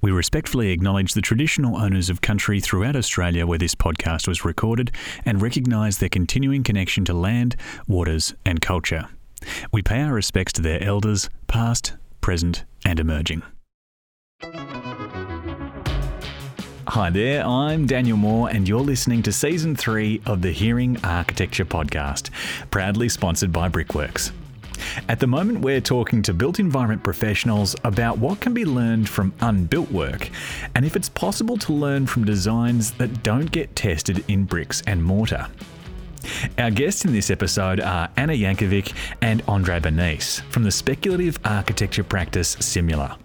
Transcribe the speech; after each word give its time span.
We 0.00 0.10
respectfully 0.10 0.70
acknowledge 0.70 1.14
the 1.14 1.22
traditional 1.22 1.76
owners 1.76 2.10
of 2.10 2.20
country 2.20 2.60
throughout 2.60 2.96
Australia 2.96 3.46
where 3.46 3.58
this 3.58 3.74
podcast 3.74 4.28
was 4.28 4.44
recorded 4.44 4.92
and 5.24 5.40
recognise 5.40 5.98
their 5.98 6.08
continuing 6.08 6.62
connection 6.62 7.04
to 7.06 7.14
land, 7.14 7.56
waters, 7.88 8.34
and 8.44 8.60
culture. 8.60 9.08
We 9.72 9.82
pay 9.82 10.02
our 10.02 10.12
respects 10.12 10.52
to 10.54 10.62
their 10.62 10.82
elders, 10.82 11.30
past, 11.46 11.94
present, 12.20 12.64
and 12.84 13.00
emerging. 13.00 13.42
Hi 16.88 17.10
there, 17.10 17.44
I'm 17.44 17.86
Daniel 17.86 18.16
Moore, 18.16 18.48
and 18.48 18.68
you're 18.68 18.80
listening 18.80 19.22
to 19.24 19.32
Season 19.32 19.74
3 19.74 20.22
of 20.24 20.42
the 20.42 20.52
Hearing 20.52 20.98
Architecture 21.04 21.64
Podcast, 21.64 22.30
proudly 22.70 23.08
sponsored 23.08 23.52
by 23.52 23.68
Brickworks. 23.68 24.30
At 25.08 25.20
the 25.20 25.26
moment, 25.26 25.60
we're 25.60 25.80
talking 25.80 26.22
to 26.22 26.34
built 26.34 26.58
environment 26.58 27.02
professionals 27.02 27.76
about 27.84 28.18
what 28.18 28.40
can 28.40 28.54
be 28.54 28.64
learned 28.64 29.08
from 29.08 29.32
unbuilt 29.40 29.90
work 29.90 30.30
and 30.74 30.84
if 30.84 30.96
it's 30.96 31.08
possible 31.08 31.56
to 31.58 31.72
learn 31.72 32.06
from 32.06 32.24
designs 32.24 32.92
that 32.92 33.22
don't 33.22 33.50
get 33.50 33.74
tested 33.76 34.24
in 34.28 34.44
bricks 34.44 34.82
and 34.86 35.02
mortar. 35.02 35.46
Our 36.58 36.70
guests 36.70 37.04
in 37.04 37.12
this 37.12 37.30
episode 37.30 37.80
are 37.80 38.08
Anna 38.16 38.32
Yankovic 38.32 38.92
and 39.22 39.42
Andre 39.46 39.78
Bernice 39.78 40.40
from 40.50 40.64
the 40.64 40.72
speculative 40.72 41.38
architecture 41.44 42.04
practice 42.04 42.56
Simula. 42.56 43.16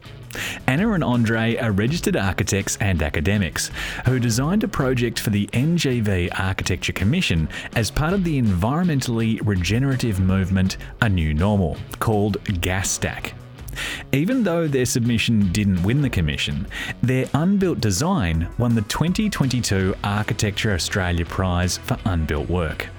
Anna 0.67 0.91
and 0.91 1.03
Andre 1.03 1.57
are 1.57 1.71
registered 1.71 2.15
architects 2.15 2.77
and 2.79 3.01
academics 3.01 3.71
who 4.05 4.19
designed 4.19 4.63
a 4.63 4.67
project 4.67 5.19
for 5.19 5.29
the 5.29 5.47
NGV 5.47 6.29
Architecture 6.39 6.93
Commission 6.93 7.49
as 7.75 7.91
part 7.91 8.13
of 8.13 8.23
the 8.23 8.41
environmentally 8.41 9.39
regenerative 9.45 10.19
movement 10.19 10.77
A 11.01 11.09
New 11.09 11.33
Normal, 11.33 11.77
called 11.99 12.37
Gas 12.61 12.89
Stack. 12.89 13.33
Even 14.11 14.43
though 14.43 14.67
their 14.67 14.85
submission 14.85 15.51
didn't 15.51 15.83
win 15.83 16.01
the 16.01 16.09
commission, 16.09 16.67
their 17.01 17.27
unbuilt 17.33 17.79
design 17.79 18.47
won 18.57 18.75
the 18.75 18.81
2022 18.83 19.95
Architecture 20.03 20.73
Australia 20.73 21.25
Prize 21.25 21.77
for 21.77 21.97
Unbuilt 22.05 22.49
Work. 22.49 22.89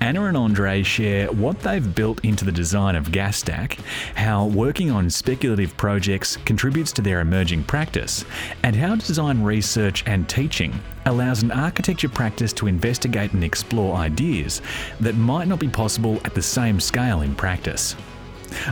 Anna 0.00 0.24
and 0.24 0.36
Andre 0.36 0.82
share 0.82 1.28
what 1.28 1.60
they've 1.60 1.94
built 1.94 2.24
into 2.24 2.44
the 2.44 2.52
design 2.52 2.96
of 2.96 3.08
GasStack, 3.08 3.78
how 4.14 4.46
working 4.46 4.90
on 4.90 5.10
speculative 5.10 5.76
projects 5.76 6.36
contributes 6.38 6.92
to 6.92 7.02
their 7.02 7.20
emerging 7.20 7.64
practice, 7.64 8.24
and 8.62 8.76
how 8.76 8.96
design 8.96 9.42
research 9.42 10.02
and 10.06 10.28
teaching 10.28 10.72
allows 11.06 11.42
an 11.42 11.50
architecture 11.50 12.08
practice 12.08 12.52
to 12.54 12.66
investigate 12.66 13.32
and 13.32 13.44
explore 13.44 13.96
ideas 13.96 14.62
that 15.00 15.14
might 15.16 15.48
not 15.48 15.58
be 15.58 15.68
possible 15.68 16.20
at 16.24 16.34
the 16.34 16.42
same 16.42 16.80
scale 16.80 17.22
in 17.22 17.34
practice. 17.34 17.96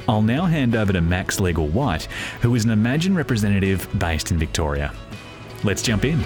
I'll 0.09 0.23
now 0.23 0.45
hand 0.47 0.77
over 0.77 0.93
to 0.93 1.01
Max 1.01 1.41
Legal 1.41 1.67
White, 1.69 2.05
who 2.43 2.55
is 2.55 2.65
an 2.65 2.71
EmAGN 2.71 3.17
representative 3.17 3.89
based 3.99 4.31
in 4.31 4.39
Victoria. 4.39 4.93
Let's 5.65 5.83
jump 5.83 6.05
in. 6.05 6.23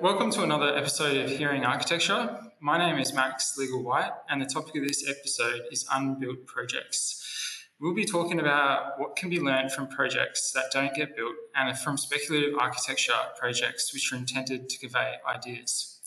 Welcome 0.00 0.30
to 0.32 0.42
another 0.42 0.76
episode 0.76 1.16
of 1.16 1.30
Hearing 1.30 1.64
Architecture. 1.64 2.45
My 2.66 2.78
name 2.78 2.98
is 2.98 3.14
Max 3.14 3.56
Legal 3.56 3.80
White, 3.80 4.10
and 4.28 4.42
the 4.42 4.46
topic 4.46 4.74
of 4.74 4.88
this 4.88 5.08
episode 5.08 5.66
is 5.70 5.86
unbuilt 5.92 6.46
projects. 6.46 7.64
We'll 7.80 7.94
be 7.94 8.04
talking 8.04 8.40
about 8.40 8.98
what 8.98 9.14
can 9.14 9.30
be 9.30 9.38
learned 9.38 9.70
from 9.70 9.86
projects 9.86 10.50
that 10.50 10.72
don't 10.72 10.92
get 10.92 11.14
built 11.14 11.36
and 11.54 11.78
from 11.78 11.96
speculative 11.96 12.58
architecture 12.58 13.12
projects 13.38 13.94
which 13.94 14.12
are 14.12 14.16
intended 14.16 14.68
to 14.68 14.78
convey 14.80 15.14
ideas. 15.32 16.00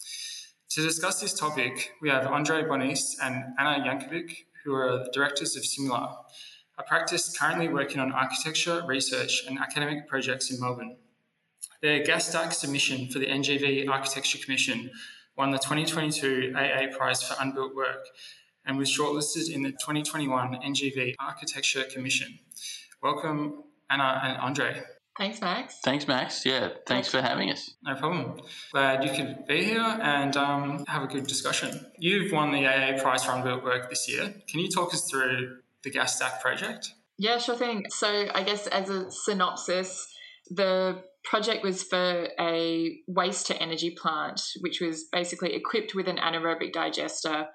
To 0.72 0.82
discuss 0.82 1.22
this 1.22 1.34
topic, 1.34 1.92
we 2.02 2.10
have 2.10 2.28
Andre 2.28 2.64
Bonis 2.64 3.14
and 3.24 3.54
Anna 3.58 3.82
Yankovic, 3.82 4.30
who 4.66 4.76
are 4.76 5.06
the 5.06 5.12
directors 5.14 5.56
of 5.56 5.64
Simula, 5.64 6.14
a 6.78 6.84
practice 6.84 7.38
currently 7.38 7.70
working 7.70 8.02
on 8.02 8.12
architecture, 8.12 8.84
research, 8.86 9.46
and 9.48 9.60
academic 9.60 10.10
projects 10.10 10.52
in 10.52 10.60
Melbourne. 10.60 10.98
Their 11.82 12.04
gas 12.04 12.28
stack 12.28 12.52
submission 12.52 13.08
for 13.08 13.20
the 13.20 13.28
NGV 13.28 13.88
Architecture 13.88 14.40
Commission 14.40 14.92
won 15.40 15.52
the 15.52 15.58
2022 15.58 16.54
AA 16.54 16.96
Prize 16.96 17.24
for 17.24 17.34
Unbuilt 17.40 17.74
Work 17.74 18.06
and 18.66 18.78
was 18.78 18.90
shortlisted 18.92 19.50
in 19.50 19.64
the 19.64 19.72
2021 19.72 20.60
NGV 20.68 21.16
Architecture 21.18 21.86
Commission. 21.86 22.38
Welcome, 23.02 23.64
Anna 23.90 24.20
and 24.22 24.38
Andre. 24.38 24.84
Thanks, 25.18 25.40
Max. 25.40 25.80
Thanks, 25.82 26.08
Max. 26.08 26.46
Yeah, 26.46 26.70
thanks 26.86 27.08
for 27.08 27.22
having 27.22 27.52
us. 27.52 27.74
No 27.84 27.96
problem. 27.96 28.42
Glad 28.74 29.06
you 29.06 29.12
could 29.12 29.48
be 29.48 29.64
here 29.64 29.80
and 29.80 30.36
um, 30.36 30.84
have 30.88 31.04
a 31.04 31.08
good 31.08 31.26
discussion. 31.26 31.86
You've 31.98 32.34
won 32.34 32.52
the 32.52 32.68
AA 32.68 33.02
Prize 33.02 33.24
for 33.24 33.32
Unbuilt 33.32 33.64
Work 33.64 33.90
this 33.90 34.10
year. 34.10 34.34
Can 34.50 34.60
you 34.60 34.68
talk 34.68 34.94
us 34.94 35.10
through 35.10 35.60
the 35.84 35.90
Gas 35.90 36.18
Stack 36.18 36.42
project? 36.42 36.94
Yeah, 37.18 37.38
sure 37.38 37.56
thing. 37.56 37.86
So, 37.90 38.28
I 38.34 38.44
guess 38.44 38.68
as 38.68 38.90
a 38.90 39.10
synopsis, 39.10 40.06
the 40.50 41.02
project 41.24 41.64
was 41.64 41.84
for 41.84 42.30
a 42.40 42.98
waste 43.08 43.48
to 43.48 43.62
energy 43.62 43.96
plant, 44.00 44.42
which 44.62 44.82
was 44.82 45.06
basically 45.12 45.54
equipped 45.54 45.94
with 45.94 46.08
an 46.08 46.18
anaerobic 46.18 46.74
digester. 46.74 47.48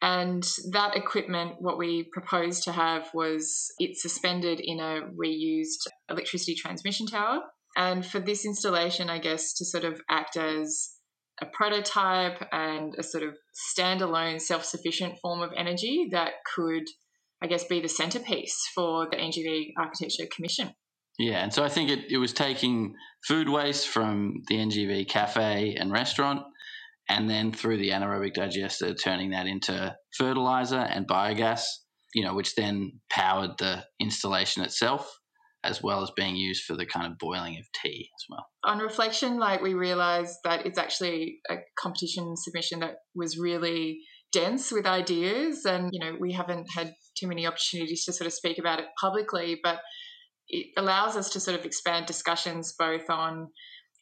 And 0.00 0.42
that 0.72 0.96
equipment, 0.96 1.56
what 1.60 1.78
we 1.78 2.08
proposed 2.12 2.64
to 2.64 2.72
have 2.72 3.08
was 3.14 3.72
it 3.78 3.96
suspended 3.96 4.60
in 4.60 4.80
a 4.80 5.02
reused 5.16 5.86
electricity 6.10 6.56
transmission 6.56 7.06
tower. 7.06 7.40
And 7.76 8.04
for 8.04 8.18
this 8.18 8.44
installation, 8.44 9.08
I 9.08 9.18
guess 9.18 9.54
to 9.54 9.64
sort 9.64 9.84
of 9.84 10.00
act 10.10 10.36
as 10.36 10.90
a 11.40 11.46
prototype 11.46 12.46
and 12.52 12.94
a 12.98 13.02
sort 13.02 13.24
of 13.24 13.36
standalone 13.76 14.40
self 14.40 14.64
sufficient 14.64 15.18
form 15.20 15.40
of 15.40 15.52
energy 15.56 16.08
that 16.10 16.32
could, 16.54 16.84
I 17.40 17.46
guess, 17.46 17.64
be 17.64 17.80
the 17.80 17.88
centerpiece 17.88 18.60
for 18.74 19.08
the 19.08 19.16
NGV 19.16 19.72
Architecture 19.78 20.26
Commission. 20.34 20.74
Yeah, 21.18 21.42
and 21.42 21.52
so 21.52 21.62
I 21.62 21.68
think 21.68 21.90
it, 21.90 22.10
it 22.10 22.18
was 22.18 22.32
taking 22.32 22.94
food 23.26 23.48
waste 23.48 23.88
from 23.88 24.42
the 24.48 24.56
NGV 24.56 25.08
cafe 25.08 25.76
and 25.78 25.92
restaurant, 25.92 26.42
and 27.08 27.28
then 27.28 27.52
through 27.52 27.78
the 27.78 27.90
anaerobic 27.90 28.34
digester, 28.34 28.94
turning 28.94 29.30
that 29.30 29.46
into 29.46 29.94
fertilizer 30.16 30.78
and 30.78 31.06
biogas, 31.06 31.62
you 32.14 32.24
know, 32.24 32.34
which 32.34 32.54
then 32.54 33.00
powered 33.10 33.58
the 33.58 33.84
installation 34.00 34.62
itself, 34.62 35.10
as 35.64 35.82
well 35.82 36.02
as 36.02 36.10
being 36.16 36.34
used 36.34 36.64
for 36.64 36.74
the 36.74 36.86
kind 36.86 37.06
of 37.06 37.18
boiling 37.18 37.58
of 37.58 37.66
tea 37.82 38.08
as 38.18 38.24
well. 38.28 38.46
On 38.64 38.78
reflection, 38.78 39.38
like 39.38 39.62
we 39.62 39.74
realized 39.74 40.36
that 40.44 40.66
it's 40.66 40.78
actually 40.78 41.40
a 41.50 41.56
competition 41.78 42.36
submission 42.36 42.80
that 42.80 42.96
was 43.14 43.38
really 43.38 44.00
dense 44.32 44.72
with 44.72 44.86
ideas, 44.86 45.66
and 45.66 45.90
you 45.92 46.00
know, 46.00 46.16
we 46.18 46.32
haven't 46.32 46.68
had 46.74 46.94
too 47.18 47.28
many 47.28 47.46
opportunities 47.46 48.06
to 48.06 48.12
sort 48.14 48.26
of 48.26 48.32
speak 48.32 48.58
about 48.58 48.78
it 48.78 48.86
publicly, 48.98 49.60
but 49.62 49.78
it 50.52 50.66
allows 50.76 51.16
us 51.16 51.30
to 51.30 51.40
sort 51.40 51.58
of 51.58 51.64
expand 51.64 52.06
discussions 52.06 52.74
both 52.78 53.08
on 53.08 53.48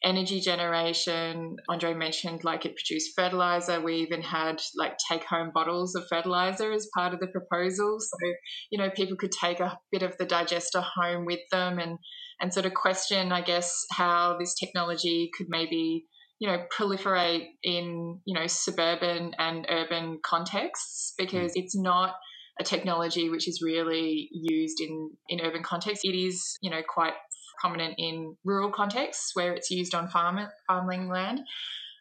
energy 0.03 0.39
generation. 0.41 1.55
Andre 1.69 1.93
mentioned 1.93 2.43
like 2.43 2.65
it 2.65 2.75
produced 2.75 3.11
fertilizer. 3.15 3.79
We 3.79 3.95
even 3.97 4.21
had 4.21 4.61
like 4.75 4.97
take 5.09 5.23
home 5.23 5.51
bottles 5.53 5.95
of 5.95 6.03
fertilizer 6.09 6.71
as 6.71 6.89
part 6.95 7.13
of 7.13 7.19
the 7.19 7.27
proposal. 7.27 7.97
So, 7.99 8.33
you 8.71 8.79
know, 8.79 8.89
people 8.89 9.15
could 9.15 9.31
take 9.31 9.59
a 9.59 9.77
bit 9.91 10.03
of 10.03 10.17
the 10.17 10.25
digester 10.25 10.81
home 10.81 11.25
with 11.25 11.39
them 11.51 11.79
and, 11.79 11.97
and 12.39 12.53
sort 12.53 12.65
of 12.65 12.73
question, 12.73 13.31
I 13.31 13.41
guess, 13.41 13.85
how 13.91 14.37
this 14.39 14.55
technology 14.55 15.29
could 15.37 15.47
maybe, 15.49 16.05
you 16.39 16.49
know, 16.49 16.65
proliferate 16.75 17.45
in, 17.63 18.19
you 18.25 18.33
know, 18.33 18.47
suburban 18.47 19.33
and 19.37 19.67
urban 19.69 20.19
contexts 20.23 21.13
because 21.17 21.53
hmm. 21.53 21.59
it's 21.59 21.77
not 21.77 22.15
a 22.59 22.63
technology 22.63 23.29
which 23.29 23.47
is 23.47 23.61
really 23.61 24.29
used 24.31 24.79
in, 24.81 25.11
in 25.29 25.41
urban 25.41 25.63
contexts. 25.63 26.03
It 26.03 26.15
is, 26.15 26.57
you 26.61 26.69
know, 26.69 26.81
quite 26.87 27.13
prominent 27.59 27.95
in 27.97 28.35
rural 28.43 28.71
contexts 28.71 29.31
where 29.35 29.53
it's 29.53 29.69
used 29.69 29.93
on 29.93 30.09
farm, 30.09 30.39
farming 30.67 31.09
land. 31.09 31.41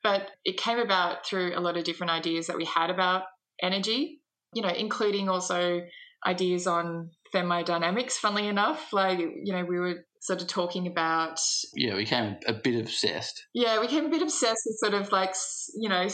But 0.03 0.31
it 0.44 0.56
came 0.56 0.78
about 0.78 1.27
through 1.27 1.53
a 1.56 1.61
lot 1.61 1.77
of 1.77 1.84
different 1.84 2.11
ideas 2.11 2.47
that 2.47 2.56
we 2.56 2.65
had 2.65 2.91
about 2.91 3.25
energy, 3.62 4.21
you 4.55 4.62
know, 4.62 4.71
including 4.71 5.28
also 5.28 5.83
ideas 6.27 6.67
on 6.67 7.11
thermodynamics, 7.32 8.19
funnily 8.19 8.49
enough. 8.49 8.93
Like, 8.93 9.19
you 9.19 9.53
know, 9.53 9.65
we 9.65 9.78
were 9.78 10.05
sort 10.21 10.41
of 10.41 10.49
talking 10.49 10.87
about. 10.87 11.38
Yeah, 11.75 11.94
we 11.94 12.05
became 12.05 12.37
a 12.46 12.55
bit 12.55 12.81
obsessed. 12.81 13.44
Yeah, 13.55 13.79
we 13.81 13.87
became 13.87 14.06
a 14.06 14.11
bit 14.11 14.23
obsessed 14.23 14.62
with 14.67 14.76
sort 14.79 14.94
of 14.94 15.12
like, 15.12 15.35
you 15.76 15.88
know, 15.88 16.06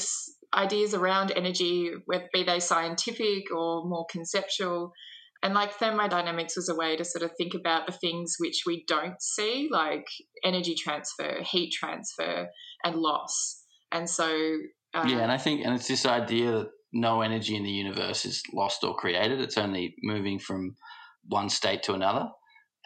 ideas 0.56 0.94
around 0.94 1.32
energy, 1.37 1.91
whether 2.06 2.29
be 2.32 2.43
they 2.43 2.61
scientific 2.61 3.53
or 3.55 3.87
more 3.87 4.06
conceptual. 4.11 4.93
And 5.43 5.55
like 5.55 5.75
thermodynamics 5.75 6.56
was 6.56 6.69
a 6.69 6.75
way 6.75 6.97
to 6.97 7.05
sort 7.05 7.23
of 7.23 7.31
think 7.37 7.55
about 7.55 7.87
the 7.87 7.93
things 7.93 8.37
which 8.38 8.62
we 8.67 8.85
don't 8.88 9.20
see, 9.20 9.69
like 9.70 10.06
energy 10.43 10.75
transfer, 10.75 11.43
heat 11.43 11.73
transfer, 11.73 12.49
and 12.82 12.97
loss. 12.97 13.62
And 13.93 14.08
so. 14.08 14.26
Uh, 14.94 15.05
yeah, 15.06 15.19
and 15.19 15.31
I 15.31 15.37
think, 15.37 15.64
and 15.64 15.75
it's 15.75 15.88
this 15.88 16.06
idea 16.06 16.50
that 16.53 16.70
no 16.93 17.20
energy 17.20 17.55
in 17.55 17.62
the 17.62 17.70
universe 17.70 18.25
is 18.25 18.43
lost 18.55 18.82
or 18.82 18.97
created, 18.97 19.41
it's 19.41 19.58
only 19.58 19.94
moving 20.03 20.38
from 20.38 20.75
one 21.29 21.50
state 21.50 21.82
to 21.85 21.93
another. 21.93 22.29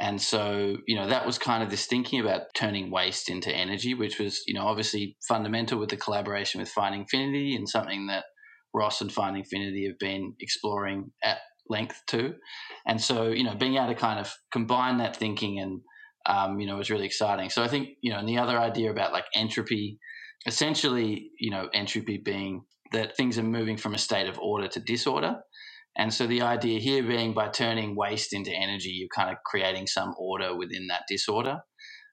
And 0.00 0.20
so, 0.20 0.79
you 0.87 0.97
know, 0.97 1.06
that 1.08 1.26
was 1.26 1.38
kind 1.38 1.62
of 1.62 1.70
this 1.70 1.87
thinking 1.87 2.20
about 2.20 2.55
turning 2.55 2.91
waste 2.91 3.29
into 3.29 3.55
energy, 3.55 3.93
which 3.93 4.19
was, 4.19 4.43
you 4.47 4.55
know, 4.55 4.67
obviously 4.67 5.17
fundamental 5.29 5.79
with 5.79 5.91
the 5.91 5.97
collaboration 5.97 6.58
with 6.58 6.70
Finding 6.70 7.02
Infinity 7.02 7.55
and 7.55 7.69
something 7.69 8.06
that 8.06 8.25
Ross 8.73 9.02
and 9.02 9.12
Finding 9.12 9.43
Infinity 9.43 9.87
have 9.87 9.99
been 9.99 10.35
exploring 10.41 11.11
at 11.23 11.38
length 11.69 12.00
too. 12.06 12.35
And 12.87 13.00
so, 13.00 13.29
you 13.29 13.44
know, 13.44 13.55
being 13.55 13.76
able 13.76 13.88
to 13.88 13.94
kind 13.94 14.19
of 14.19 14.32
combine 14.50 14.97
that 14.99 15.17
thinking 15.17 15.61
and 15.61 15.82
um, 16.26 16.61
you 16.61 16.67
know, 16.67 16.76
was 16.76 16.91
really 16.91 17.06
exciting. 17.06 17.50
So 17.50 17.62
I 17.62 17.69
think, 17.69 17.88
you 18.03 18.12
know, 18.12 18.19
and 18.19 18.29
the 18.29 18.38
other 18.38 18.58
idea 18.58 18.91
about 18.91 19.12
like 19.12 19.25
entropy, 19.35 19.99
essentially, 20.46 21.31
you 21.38 21.50
know, 21.50 21.69
entropy 21.73 22.19
being 22.19 22.62
that 22.93 23.17
things 23.17 23.38
are 23.38 23.44
moving 23.44 23.76
from 23.76 23.94
a 23.94 23.99
state 23.99 24.29
of 24.29 24.38
order 24.38 24.69
to 24.69 24.81
disorder. 24.81 25.37
And 25.96 26.12
so 26.12 26.26
the 26.26 26.42
idea 26.42 26.81
here 26.81 27.02
being 27.02 27.34
by 27.34 27.48
turning 27.48 27.96
waste 27.96 28.32
into 28.32 28.52
energy, 28.52 28.90
you're 28.90 29.08
kind 29.14 29.31
of 29.31 29.37
creating 29.44 29.87
some 29.87 30.14
order 30.19 30.56
within 30.56 30.87
that 30.88 31.02
disorder. 31.08 31.58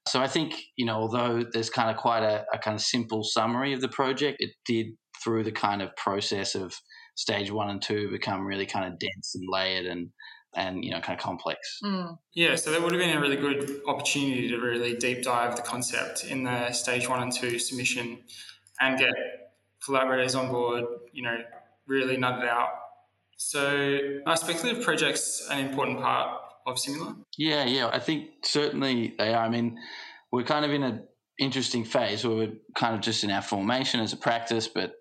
So 0.08 0.20
I 0.20 0.26
think, 0.26 0.54
you 0.76 0.86
know, 0.86 0.96
although 0.96 1.44
there's 1.52 1.70
kind 1.70 1.90
of 1.90 1.96
quite 1.96 2.22
a, 2.22 2.44
a 2.52 2.58
kind 2.58 2.74
of 2.74 2.80
simple 2.80 3.22
summary 3.22 3.72
of 3.72 3.80
the 3.80 3.88
project, 3.88 4.38
it 4.40 4.50
did 4.66 4.86
through 5.22 5.44
the 5.44 5.52
kind 5.52 5.82
of 5.82 5.94
process 5.96 6.54
of 6.54 6.74
stage 7.16 7.50
one 7.50 7.68
and 7.68 7.82
two 7.82 8.08
become 8.10 8.46
really 8.46 8.66
kind 8.66 8.90
of 8.90 8.98
dense 8.98 9.34
and 9.34 9.44
layered 9.50 9.86
and 9.86 10.10
and 10.56 10.84
you 10.84 10.90
know 10.90 11.00
kind 11.00 11.18
of 11.18 11.22
complex. 11.22 11.78
Mm. 11.84 12.16
Yeah, 12.32 12.56
so 12.56 12.70
that 12.70 12.82
would 12.82 12.92
have 12.92 13.00
been 13.00 13.16
a 13.16 13.20
really 13.20 13.36
good 13.36 13.82
opportunity 13.86 14.48
to 14.48 14.58
really 14.58 14.96
deep 14.96 15.22
dive 15.22 15.56
the 15.56 15.62
concept 15.62 16.24
in 16.24 16.44
the 16.44 16.72
stage 16.72 17.08
one 17.08 17.22
and 17.22 17.32
two 17.32 17.58
submission 17.58 18.18
and 18.80 18.98
get 18.98 19.12
collaborators 19.84 20.34
on 20.34 20.48
board, 20.48 20.84
you 21.12 21.22
know, 21.22 21.36
really 21.86 22.16
nut 22.16 22.42
it 22.42 22.48
out. 22.48 22.68
So 23.38 23.98
are 24.26 24.36
speculative 24.36 24.82
projects 24.82 25.46
an 25.48 25.64
important 25.64 26.00
part 26.00 26.40
of 26.66 26.76
Simula? 26.76 27.16
Yeah, 27.38 27.64
yeah, 27.64 27.88
I 27.90 28.00
think 28.00 28.30
certainly 28.44 29.14
they 29.16 29.32
are. 29.32 29.44
I 29.44 29.48
mean, 29.48 29.78
we're 30.32 30.42
kind 30.42 30.64
of 30.64 30.72
in 30.72 30.82
an 30.82 31.06
interesting 31.38 31.84
phase 31.84 32.26
where 32.26 32.36
we're 32.36 32.52
kind 32.76 32.96
of 32.96 33.00
just 33.00 33.22
in 33.22 33.30
our 33.30 33.40
formation 33.40 34.00
as 34.00 34.12
a 34.12 34.16
practice, 34.16 34.66
but 34.66 34.92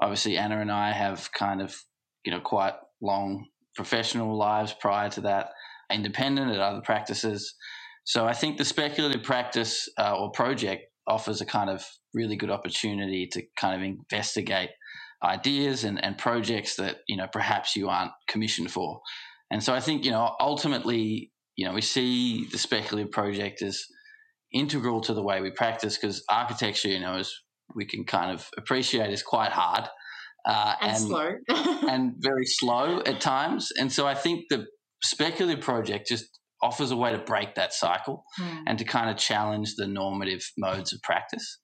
obviously 0.00 0.36
Anna 0.36 0.60
and 0.60 0.70
I 0.70 0.92
have 0.92 1.32
kind 1.32 1.62
of, 1.62 1.74
you 2.22 2.32
know, 2.32 2.40
quite 2.40 2.74
long 3.00 3.46
professional 3.74 4.36
lives 4.36 4.74
prior 4.78 5.08
to 5.10 5.22
that, 5.22 5.48
independent 5.90 6.52
at 6.52 6.60
other 6.60 6.82
practices. 6.82 7.54
So 8.04 8.26
I 8.26 8.34
think 8.34 8.58
the 8.58 8.64
speculative 8.66 9.22
practice 9.22 9.88
uh, 9.98 10.14
or 10.18 10.30
project 10.32 10.82
offers 11.08 11.40
a 11.40 11.46
kind 11.46 11.70
of 11.70 11.82
really 12.12 12.36
good 12.36 12.50
opportunity 12.50 13.26
to 13.32 13.42
kind 13.58 13.74
of 13.74 13.82
investigate 13.86 14.70
ideas 15.22 15.84
and, 15.84 16.02
and 16.04 16.18
projects 16.18 16.76
that 16.76 16.98
you 17.08 17.16
know 17.16 17.26
perhaps 17.32 17.76
you 17.76 17.88
aren't 17.88 18.12
commissioned 18.28 18.70
for. 18.70 19.00
And 19.50 19.62
so 19.62 19.74
I 19.74 19.80
think 19.80 20.04
you 20.04 20.10
know 20.10 20.34
ultimately 20.40 21.32
you 21.56 21.66
know 21.66 21.74
we 21.74 21.82
see 21.82 22.46
the 22.46 22.58
speculative 22.58 23.12
project 23.12 23.62
as 23.62 23.84
integral 24.52 25.00
to 25.02 25.14
the 25.14 25.22
way 25.22 25.40
we 25.40 25.50
practice 25.50 25.96
because 25.96 26.22
architecture 26.30 26.88
you 26.88 27.00
know 27.00 27.16
as 27.16 27.32
we 27.74 27.84
can 27.84 28.04
kind 28.04 28.30
of 28.30 28.48
appreciate 28.56 29.10
is 29.10 29.22
quite 29.22 29.50
hard 29.50 29.88
uh, 30.46 30.74
and, 30.80 30.90
and, 30.90 30.98
slow 30.98 31.32
and 31.88 32.14
very 32.18 32.46
slow 32.46 33.02
at 33.04 33.20
times. 33.20 33.70
And 33.78 33.92
so 33.92 34.06
I 34.06 34.14
think 34.14 34.44
the 34.48 34.66
speculative 35.02 35.62
project 35.62 36.08
just 36.08 36.24
offers 36.62 36.90
a 36.90 36.96
way 36.96 37.12
to 37.12 37.18
break 37.18 37.54
that 37.56 37.72
cycle 37.72 38.24
mm. 38.40 38.62
and 38.66 38.78
to 38.78 38.84
kind 38.84 39.10
of 39.10 39.16
challenge 39.16 39.74
the 39.76 39.86
normative 39.86 40.42
modes 40.56 40.92
of 40.92 41.02
practice. 41.02 41.58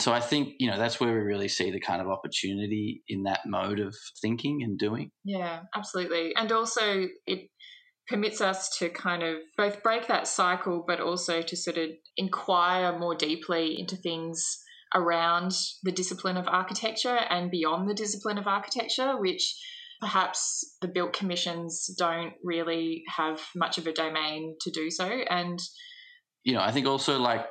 So 0.00 0.12
I 0.12 0.20
think, 0.20 0.54
you 0.58 0.70
know, 0.70 0.78
that's 0.78 1.00
where 1.00 1.12
we 1.12 1.20
really 1.20 1.48
see 1.48 1.70
the 1.70 1.80
kind 1.80 2.00
of 2.00 2.08
opportunity 2.08 3.02
in 3.08 3.24
that 3.24 3.40
mode 3.46 3.80
of 3.80 3.94
thinking 4.20 4.62
and 4.62 4.78
doing. 4.78 5.10
Yeah, 5.24 5.60
absolutely. 5.74 6.34
And 6.36 6.50
also 6.52 7.06
it 7.26 7.48
permits 8.08 8.40
us 8.40 8.76
to 8.78 8.88
kind 8.88 9.22
of 9.22 9.36
both 9.56 9.82
break 9.82 10.08
that 10.08 10.26
cycle, 10.26 10.84
but 10.86 11.00
also 11.00 11.42
to 11.42 11.56
sort 11.56 11.78
of 11.78 11.90
inquire 12.16 12.98
more 12.98 13.14
deeply 13.14 13.78
into 13.78 13.96
things 13.96 14.58
around 14.94 15.52
the 15.84 15.92
discipline 15.92 16.36
of 16.36 16.48
architecture 16.48 17.16
and 17.16 17.50
beyond 17.50 17.88
the 17.88 17.94
discipline 17.94 18.38
of 18.38 18.46
architecture, 18.46 19.20
which 19.20 19.56
perhaps 20.00 20.76
the 20.80 20.88
built 20.88 21.12
commissions 21.12 21.88
don't 21.98 22.32
really 22.42 23.04
have 23.06 23.40
much 23.54 23.78
of 23.78 23.86
a 23.86 23.92
domain 23.92 24.56
to 24.62 24.70
do 24.70 24.90
so. 24.90 25.04
And 25.04 25.60
you 26.42 26.54
know, 26.54 26.60
I 26.60 26.72
think 26.72 26.86
also 26.86 27.18
like 27.18 27.46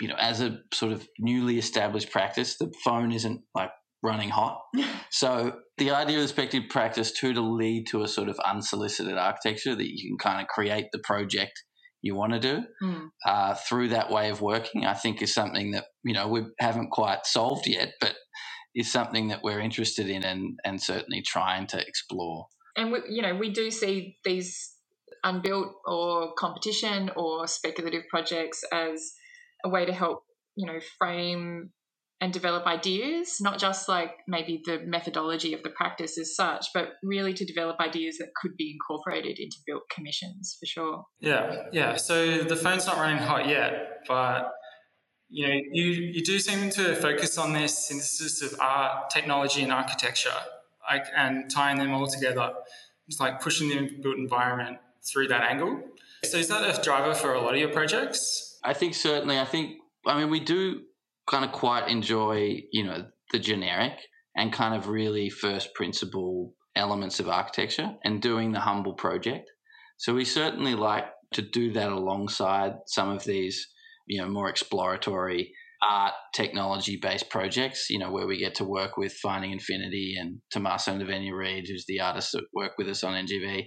you 0.00 0.08
know, 0.08 0.16
as 0.18 0.40
a 0.40 0.58
sort 0.72 0.92
of 0.92 1.06
newly 1.18 1.58
established 1.58 2.10
practice, 2.10 2.56
the 2.58 2.72
phone 2.84 3.12
isn't 3.12 3.40
like 3.54 3.70
running 4.02 4.28
hot. 4.28 4.60
so 5.10 5.56
the 5.76 5.90
idea 5.90 6.16
of 6.16 6.22
the 6.22 6.28
speculative 6.28 6.70
practice 6.70 7.12
too 7.12 7.32
to 7.32 7.40
lead 7.40 7.86
to 7.88 8.02
a 8.02 8.08
sort 8.08 8.28
of 8.28 8.38
unsolicited 8.40 9.16
architecture 9.16 9.74
that 9.74 9.88
you 9.88 10.10
can 10.10 10.18
kind 10.18 10.40
of 10.40 10.48
create 10.48 10.86
the 10.92 11.00
project 11.00 11.52
you 12.00 12.14
want 12.14 12.32
to 12.32 12.38
do 12.38 12.62
mm. 12.82 13.08
uh, 13.26 13.54
through 13.54 13.88
that 13.88 14.10
way 14.10 14.30
of 14.30 14.40
working, 14.40 14.86
I 14.86 14.94
think 14.94 15.20
is 15.20 15.34
something 15.34 15.72
that 15.72 15.86
you 16.04 16.14
know 16.14 16.28
we 16.28 16.42
haven't 16.60 16.90
quite 16.90 17.26
solved 17.26 17.66
yet, 17.66 17.92
but 18.00 18.14
is 18.74 18.90
something 18.90 19.28
that 19.28 19.40
we're 19.42 19.60
interested 19.60 20.08
in 20.08 20.22
and 20.22 20.58
and 20.64 20.80
certainly 20.80 21.22
trying 21.22 21.66
to 21.68 21.80
explore. 21.80 22.46
And 22.76 22.92
we, 22.92 23.00
you 23.08 23.22
know, 23.22 23.34
we 23.34 23.50
do 23.50 23.70
see 23.70 24.16
these 24.24 24.74
unbuilt 25.24 25.74
or 25.84 26.34
competition 26.38 27.10
or 27.16 27.48
speculative 27.48 28.04
projects 28.08 28.62
as 28.72 29.12
a 29.64 29.68
way 29.68 29.84
to 29.84 29.92
help 29.92 30.22
you 30.56 30.66
know 30.66 30.78
frame 30.98 31.70
and 32.20 32.32
develop 32.32 32.66
ideas, 32.66 33.36
not 33.40 33.58
just 33.58 33.88
like 33.88 34.10
maybe 34.26 34.60
the 34.64 34.80
methodology 34.84 35.54
of 35.54 35.62
the 35.62 35.70
practice 35.70 36.18
as 36.18 36.34
such, 36.34 36.66
but 36.74 36.94
really 37.02 37.32
to 37.32 37.44
develop 37.44 37.78
ideas 37.78 38.16
that 38.18 38.30
could 38.40 38.56
be 38.56 38.72
incorporated 38.76 39.38
into 39.38 39.56
built 39.66 39.82
commissions 39.88 40.56
for 40.58 40.66
sure. 40.66 41.04
Yeah, 41.20 41.66
yeah. 41.72 41.96
So 41.96 42.38
the 42.38 42.56
phone's 42.56 42.86
not 42.86 42.96
running 42.96 43.18
hot 43.18 43.48
yet, 43.48 44.00
but 44.08 44.50
you 45.28 45.46
know, 45.46 45.54
you, 45.72 45.84
you 45.84 46.24
do 46.24 46.38
seem 46.38 46.70
to 46.70 46.96
focus 46.96 47.38
on 47.38 47.52
this 47.52 47.86
synthesis 47.86 48.42
of 48.42 48.58
art, 48.60 49.10
technology, 49.10 49.62
and 49.62 49.70
architecture, 49.70 50.30
like, 50.90 51.04
and 51.14 51.50
tying 51.50 51.78
them 51.78 51.92
all 51.92 52.06
together. 52.08 52.52
It's 53.06 53.20
like 53.20 53.40
pushing 53.40 53.68
the 53.68 53.90
built 54.02 54.16
environment 54.16 54.78
through 55.06 55.28
that 55.28 55.42
angle. 55.42 55.82
So 56.24 56.38
is 56.38 56.48
that 56.48 56.78
a 56.78 56.82
driver 56.82 57.14
for 57.14 57.34
a 57.34 57.40
lot 57.40 57.54
of 57.54 57.60
your 57.60 57.70
projects? 57.70 58.47
I 58.64 58.74
think 58.74 58.94
certainly. 58.94 59.38
I 59.38 59.44
think 59.44 59.76
I 60.06 60.18
mean 60.18 60.30
we 60.30 60.40
do 60.40 60.80
kind 61.28 61.44
of 61.44 61.52
quite 61.52 61.88
enjoy, 61.88 62.62
you 62.72 62.84
know, 62.84 63.06
the 63.32 63.38
generic 63.38 63.92
and 64.36 64.52
kind 64.52 64.74
of 64.74 64.88
really 64.88 65.30
first 65.30 65.74
principle 65.74 66.54
elements 66.76 67.20
of 67.20 67.28
architecture 67.28 67.90
and 68.04 68.22
doing 68.22 68.52
the 68.52 68.60
humble 68.60 68.94
project. 68.94 69.50
So 69.98 70.14
we 70.14 70.24
certainly 70.24 70.74
like 70.74 71.04
to 71.34 71.42
do 71.42 71.72
that 71.72 71.90
alongside 71.90 72.74
some 72.86 73.10
of 73.10 73.24
these, 73.24 73.66
you 74.06 74.20
know, 74.20 74.28
more 74.28 74.48
exploratory 74.48 75.52
art 75.82 76.14
technology 76.34 76.98
based 77.00 77.30
projects, 77.30 77.90
you 77.90 77.98
know, 77.98 78.10
where 78.10 78.26
we 78.26 78.38
get 78.38 78.54
to 78.56 78.64
work 78.64 78.96
with 78.96 79.12
Finding 79.12 79.52
Infinity 79.52 80.16
and 80.18 80.40
Tommaso 80.50 80.92
Navenia 80.92 81.36
Reid, 81.36 81.66
who's 81.68 81.84
the 81.86 82.00
artist 82.00 82.32
that 82.32 82.44
work 82.52 82.72
with 82.78 82.88
us 82.88 83.04
on 83.04 83.26
NGV. 83.26 83.66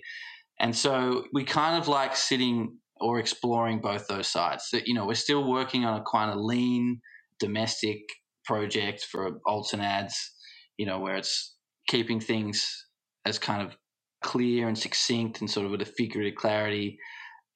And 0.60 0.76
so 0.76 1.26
we 1.34 1.44
kind 1.44 1.78
of 1.82 1.88
like 1.88 2.16
sitting 2.16 2.78
or 3.02 3.20
exploring 3.20 3.82
both 3.82 4.08
those 4.08 4.28
sides. 4.28 4.70
That, 4.72 4.88
you 4.88 4.94
know, 4.94 5.06
we're 5.06 5.16
still 5.16 5.50
working 5.50 5.86
on 5.86 6.00
a 6.00 6.04
kind 6.04 6.32
of 6.32 6.38
lean, 6.38 7.02
domestic 7.40 8.00
project 8.46 9.06
for 9.12 9.40
Alton 9.46 9.82
ads, 9.82 10.32
you 10.78 10.86
know, 10.86 11.00
where 11.00 11.16
it's 11.16 11.56
keeping 11.88 12.20
things 12.20 12.86
as 13.26 13.38
kind 13.38 13.62
of 13.62 13.76
clear 14.24 14.68
and 14.68 14.78
succinct 14.78 15.42
and 15.42 15.50
sort 15.50 15.66
of 15.66 15.72
with 15.72 15.82
a 15.82 15.86
figurative 15.86 16.36
clarity. 16.36 16.98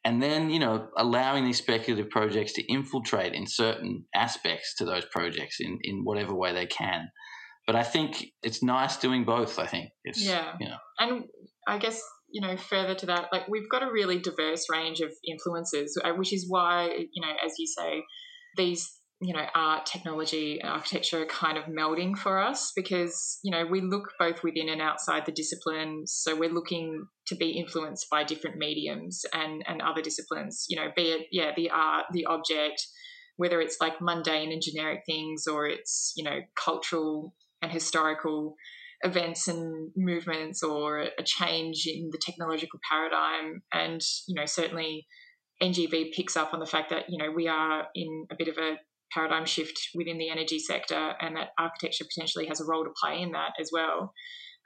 And 0.03 0.21
then, 0.21 0.49
you 0.49 0.59
know, 0.59 0.87
allowing 0.97 1.45
these 1.45 1.57
speculative 1.57 2.11
projects 2.11 2.53
to 2.53 2.71
infiltrate 2.71 3.33
in 3.33 3.47
certain 3.47 4.05
aspects 4.13 4.75
to 4.77 4.85
those 4.85 5.05
projects 5.11 5.57
in, 5.59 5.79
in 5.83 6.03
whatever 6.03 6.35
way 6.35 6.53
they 6.53 6.67
can. 6.67 7.09
But 7.65 7.75
I 7.75 7.81
think 7.81 8.27
it's 8.43 8.61
nice 8.61 8.97
doing 8.97 9.25
both, 9.25 9.57
I 9.57 9.65
think. 9.65 9.89
It's, 10.03 10.23
yeah. 10.23 10.53
You 10.59 10.69
know. 10.69 10.77
And 10.99 11.23
I 11.67 11.79
guess 11.79 11.99
you 12.35 12.41
know, 12.41 12.57
further 12.57 12.93
to 12.93 13.05
that, 13.05 13.29
like 13.31 13.47
we've 13.47 13.69
got 13.69 13.81
a 13.81 13.89
really 13.89 14.19
diverse 14.19 14.65
range 14.69 14.99
of 14.99 15.09
influences, 15.25 15.97
uh, 16.03 16.11
which 16.17 16.33
is 16.33 16.45
why, 16.49 16.89
you 16.89 17.21
know, 17.21 17.31
as 17.45 17.53
you 17.57 17.65
say, 17.65 18.03
these 18.57 18.91
you 19.21 19.31
know 19.31 19.45
art 19.55 19.85
technology 19.85 20.61
architecture 20.61 21.21
are 21.21 21.27
kind 21.27 21.57
of 21.57 21.63
melding 21.63 22.17
for 22.17 22.37
us 22.37 22.73
because 22.75 23.39
you 23.45 23.51
know 23.51 23.65
we 23.65 23.79
look 23.79 24.11
both 24.19 24.43
within 24.43 24.67
and 24.67 24.81
outside 24.81 25.25
the 25.25 25.31
discipline. 25.31 26.03
So 26.05 26.35
we're 26.35 26.51
looking 26.51 27.05
to 27.27 27.35
be 27.35 27.51
influenced 27.51 28.07
by 28.11 28.25
different 28.25 28.57
mediums 28.57 29.21
and 29.31 29.63
and 29.65 29.81
other 29.81 30.01
disciplines 30.01 30.65
you 30.67 30.75
know 30.75 30.89
be 30.93 31.03
it 31.03 31.27
yeah 31.31 31.51
the 31.55 31.69
art 31.69 32.07
the 32.11 32.25
object 32.25 32.85
whether 33.37 33.61
it's 33.61 33.77
like 33.79 34.01
mundane 34.01 34.51
and 34.51 34.61
generic 34.61 35.03
things 35.05 35.47
or 35.47 35.67
it's 35.67 36.11
you 36.17 36.25
know 36.25 36.41
cultural 36.61 37.33
and 37.61 37.71
historical 37.71 38.55
events 39.01 39.47
and 39.47 39.91
movements 39.95 40.63
or 40.63 40.99
a 40.99 41.23
change 41.23 41.83
in 41.85 42.09
the 42.11 42.19
technological 42.23 42.79
paradigm 42.89 43.61
and 43.73 44.01
you 44.27 44.35
know 44.35 44.45
certainly 44.45 45.05
NGV 45.61 46.13
picks 46.13 46.35
up 46.35 46.53
on 46.53 46.59
the 46.59 46.65
fact 46.65 46.89
that 46.89 47.05
you 47.09 47.17
know 47.17 47.31
we 47.31 47.47
are 47.47 47.85
in 47.93 48.25
a 48.31 48.35
bit 48.37 48.47
of 48.47 48.57
a 48.57 48.75
paradigm 49.13 49.45
shift 49.45 49.79
within 49.95 50.17
the 50.17 50.29
energy 50.29 50.59
sector 50.59 51.13
and 51.21 51.35
that 51.35 51.49
architecture 51.59 52.05
potentially 52.13 52.47
has 52.47 52.59
a 52.59 52.65
role 52.65 52.83
to 52.83 52.91
play 53.01 53.21
in 53.21 53.31
that 53.31 53.51
as 53.59 53.69
well. 53.71 54.13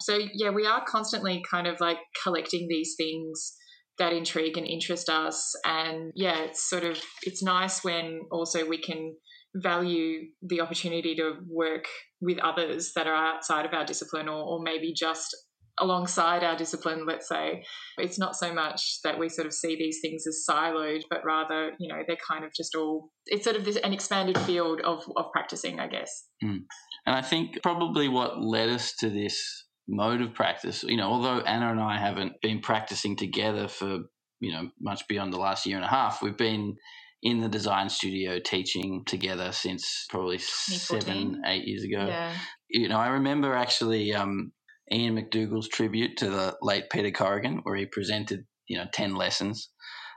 So, 0.01 0.19
yeah, 0.33 0.49
we 0.49 0.65
are 0.65 0.83
constantly 0.85 1.43
kind 1.49 1.67
of 1.67 1.79
like 1.79 1.97
collecting 2.23 2.67
these 2.69 2.95
things 2.97 3.55
that 3.97 4.13
intrigue 4.13 4.57
and 4.57 4.65
interest 4.65 5.09
us. 5.09 5.53
And 5.65 6.11
yeah, 6.15 6.39
it's 6.39 6.69
sort 6.69 6.85
of, 6.85 6.97
it's 7.23 7.43
nice 7.43 7.83
when 7.83 8.21
also 8.31 8.65
we 8.65 8.77
can 8.77 9.15
value 9.55 10.21
the 10.41 10.61
opportunity 10.61 11.15
to 11.15 11.33
work 11.47 11.85
with 12.21 12.39
others 12.39 12.93
that 12.95 13.07
are 13.07 13.15
outside 13.15 13.65
of 13.65 13.73
our 13.73 13.85
discipline 13.85 14.27
or, 14.27 14.41
or 14.41 14.61
maybe 14.61 14.93
just 14.93 15.35
alongside 15.79 16.43
our 16.43 16.57
discipline, 16.57 17.05
let's 17.05 17.27
say. 17.27 17.63
It's 17.97 18.19
not 18.19 18.35
so 18.35 18.53
much 18.53 18.99
that 19.03 19.17
we 19.17 19.29
sort 19.29 19.47
of 19.47 19.53
see 19.53 19.75
these 19.75 19.99
things 20.01 20.25
as 20.27 20.43
siloed, 20.49 21.03
but 21.09 21.23
rather, 21.23 21.71
you 21.79 21.87
know, 21.87 22.01
they're 22.05 22.17
kind 22.27 22.43
of 22.43 22.51
just 22.53 22.75
all, 22.75 23.11
it's 23.25 23.43
sort 23.43 23.55
of 23.55 23.65
this, 23.65 23.77
an 23.77 23.93
expanded 23.93 24.37
field 24.39 24.81
of, 24.81 25.03
of 25.15 25.31
practicing, 25.31 25.79
I 25.79 25.87
guess. 25.87 26.25
Mm. 26.43 26.63
And 27.05 27.15
I 27.15 27.21
think 27.21 27.61
probably 27.63 28.07
what 28.09 28.41
led 28.41 28.69
us 28.69 28.93
to 28.99 29.09
this 29.09 29.65
mode 29.87 30.21
of 30.21 30.33
practice, 30.33 30.83
you 30.83 30.97
know, 30.97 31.09
although 31.09 31.39
Anna 31.39 31.71
and 31.71 31.79
I 31.79 31.97
haven't 31.97 32.33
been 32.41 32.59
practicing 32.59 33.15
together 33.15 33.67
for, 33.67 33.99
you 34.41 34.51
know, 34.51 34.69
much 34.79 35.07
beyond 35.07 35.33
the 35.33 35.39
last 35.39 35.65
year 35.65 35.77
and 35.77 35.85
a 35.85 35.89
half, 35.89 36.21
we've 36.21 36.37
been 36.37 36.75
in 37.21 37.41
the 37.41 37.49
design 37.49 37.89
studio 37.89 38.39
teaching 38.39 39.03
together 39.05 39.51
since 39.51 40.05
probably 40.09 40.37
seven, 40.37 41.41
eight 41.45 41.65
years 41.65 41.83
ago. 41.83 42.05
Yeah. 42.05 42.33
You 42.69 42.87
know, 42.87 42.97
I 42.97 43.09
remember 43.09 43.53
actually 43.53 44.13
um, 44.13 44.51
Ian 44.91 45.17
McDougall's 45.17 45.67
tribute 45.67 46.17
to 46.17 46.29
the 46.29 46.55
late 46.61 46.85
Peter 46.91 47.11
Corrigan, 47.11 47.59
where 47.63 47.75
he 47.75 47.85
presented, 47.85 48.45
you 48.67 48.77
know, 48.77 48.85
10 48.93 49.15
lessons. 49.15 49.69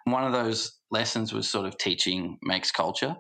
One 0.05 0.25
of 0.25 0.33
those 0.33 0.79
lessons 0.91 1.33
was 1.33 1.49
sort 1.49 1.67
of 1.67 1.79
teaching 1.79 2.39
makes 2.43 2.71
culture. 2.71 3.17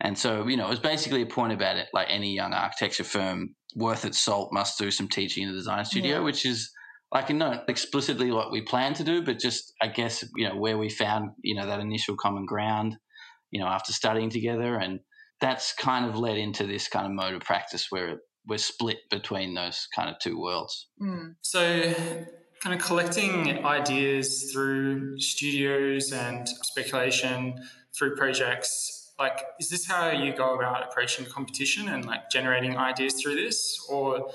And 0.00 0.16
so, 0.16 0.46
you 0.46 0.56
know, 0.56 0.66
it 0.66 0.70
was 0.70 0.78
basically 0.78 1.22
a 1.22 1.26
point 1.26 1.52
about 1.52 1.76
it 1.76 1.88
like 1.92 2.06
any 2.08 2.34
young 2.34 2.52
architecture 2.52 3.04
firm 3.04 3.56
worth 3.74 4.04
its 4.04 4.18
salt 4.18 4.50
must 4.52 4.78
do 4.78 4.90
some 4.90 5.08
teaching 5.08 5.44
in 5.44 5.50
the 5.50 5.56
design 5.56 5.84
studio, 5.84 6.18
yeah. 6.18 6.22
which 6.22 6.46
is 6.46 6.70
like 7.12 7.30
not 7.30 7.68
explicitly 7.68 8.30
what 8.30 8.52
we 8.52 8.60
plan 8.62 8.94
to 8.94 9.04
do, 9.04 9.24
but 9.24 9.38
just 9.38 9.72
I 9.82 9.88
guess, 9.88 10.24
you 10.36 10.48
know, 10.48 10.56
where 10.56 10.78
we 10.78 10.88
found, 10.88 11.30
you 11.42 11.54
know, 11.54 11.66
that 11.66 11.80
initial 11.80 12.16
common 12.16 12.44
ground, 12.46 12.96
you 13.50 13.60
know, 13.60 13.66
after 13.66 13.92
studying 13.92 14.30
together. 14.30 14.76
And 14.76 15.00
that's 15.40 15.72
kind 15.74 16.06
of 16.06 16.16
led 16.16 16.38
into 16.38 16.66
this 16.66 16.88
kind 16.88 17.06
of 17.06 17.12
mode 17.12 17.34
of 17.34 17.42
practice 17.42 17.86
where 17.90 18.18
we're 18.46 18.58
split 18.58 18.98
between 19.10 19.54
those 19.54 19.88
kind 19.94 20.08
of 20.08 20.18
two 20.18 20.40
worlds. 20.40 20.88
Mm. 21.00 21.34
So 21.42 21.94
kind 22.60 22.78
of 22.78 22.84
collecting 22.84 23.64
ideas 23.64 24.50
through 24.52 25.18
studios 25.20 26.12
and 26.12 26.48
speculation 26.48 27.54
through 27.96 28.16
projects 28.16 29.12
like 29.18 29.42
is 29.60 29.68
this 29.68 29.86
how 29.86 30.10
you 30.10 30.34
go 30.34 30.54
about 30.54 30.82
approaching 30.84 31.24
competition 31.26 31.88
and 31.88 32.04
like 32.04 32.30
generating 32.30 32.76
ideas 32.76 33.14
through 33.14 33.34
this 33.34 33.78
or 33.88 34.30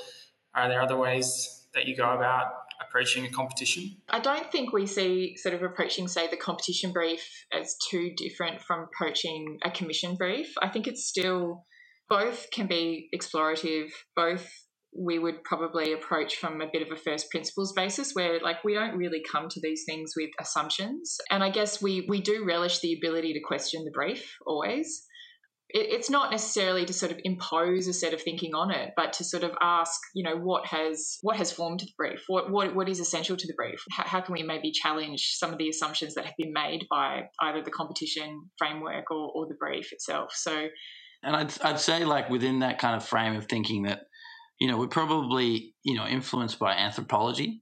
are 0.53 0.69
there 0.69 0.81
other 0.81 0.97
ways 0.97 1.65
that 1.73 1.85
you 1.85 1.95
go 1.95 2.11
about 2.11 2.47
approaching 2.87 3.25
a 3.25 3.29
competition? 3.29 3.97
I 4.09 4.19
don't 4.19 4.51
think 4.51 4.73
we 4.73 4.85
see 4.85 5.35
sort 5.37 5.55
of 5.55 5.63
approaching 5.63 6.07
say 6.07 6.27
the 6.27 6.37
competition 6.37 6.91
brief 6.91 7.23
as 7.53 7.75
too 7.89 8.11
different 8.17 8.61
from 8.61 8.85
approaching 8.85 9.57
a 9.63 9.71
commission 9.71 10.15
brief. 10.15 10.53
I 10.61 10.69
think 10.69 10.87
it's 10.87 11.05
still 11.05 11.65
both 12.09 12.47
can 12.51 12.67
be 12.67 13.09
explorative. 13.15 13.89
Both 14.15 14.49
we 14.95 15.17
would 15.17 15.43
probably 15.43 15.93
approach 15.93 16.35
from 16.35 16.61
a 16.61 16.67
bit 16.71 16.83
of 16.83 16.91
a 16.91 16.99
first 16.99 17.31
principles 17.31 17.73
basis 17.73 18.11
where 18.13 18.39
like 18.41 18.63
we 18.63 18.75
don't 18.75 18.95
really 18.95 19.23
come 19.31 19.49
to 19.49 19.59
these 19.59 19.83
things 19.87 20.13
with 20.15 20.29
assumptions. 20.39 21.17
And 21.31 21.43
i 21.43 21.49
guess 21.49 21.81
we 21.81 22.05
we 22.07 22.21
do 22.21 22.45
relish 22.45 22.79
the 22.79 22.93
ability 22.93 23.33
to 23.33 23.39
question 23.39 23.83
the 23.85 23.91
brief 23.91 24.35
always 24.45 25.07
it, 25.73 25.87
it's 25.89 26.09
not 26.09 26.31
necessarily 26.31 26.85
to 26.85 26.93
sort 26.93 27.11
of 27.11 27.19
impose 27.23 27.87
a 27.87 27.93
set 27.93 28.13
of 28.13 28.21
thinking 28.21 28.53
on 28.53 28.71
it 28.71 28.91
but 28.95 29.13
to 29.13 29.23
sort 29.23 29.43
of 29.43 29.51
ask 29.61 29.99
you 30.13 30.23
know 30.23 30.37
what 30.37 30.65
has 30.65 31.17
what 31.21 31.35
has 31.35 31.51
formed 31.51 31.81
the 31.81 31.87
brief? 31.97 32.23
What 32.27 32.51
what, 32.51 32.75
what 32.75 32.89
is 32.89 32.99
essential 32.99 33.35
to 33.35 33.47
the 33.47 33.53
brief? 33.55 33.83
How, 33.91 34.03
how 34.05 34.21
can 34.21 34.33
we 34.33 34.43
maybe 34.43 34.71
challenge 34.71 35.33
some 35.35 35.51
of 35.51 35.57
the 35.57 35.69
assumptions 35.69 36.15
that 36.15 36.25
have 36.25 36.35
been 36.37 36.53
made 36.53 36.85
by 36.89 37.23
either 37.41 37.61
the 37.63 37.71
competition 37.71 38.49
framework 38.57 39.11
or, 39.11 39.31
or 39.33 39.47
the 39.47 39.55
brief 39.59 39.91
itself? 39.91 40.33
So 40.33 40.67
and 41.25 41.35
I'd, 41.35 41.53
I'd 41.61 41.79
say 41.79 42.03
like 42.05 42.29
within 42.29 42.59
that 42.59 42.79
kind 42.79 42.95
of 42.95 43.05
frame 43.05 43.35
of 43.35 43.45
thinking 43.45 43.83
that 43.83 44.01
you 44.59 44.67
know, 44.67 44.77
we're 44.77 44.87
probably, 44.87 45.75
you 45.83 45.95
know, 45.95 46.05
influenced 46.05 46.59
by 46.59 46.73
anthropology. 46.73 47.61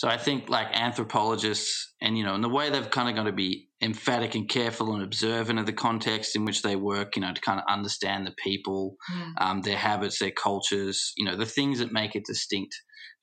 So 0.00 0.08
I 0.08 0.16
think 0.16 0.48
like 0.48 0.68
anthropologists 0.72 1.92
and, 2.00 2.16
you 2.16 2.24
know, 2.24 2.34
in 2.34 2.40
the 2.40 2.48
way 2.48 2.70
they've 2.70 2.90
kind 2.90 3.10
of 3.10 3.16
got 3.16 3.24
to 3.24 3.32
be 3.32 3.68
emphatic 3.82 4.34
and 4.34 4.48
careful 4.48 4.94
and 4.94 5.02
observant 5.02 5.58
of 5.58 5.66
the 5.66 5.74
context 5.74 6.34
in 6.34 6.46
which 6.46 6.62
they 6.62 6.74
work, 6.74 7.16
you 7.16 7.20
know, 7.20 7.34
to 7.34 7.40
kind 7.42 7.60
of 7.60 7.66
understand 7.68 8.26
the 8.26 8.34
people, 8.42 8.96
mm. 9.12 9.32
um, 9.36 9.60
their 9.60 9.76
habits, 9.76 10.18
their 10.18 10.30
cultures, 10.30 11.12
you 11.18 11.26
know, 11.26 11.36
the 11.36 11.44
things 11.44 11.80
that 11.80 11.92
make 11.92 12.16
it 12.16 12.24
distinct 12.24 12.74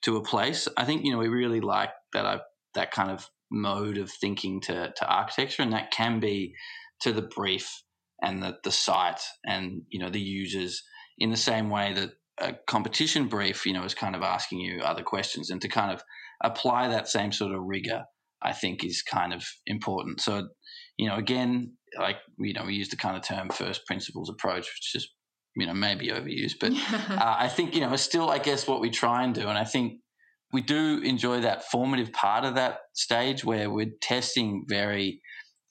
to 0.03 0.17
a 0.17 0.24
place. 0.24 0.67
I 0.77 0.86
think, 0.86 1.03
you 1.03 1.12
know, 1.12 1.17
we 1.17 1.29
really 1.29 1.62
like 1.62 1.89
that, 2.13 2.27
I, 2.27 2.41
that 2.75 2.91
kind 2.91 3.10
of 3.10 3.27
mode 3.50 3.98
of 3.98 4.12
thinking 4.12 4.62
to, 4.62 4.93
to 4.96 5.07
architecture 5.07 5.63
and 5.63 5.74
that 5.74 5.89
can 5.89 6.19
be 6.19 6.53
to 7.01 7.12
the 7.12 7.24
brief 7.24 7.67
and 8.22 8.43
the, 8.43 8.55
the 8.63 8.72
site 8.72 9.22
and, 9.43 9.81
you 9.89 10.00
know, 10.00 10.12
the 10.12 10.22
users 10.22 10.84
in 11.17 11.31
the 11.31 11.38
same 11.38 11.72
way 11.72 11.93
that 11.93 12.12
a 12.39 12.53
competition 12.67 13.29
brief, 13.29 13.65
you 13.65 13.74
know, 13.74 13.84
is 13.84 13.96
kind 13.96 14.15
of 14.15 14.22
asking 14.22 14.60
you 14.60 14.81
other 14.81 15.01
questions 15.01 15.50
and 15.50 15.60
to 15.63 15.67
kind 15.67 15.91
of 15.91 16.03
apply 16.44 16.89
that 16.89 17.08
same 17.08 17.32
sort 17.32 17.53
of 17.53 17.62
rigor, 17.63 18.03
I 18.41 18.53
think 18.53 18.84
is 18.84 19.01
kind 19.01 19.34
of 19.34 19.44
important. 19.65 20.22
So, 20.22 20.48
you 20.98 21.08
know, 21.08 21.15
again, 21.15 21.74
like, 21.98 22.17
you 22.38 22.53
know, 22.53 22.65
we 22.65 22.75
use 22.75 22.89
the 22.89 22.98
kind 22.98 23.15
of 23.15 23.24
term 23.24 23.50
first 23.50 23.86
principles 23.86 24.29
approach, 24.29 24.67
which 24.67 24.96
is, 24.96 25.10
you 25.56 25.65
know, 25.65 25.74
maybe 25.74 26.10
overused, 26.10 26.56
but 26.60 26.72
uh, 27.12 27.36
I 27.39 27.48
think, 27.48 27.74
you 27.74 27.82
know, 27.82 27.94
it's 27.94 28.03
still, 28.03 28.29
I 28.29 28.38
guess, 28.38 28.67
what 28.67 28.82
we 28.82 28.89
try 28.89 29.24
and 29.24 29.34
do. 29.34 29.48
And 29.48 29.58
I 29.58 29.63
think 29.63 30.00
we 30.53 30.62
do 30.62 31.01
enjoy 31.03 31.41
that 31.41 31.63
formative 31.65 32.13
part 32.13 32.46
of 32.46 32.56
that 32.56 32.79
stage 32.94 33.44
where 33.44 33.70
we're 33.70 33.91
testing 34.01 34.65
very 34.67 35.22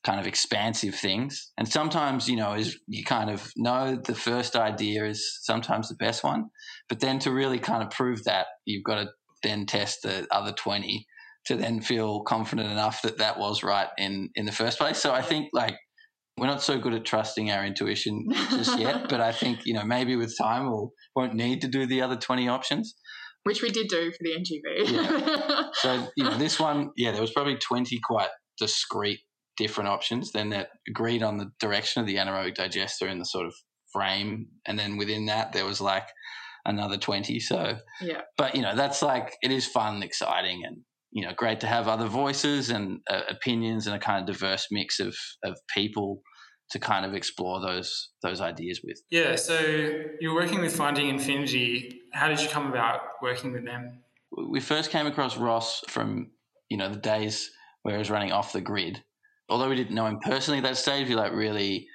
kind 0.05 0.21
of 0.21 0.27
expansive 0.27 0.95
things. 0.95 1.51
And 1.59 1.69
sometimes, 1.69 2.29
you 2.29 2.37
know, 2.37 2.53
is 2.55 2.79
you 2.87 3.03
kind 3.03 3.29
of 3.29 3.51
know 3.57 3.97
the 3.97 4.15
first 4.15 4.55
idea 4.55 5.05
is 5.05 5.41
sometimes 5.43 5.89
the 5.89 5.97
best 5.97 6.23
one, 6.23 6.45
but 6.89 7.01
then 7.01 7.19
to 7.21 7.33
really 7.33 7.59
kind 7.59 7.83
of 7.83 7.91
prove 7.91 8.23
that, 8.25 8.47
you've 8.65 8.85
got 8.85 9.03
to 9.03 9.09
then 9.43 9.67
test 9.67 10.03
the 10.03 10.27
other 10.31 10.53
20 10.53 11.07
to 11.47 11.57
then 11.57 11.81
feel 11.81 12.23
confident 12.23 12.71
enough 12.71 13.03
that 13.03 13.19
that 13.19 13.39
was 13.39 13.63
right 13.63 13.89
in 13.99 14.31
in 14.35 14.47
the 14.47 14.53
first 14.53 14.79
place. 14.79 14.99
So 14.99 15.13
I 15.13 15.23
think 15.23 15.49
like 15.53 15.77
we're 16.39 16.47
not 16.47 16.63
so 16.63 16.79
good 16.79 16.93
at 16.93 17.05
trusting 17.05 17.51
our 17.51 17.65
intuition 17.65 18.27
just 18.51 18.79
yet, 18.79 19.07
but 19.09 19.21
I 19.21 19.33
think, 19.33 19.65
you 19.65 19.73
know, 19.73 19.85
maybe 19.85 20.17
with 20.17 20.37
time 20.37 20.67
we'll 20.67 20.93
won't 21.15 21.35
need 21.35 21.63
to 21.63 21.69
do 21.69 21.87
the 21.87 22.03
other 22.03 22.17
20 22.17 22.49
options. 22.49 22.95
Which 23.45 23.63
we 23.63 23.71
did 23.71 23.89
do 23.89 24.11
for 24.11 24.19
the 24.21 24.33
NGV. 24.33 24.91
yeah. 24.91 25.63
So, 25.75 26.09
you 26.17 26.25
know, 26.25 26.37
this 26.37 26.59
one, 26.59 26.91
yeah, 26.97 27.13
there 27.13 27.21
was 27.21 27.33
probably 27.33 27.57
20 27.57 27.99
quite 28.05 28.29
discrete 28.59 29.21
different 29.57 29.89
options. 29.89 30.33
Then 30.33 30.51
that 30.51 30.69
agreed 30.89 31.23
on 31.23 31.39
the 31.39 31.51
direction 31.61 32.01
of 32.01 32.07
the 32.07 32.17
anaerobic 32.17 32.57
digester 32.57 33.07
and 33.07 33.21
the 33.21 33.25
sort 33.25 33.47
of 33.47 33.55
frame, 33.93 34.49
and 34.67 34.79
then 34.79 34.97
within 34.97 35.27
that 35.27 35.53
there 35.53 35.65
was 35.65 35.81
like 35.81 36.07
another 36.67 36.97
twenty. 36.97 37.41
So 37.41 37.79
yeah, 38.01 38.23
but 38.37 38.55
you 38.55 38.63
know 38.63 38.77
that's 38.77 39.03
like 39.03 39.35
it 39.43 39.51
is 39.51 39.67
fun, 39.67 40.03
exciting, 40.03 40.63
and 40.65 40.79
you 41.13 41.25
know 41.25 41.33
great 41.35 41.61
to 41.61 41.67
have 41.67 41.89
other 41.89 42.07
voices 42.07 42.71
and 42.71 43.01
uh, 43.09 43.23
opinions 43.29 43.87
and 43.87 43.97
a 43.97 43.99
kind 43.99 44.21
of 44.21 44.35
diverse 44.35 44.67
mix 44.71 45.01
of 45.01 45.17
of 45.45 45.59
people 45.75 46.23
to 46.71 46.79
kind 46.79 47.07
of 47.07 47.15
explore 47.15 47.61
those 47.61 48.11
those 48.23 48.41
ideas 48.41 48.81
with. 48.85 49.01
Yeah, 49.11 49.37
so 49.37 49.59
you're 50.21 50.35
working 50.35 50.61
with 50.61 50.75
Finding 50.75 51.09
Infinity. 51.09 52.01
How 52.13 52.29
did 52.29 52.41
you 52.41 52.49
come 52.49 52.67
about 52.67 53.01
working 53.23 53.53
with 53.53 53.65
them? 53.65 54.03
We 54.51 54.61
first 54.61 54.91
came 54.91 55.07
across 55.07 55.37
Ross 55.37 55.83
from 55.89 56.33
you 56.69 56.77
know 56.77 56.91
the 56.91 56.99
days 56.99 57.51
where 57.83 57.95
he 57.95 57.99
was 57.99 58.11
running 58.11 58.33
off 58.33 58.53
the 58.53 58.61
grid, 58.61 59.03
although 59.49 59.69
we 59.69 59.77
didn't 59.77 59.95
know 59.95 60.07
him 60.07 60.19
personally 60.19 60.59
at 60.59 60.65
that 60.65 60.77
stage, 60.77 61.09
we 61.09 61.15
like 61.15 61.33
really, 61.33 61.87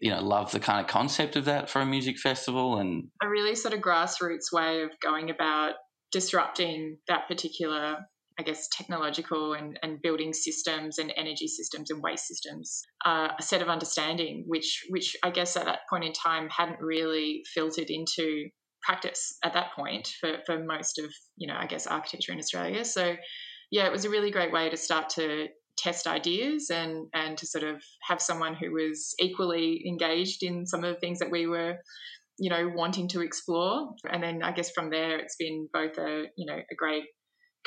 you 0.00 0.10
know, 0.10 0.20
love 0.20 0.52
the 0.52 0.60
kind 0.60 0.80
of 0.80 0.86
concept 0.86 1.36
of 1.36 1.44
that 1.46 1.70
for 1.70 1.80
a 1.80 1.86
music 1.86 2.18
festival 2.18 2.78
and 2.78 3.08
a 3.22 3.28
really 3.28 3.54
sort 3.54 3.74
of 3.74 3.80
grassroots 3.80 4.52
way 4.52 4.82
of 4.82 4.90
going 5.00 5.30
about 5.30 5.74
disrupting 6.10 6.98
that 7.08 7.28
particular 7.28 7.96
I 8.38 8.42
guess 8.42 8.68
technological 8.68 9.52
and, 9.52 9.78
and 9.82 10.00
building 10.02 10.32
systems 10.32 10.98
and 10.98 11.12
energy 11.16 11.46
systems 11.48 11.90
and 11.90 12.02
waste 12.02 12.26
systems, 12.26 12.82
uh, 13.04 13.28
a 13.38 13.42
set 13.42 13.62
of 13.62 13.68
understanding 13.68 14.44
which 14.46 14.84
which 14.88 15.16
I 15.22 15.30
guess 15.30 15.56
at 15.56 15.66
that 15.66 15.80
point 15.90 16.04
in 16.04 16.12
time 16.12 16.48
hadn't 16.48 16.80
really 16.80 17.42
filtered 17.54 17.90
into 17.90 18.48
practice 18.82 19.36
at 19.44 19.52
that 19.52 19.72
point 19.76 20.08
for, 20.20 20.38
for 20.46 20.64
most 20.64 20.98
of 20.98 21.12
you 21.36 21.46
know 21.46 21.56
I 21.58 21.66
guess 21.66 21.86
architecture 21.86 22.32
in 22.32 22.38
Australia. 22.38 22.84
So 22.84 23.16
yeah, 23.70 23.86
it 23.86 23.92
was 23.92 24.04
a 24.04 24.10
really 24.10 24.30
great 24.30 24.52
way 24.52 24.68
to 24.70 24.76
start 24.76 25.10
to 25.10 25.48
test 25.78 26.06
ideas 26.06 26.70
and 26.70 27.06
and 27.14 27.38
to 27.38 27.46
sort 27.46 27.64
of 27.64 27.82
have 28.08 28.20
someone 28.20 28.54
who 28.54 28.72
was 28.72 29.14
equally 29.18 29.82
engaged 29.86 30.42
in 30.42 30.66
some 30.66 30.84
of 30.84 30.94
the 30.94 31.00
things 31.00 31.18
that 31.18 31.30
we 31.30 31.46
were 31.46 31.76
you 32.38 32.50
know 32.50 32.70
wanting 32.74 33.08
to 33.08 33.20
explore. 33.20 33.90
And 34.10 34.22
then 34.22 34.42
i 34.42 34.52
guess 34.52 34.70
from 34.74 34.90
there 34.90 35.18
it's 35.18 35.36
been 35.36 35.68
both 35.72 35.96
a 35.98 36.24
you 36.36 36.46
know 36.46 36.56
a 36.56 36.74
great 36.76 37.04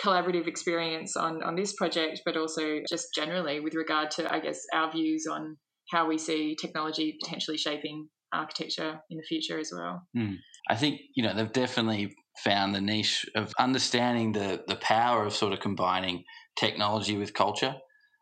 collaborative 0.02 0.48
experience 0.48 1.16
on 1.16 1.42
on 1.44 1.56
this 1.56 1.74
project 1.74 2.22
but 2.26 2.36
also 2.36 2.82
just 2.90 3.08
generally 3.16 3.62
with 3.62 3.76
regard 3.76 4.12
to 4.12 4.32
i 4.34 4.40
guess 4.40 4.60
our 4.74 4.92
views 4.92 5.26
on 5.32 5.56
how 5.92 6.08
we 6.08 6.18
see 6.18 6.56
technology 6.60 7.18
potentially 7.24 7.58
shaping 7.58 8.10
architecture 8.34 9.00
in 9.10 9.18
the 9.18 9.24
future 9.24 9.58
as 9.58 9.72
well. 9.74 10.02
Mm. 10.18 10.36
i 10.70 10.76
think 10.76 11.00
you 11.16 11.24
know 11.24 11.34
they've 11.34 11.54
definitely 11.54 12.14
found 12.44 12.76
the 12.76 12.82
niche 12.82 13.26
of 13.36 13.54
understanding 13.58 14.34
the 14.34 14.62
the 14.68 14.76
power 14.76 15.26
of 15.26 15.34
sort 15.34 15.54
of 15.54 15.62
combining 15.62 16.26
technology 16.58 17.18
with 17.18 17.34
culture 17.34 17.76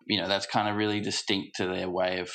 you 0.08 0.20
know 0.20 0.28
that's 0.28 0.46
kind 0.46 0.68
of 0.68 0.76
really 0.76 1.00
distinct 1.00 1.56
to 1.56 1.68
their 1.68 1.90
way 1.90 2.20
of 2.20 2.30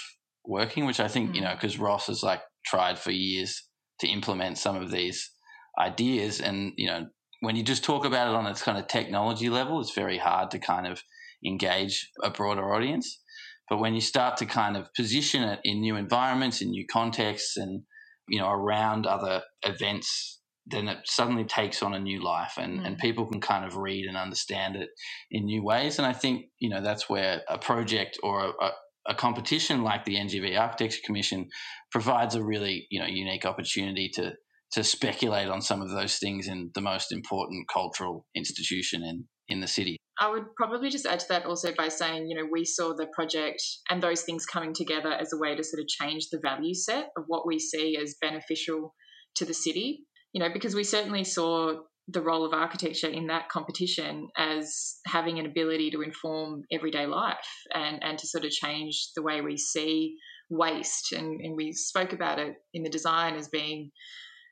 working 0.45 0.87
which 0.87 1.01
i 1.01 1.09
think 1.09 1.31
mm. 1.31 1.35
you 1.37 1.41
know 1.41 1.55
because 1.55 1.79
ross 1.79 2.07
has 2.07 2.23
like 2.23 2.41
tried 2.65 2.99
for 2.99 3.11
years 3.11 3.69
to 4.01 4.09
implement 4.09 4.59
some 4.59 4.77
of 4.77 4.91
these 4.91 5.31
ideas 5.79 6.41
and 6.41 6.73
you 6.77 6.87
know 6.87 7.07
when 7.41 7.57
you 7.57 7.63
just 7.63 7.85
talk 7.85 8.05
about 8.05 8.29
it 8.29 8.35
on 8.35 8.47
its 8.47 8.63
kind 8.63 8.79
of 8.79 8.89
technology 8.89 9.49
level, 9.49 9.81
it's 9.81 9.95
very 9.95 10.19
hard 10.19 10.51
to 10.51 10.59
kind 10.59 10.87
of 10.87 11.03
engage 11.45 12.11
a 12.23 12.31
broader 12.31 12.75
audience. 12.75 13.21
But 13.69 13.79
when 13.79 13.95
you 13.95 14.01
start 14.01 14.39
to 14.39 14.47
kind 14.47 14.77
of 14.77 14.93
position 14.95 15.43
it 15.43 15.61
in 15.63 15.81
new 15.81 15.97
environments, 15.97 16.63
in 16.63 16.71
new 16.71 16.87
contexts, 16.91 17.57
and 17.57 17.83
you 18.29 18.41
know 18.41 18.51
around 18.51 19.07
other 19.07 19.43
events, 19.63 20.38
then 20.71 20.89
it 20.89 20.99
suddenly 21.05 21.45
takes 21.45 21.83
on 21.83 21.95
a 21.95 21.99
new 21.99 22.23
life, 22.23 22.55
and, 22.59 22.81
mm. 22.81 22.87
and 22.87 22.99
people 22.99 23.27
can 23.27 23.41
kind 23.41 23.65
of 23.65 23.77
read 23.77 24.07
and 24.07 24.17
understand 24.17 24.77
it 24.77 24.89
in 25.31 25.45
new 25.45 25.63
ways. 25.63 25.99
And 25.99 26.07
I 26.07 26.13
think 26.13 26.47
you 26.59 26.71
know 26.71 26.83
that's 26.83 27.09
where 27.09 27.43
a 27.49 27.59
project 27.59 28.19
or 28.23 28.53
a, 28.61 28.71
a 29.09 29.15
competition 29.15 29.83
like 29.83 30.05
the 30.05 30.17
NGV 30.17 30.59
Architecture 30.59 31.01
Commission 31.05 31.49
provides 31.91 32.35
a 32.35 32.45
really 32.45 32.87
you 32.91 33.01
know 33.01 33.07
unique 33.07 33.45
opportunity 33.45 34.11
to 34.15 34.33
to 34.73 34.85
speculate 34.85 35.49
on 35.49 35.63
some 35.63 35.81
of 35.81 35.91
those 35.91 36.17
things 36.17 36.47
in 36.47 36.71
the 36.75 36.83
most 36.83 37.13
important 37.13 37.67
cultural 37.73 38.27
institution 38.35 39.03
in 39.03 39.25
in 39.49 39.61
the 39.61 39.67
city. 39.67 39.97
I 40.21 40.31
would 40.31 40.55
probably 40.57 40.91
just 40.91 41.07
add 41.07 41.21
to 41.21 41.29
that 41.29 41.47
also 41.47 41.73
by 41.77 41.89
saying, 41.89 42.29
you 42.29 42.37
know, 42.37 42.49
we 42.51 42.65
saw 42.65 42.93
the 42.93 43.07
project 43.15 43.63
and 43.89 44.03
those 44.03 44.23
things 44.23 44.45
coming 44.45 44.75
together 44.75 45.13
as 45.13 45.33
a 45.33 45.39
way 45.39 45.55
to 45.55 45.63
sort 45.63 45.81
of 45.81 45.87
change 45.87 46.29
the 46.31 46.41
value 46.43 46.75
set 46.75 47.07
of 47.17 47.25
what 47.29 47.47
we 47.47 47.59
see 47.59 47.97
as 47.97 48.17
beneficial 48.21 48.95
to 49.37 49.45
the 49.45 49.55
city. 49.55 50.01
You 50.33 50.43
know, 50.43 50.53
because 50.53 50.75
we 50.75 50.85
certainly 50.85 51.25
saw 51.25 51.81
the 52.09 52.23
role 52.23 52.47
of 52.47 52.55
architecture 52.55 53.09
in 53.09 53.27
that 53.27 53.49
competition 53.51 54.29
as 54.37 54.97
having 55.07 55.39
an 55.39 55.47
ability 55.47 55.91
to 55.91 56.01
inform 56.01 56.63
everyday 56.73 57.07
life 57.07 57.37
and, 57.75 58.03
and 58.03 58.19
to 58.19 58.27
sort 58.27 58.45
of 58.45 58.51
change 58.51 59.09
the 59.15 59.23
way 59.23 59.43
we 59.43 59.59
see 59.59 60.17
waste. 60.49 61.13
And, 61.13 61.41
and 61.43 61.55
we 61.55 61.73
spoke 61.73 62.15
about 62.15 62.39
it 62.39 62.55
in 62.73 62.83
the 62.83 62.89
design 62.89 63.37
as 63.37 63.49
being 63.49 63.91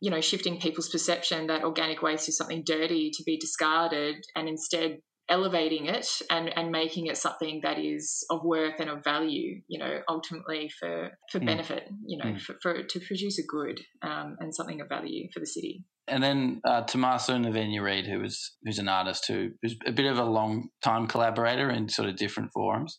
you 0.01 0.11
know, 0.11 0.21
shifting 0.21 0.61
people's 0.61 0.91
perception 0.91 1.47
that 1.47 1.65
organic 1.65 2.03
waste 2.03 2.29
is 2.29 2.37
something 2.37 2.63
dirty 2.67 3.11
to 3.15 3.23
be 3.25 3.39
discarded 3.39 4.17
and 4.35 4.49
instead 4.49 4.99
elevating 5.29 5.87
it 5.87 6.07
and, 6.31 6.57
and 6.57 6.71
making 6.71 7.07
it 7.07 7.17
something 7.17 7.61
that 7.63 7.79
is 7.79 8.25
of 8.31 8.45
worth 8.45 8.79
and 8.79 8.91
of 8.91 9.03
value, 9.03 9.61
you 9.69 9.79
know, 9.79 9.99
ultimately 10.09 10.71
for, 10.79 11.11
for 11.31 11.41
mm. 11.41 11.47
benefit, 11.47 11.89
you 12.07 12.19
know, 12.19 12.33
mm. 12.33 12.41
for, 12.41 12.57
for, 12.63 12.83
to 12.83 13.01
produce 13.01 13.39
a 13.39 13.47
good 13.47 13.81
um, 14.03 14.37
and 14.41 14.55
something 14.55 14.81
of 14.81 14.89
value 14.89 15.29
for 15.35 15.41
the 15.41 15.47
city. 15.47 15.85
And 16.09 16.23
then 16.23 16.61
uh, 16.65 16.83
Tommaso 16.83 17.37
Navegna-Reid, 17.37 18.07
who 18.07 18.21
was 18.21 18.57
who's 18.65 18.79
an 18.79 18.89
artist 18.89 19.27
who 19.27 19.51
who's 19.61 19.77
a 19.87 19.93
bit 19.93 20.07
of 20.07 20.19
a 20.19 20.25
long 20.25 20.69
time 20.83 21.09
collaborator 21.09 21.69
in 21.71 21.89
sort 21.89 22.09
of 22.09 22.17
different 22.17 22.51
forums. 22.55 22.99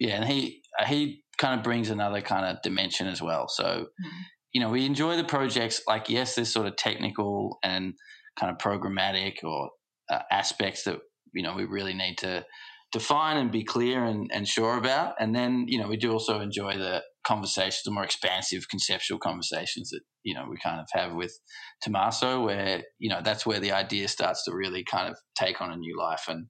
Yeah, 0.00 0.16
and 0.16 0.24
he 0.24 0.62
he 0.88 1.22
kind 1.38 1.56
of 1.56 1.62
brings 1.62 1.90
another 1.90 2.20
kind 2.22 2.44
of 2.44 2.60
dimension 2.62 3.06
as 3.06 3.22
well. 3.22 3.46
So 3.48 3.64
mm 3.64 4.10
you 4.52 4.60
know, 4.60 4.68
we 4.68 4.84
enjoy 4.86 5.16
the 5.16 5.24
projects. 5.24 5.82
Like, 5.86 6.08
yes, 6.08 6.34
there's 6.34 6.52
sort 6.52 6.66
of 6.66 6.76
technical 6.76 7.58
and 7.62 7.94
kind 8.38 8.52
of 8.52 8.58
programmatic 8.58 9.44
or 9.44 9.70
uh, 10.10 10.20
aspects 10.30 10.84
that 10.84 10.98
you 11.34 11.42
know 11.42 11.54
we 11.54 11.64
really 11.64 11.94
need 11.94 12.18
to 12.18 12.44
define 12.92 13.36
and 13.36 13.52
be 13.52 13.64
clear 13.64 14.04
and, 14.04 14.30
and 14.32 14.46
sure 14.48 14.76
about. 14.76 15.14
And 15.20 15.34
then, 15.34 15.66
you 15.68 15.80
know, 15.80 15.88
we 15.88 15.96
do 15.96 16.12
also 16.12 16.40
enjoy 16.40 16.76
the 16.76 17.02
conversations, 17.24 17.82
the 17.84 17.92
more 17.92 18.04
expansive 18.04 18.68
conceptual 18.68 19.18
conversations 19.18 19.90
that, 19.90 20.00
you 20.24 20.34
know, 20.34 20.46
we 20.50 20.56
kind 20.62 20.80
of 20.80 20.86
have 20.92 21.14
with 21.14 21.38
Tommaso, 21.82 22.44
where, 22.44 22.82
you 22.98 23.08
know, 23.08 23.20
that's 23.22 23.46
where 23.46 23.60
the 23.60 23.72
idea 23.72 24.08
starts 24.08 24.44
to 24.44 24.54
really 24.54 24.84
kind 24.84 25.08
of 25.08 25.16
take 25.36 25.60
on 25.60 25.70
a 25.70 25.76
new 25.76 25.96
life 25.96 26.24
and, 26.28 26.46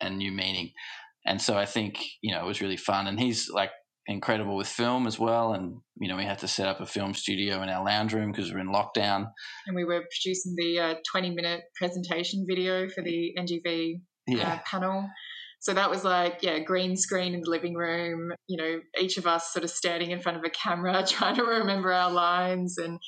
and 0.00 0.18
new 0.18 0.30
meaning. 0.30 0.70
And 1.26 1.42
so 1.42 1.56
I 1.56 1.66
think, 1.66 2.02
you 2.22 2.32
know, 2.32 2.42
it 2.44 2.46
was 2.46 2.60
really 2.60 2.76
fun. 2.76 3.06
And 3.06 3.18
he's 3.18 3.50
like 3.50 3.70
incredible 4.06 4.56
with 4.56 4.68
film 4.68 5.06
as 5.06 5.18
well. 5.18 5.54
And, 5.54 5.76
you 6.00 6.08
know, 6.08 6.16
we 6.16 6.24
had 6.24 6.38
to 6.38 6.48
set 6.48 6.68
up 6.68 6.80
a 6.80 6.86
film 6.86 7.14
studio 7.14 7.62
in 7.62 7.68
our 7.68 7.84
lounge 7.84 8.14
room 8.14 8.30
because 8.30 8.52
we're 8.52 8.60
in 8.60 8.68
lockdown. 8.68 9.26
And 9.66 9.74
we 9.74 9.84
were 9.84 10.00
producing 10.00 10.54
the 10.56 10.80
uh, 10.80 10.94
20 11.10 11.30
minute 11.30 11.62
presentation 11.76 12.46
video 12.48 12.88
for 12.88 13.02
the 13.02 13.34
NGV 13.36 14.00
yeah. 14.38 14.54
uh, 14.54 14.58
panel. 14.64 15.08
So 15.60 15.74
that 15.74 15.90
was 15.90 16.04
like, 16.04 16.38
yeah, 16.40 16.58
green 16.60 16.96
screen 16.96 17.34
in 17.34 17.42
the 17.42 17.50
living 17.50 17.74
room, 17.74 18.32
you 18.46 18.56
know, 18.56 18.80
each 18.98 19.18
of 19.18 19.26
us 19.26 19.52
sort 19.52 19.62
of 19.62 19.70
standing 19.70 20.10
in 20.10 20.20
front 20.20 20.38
of 20.38 20.44
a 20.44 20.50
camera, 20.50 21.04
trying 21.08 21.36
to 21.36 21.44
remember 21.44 21.92
our 21.92 22.10
lines 22.10 22.78
and, 22.78 22.98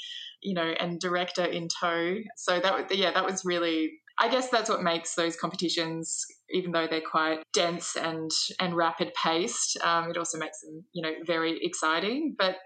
you 0.42 0.54
know, 0.54 0.74
and 0.78 1.00
director 1.00 1.44
in 1.44 1.68
tow. 1.68 2.16
So 2.36 2.60
that 2.60 2.74
was, 2.74 2.98
yeah, 2.98 3.12
that 3.12 3.24
was 3.24 3.42
really 3.44 3.92
I 4.18 4.28
guess 4.28 4.50
that's 4.50 4.68
what 4.68 4.82
makes 4.82 5.14
those 5.14 5.36
competitions, 5.36 6.24
even 6.50 6.72
though 6.72 6.86
they're 6.86 7.00
quite 7.00 7.42
dense 7.52 7.96
and 7.96 8.30
and 8.60 8.76
rapid 8.76 9.12
paced, 9.14 9.78
um, 9.82 10.10
it 10.10 10.16
also 10.16 10.38
makes 10.38 10.60
them 10.60 10.84
you 10.92 11.02
know 11.02 11.12
very 11.26 11.58
exciting. 11.62 12.34
But 12.38 12.56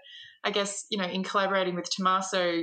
I 0.43 0.51
guess 0.51 0.85
you 0.89 0.97
know 0.97 1.05
in 1.05 1.23
collaborating 1.23 1.75
with 1.75 1.89
Tommaso 1.89 2.61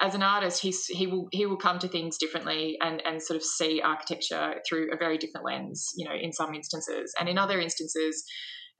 as 0.00 0.14
an 0.14 0.22
artist, 0.22 0.60
he's, 0.60 0.86
he 0.86 1.06
will 1.06 1.28
he 1.32 1.46
will 1.46 1.56
come 1.56 1.78
to 1.78 1.88
things 1.88 2.18
differently 2.18 2.76
and 2.82 3.02
and 3.04 3.22
sort 3.22 3.36
of 3.36 3.42
see 3.42 3.80
architecture 3.80 4.56
through 4.68 4.92
a 4.92 4.96
very 4.96 5.16
different 5.16 5.46
lens. 5.46 5.92
You 5.96 6.08
know, 6.08 6.14
in 6.14 6.32
some 6.32 6.54
instances, 6.54 7.14
and 7.18 7.28
in 7.28 7.38
other 7.38 7.60
instances, 7.60 8.24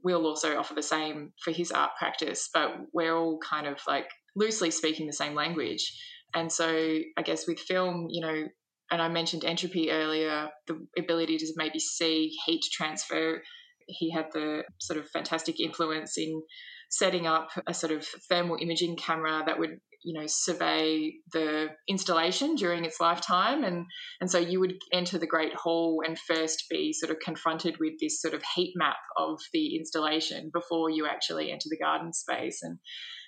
we'll 0.03 0.27
also 0.27 0.59
offer 0.59 0.75
the 0.75 0.83
same 0.83 1.33
for 1.43 1.53
his 1.53 1.73
art 1.73 1.93
practice. 1.99 2.51
But 2.53 2.77
we're 2.93 3.17
all 3.17 3.39
kind 3.39 3.67
of 3.67 3.79
like 3.87 4.09
loosely 4.35 4.71
speaking 4.71 5.07
the 5.07 5.13
same 5.13 5.35
language. 5.35 5.99
And 6.35 6.53
so 6.53 6.69
I 7.17 7.23
guess 7.23 7.47
with 7.47 7.61
film, 7.61 8.09
you 8.11 8.21
know, 8.21 8.45
and 8.91 9.01
I 9.01 9.09
mentioned 9.09 9.45
entropy 9.45 9.91
earlier, 9.91 10.51
the 10.67 10.87
ability 10.99 11.39
to 11.39 11.47
maybe 11.57 11.79
see 11.79 12.33
heat 12.45 12.63
transfer. 12.71 13.43
He 13.87 14.11
had 14.11 14.27
the 14.33 14.65
sort 14.79 14.99
of 14.99 15.09
fantastic 15.09 15.61
influence 15.61 16.19
in 16.19 16.43
setting 16.91 17.27
up 17.27 17.49
a 17.67 17.75
sort 17.75 17.93
of 17.93 18.07
thermal 18.29 18.59
imaging 18.61 18.97
camera 18.97 19.43
that 19.47 19.59
would 19.59 19.81
you 20.05 20.19
know 20.19 20.27
survey 20.27 21.13
the 21.33 21.69
installation 21.89 22.55
during 22.55 22.85
its 22.85 23.01
lifetime 23.01 23.65
and 23.65 23.87
and 24.21 24.31
so 24.31 24.39
you 24.39 24.61
would 24.61 24.75
enter 24.93 25.19
the 25.19 25.27
great 25.27 25.55
hall 25.55 26.03
and 26.07 26.19
first 26.19 26.65
be 26.71 26.93
sort 26.93 27.11
of 27.11 27.19
confronted 27.19 27.77
with 27.81 27.95
this 28.01 28.21
sort 28.21 28.35
of 28.35 28.43
heat 28.55 28.73
map 28.77 28.97
of 29.17 29.39
the 29.53 29.77
installation 29.77 30.51
before 30.53 30.91
you 30.91 31.07
actually 31.07 31.51
enter 31.51 31.69
the 31.71 31.79
garden 31.79 32.13
space 32.13 32.61
and 32.63 32.79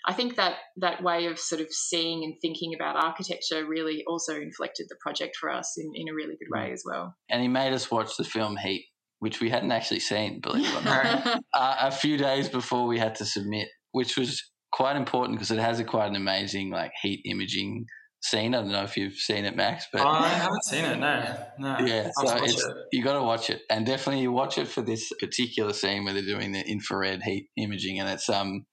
I 0.07 0.13
think 0.13 0.37
that 0.37 0.55
that 0.79 1.03
way 1.03 1.27
of 1.27 1.39
sort 1.39 1.61
of 1.61 1.69
seeing 1.71 2.25
and 2.25 2.35
thinking 2.41 2.75
about 2.75 2.97
architecture 2.97 3.67
really 3.67 4.05
also 4.07 4.37
inflected 4.37 4.87
the 4.89 4.97
project 5.01 5.37
for 5.37 5.51
us 5.51 5.77
in, 5.77 5.91
in 5.95 6.09
a 6.09 6.15
really 6.15 6.37
good 6.37 6.49
way 6.51 6.71
mm. 6.71 6.73
as 6.73 6.83
well. 6.87 7.15
And 7.29 7.43
he 7.43 7.49
made 7.49 7.73
us 7.73 7.91
watch 7.91 8.17
the 8.17 8.25
film 8.25 8.57
Heat, 8.57 8.87
which 9.19 9.41
we 9.41 9.51
hadn't 9.51 9.73
actually 9.73 10.01
seen, 10.01 10.41
believe 10.41 10.67
it 10.67 10.81
or 10.81 10.85
not, 10.85 11.27
uh, 11.55 11.77
a 11.81 11.91
few 11.91 12.17
days 12.17 12.49
before 12.49 12.87
we 12.87 12.99
had 12.99 13.17
to 13.17 13.25
submit, 13.25 13.69
which 13.93 14.17
was 14.17 14.43
quite 14.73 14.97
important 14.97 15.39
because 15.39 15.51
it 15.51 15.59
has 15.59 15.81
a 15.81 15.85
quite 15.85 16.09
an 16.09 16.17
amazing 16.17 16.71
like 16.71 16.93
heat 17.03 17.23
imaging 17.25 17.87
scene. 18.21 18.55
I 18.55 18.61
don't 18.61 18.73
know 18.73 18.83
if 18.83 18.97
you've 18.97 19.15
seen 19.15 19.45
it, 19.45 19.57
Max, 19.57 19.87
but 19.93 20.03
oh, 20.03 20.09
I 20.09 20.29
haven't 20.29 20.65
seen 20.65 20.85
it. 20.85 20.99
No, 20.99 21.37
no. 21.59 21.79
Yeah, 21.81 22.11
so 22.15 22.45
it's, 22.45 22.65
it. 22.65 22.77
you 22.93 23.03
got 23.03 23.15
to 23.15 23.23
watch 23.23 23.51
it, 23.51 23.63
and 23.71 23.87
definitely 23.87 24.23
you 24.23 24.33
watch 24.33 24.59
it 24.59 24.69
for 24.69 24.83
this 24.83 25.11
particular 25.21 25.73
scene 25.73 26.05
where 26.05 26.15
they're 26.15 26.23
doing 26.23 26.53
the 26.53 26.67
infrared 26.67 27.23
heat 27.23 27.49
imaging, 27.57 28.01
and 28.01 28.09
it's 28.09 28.29
um 28.29 28.67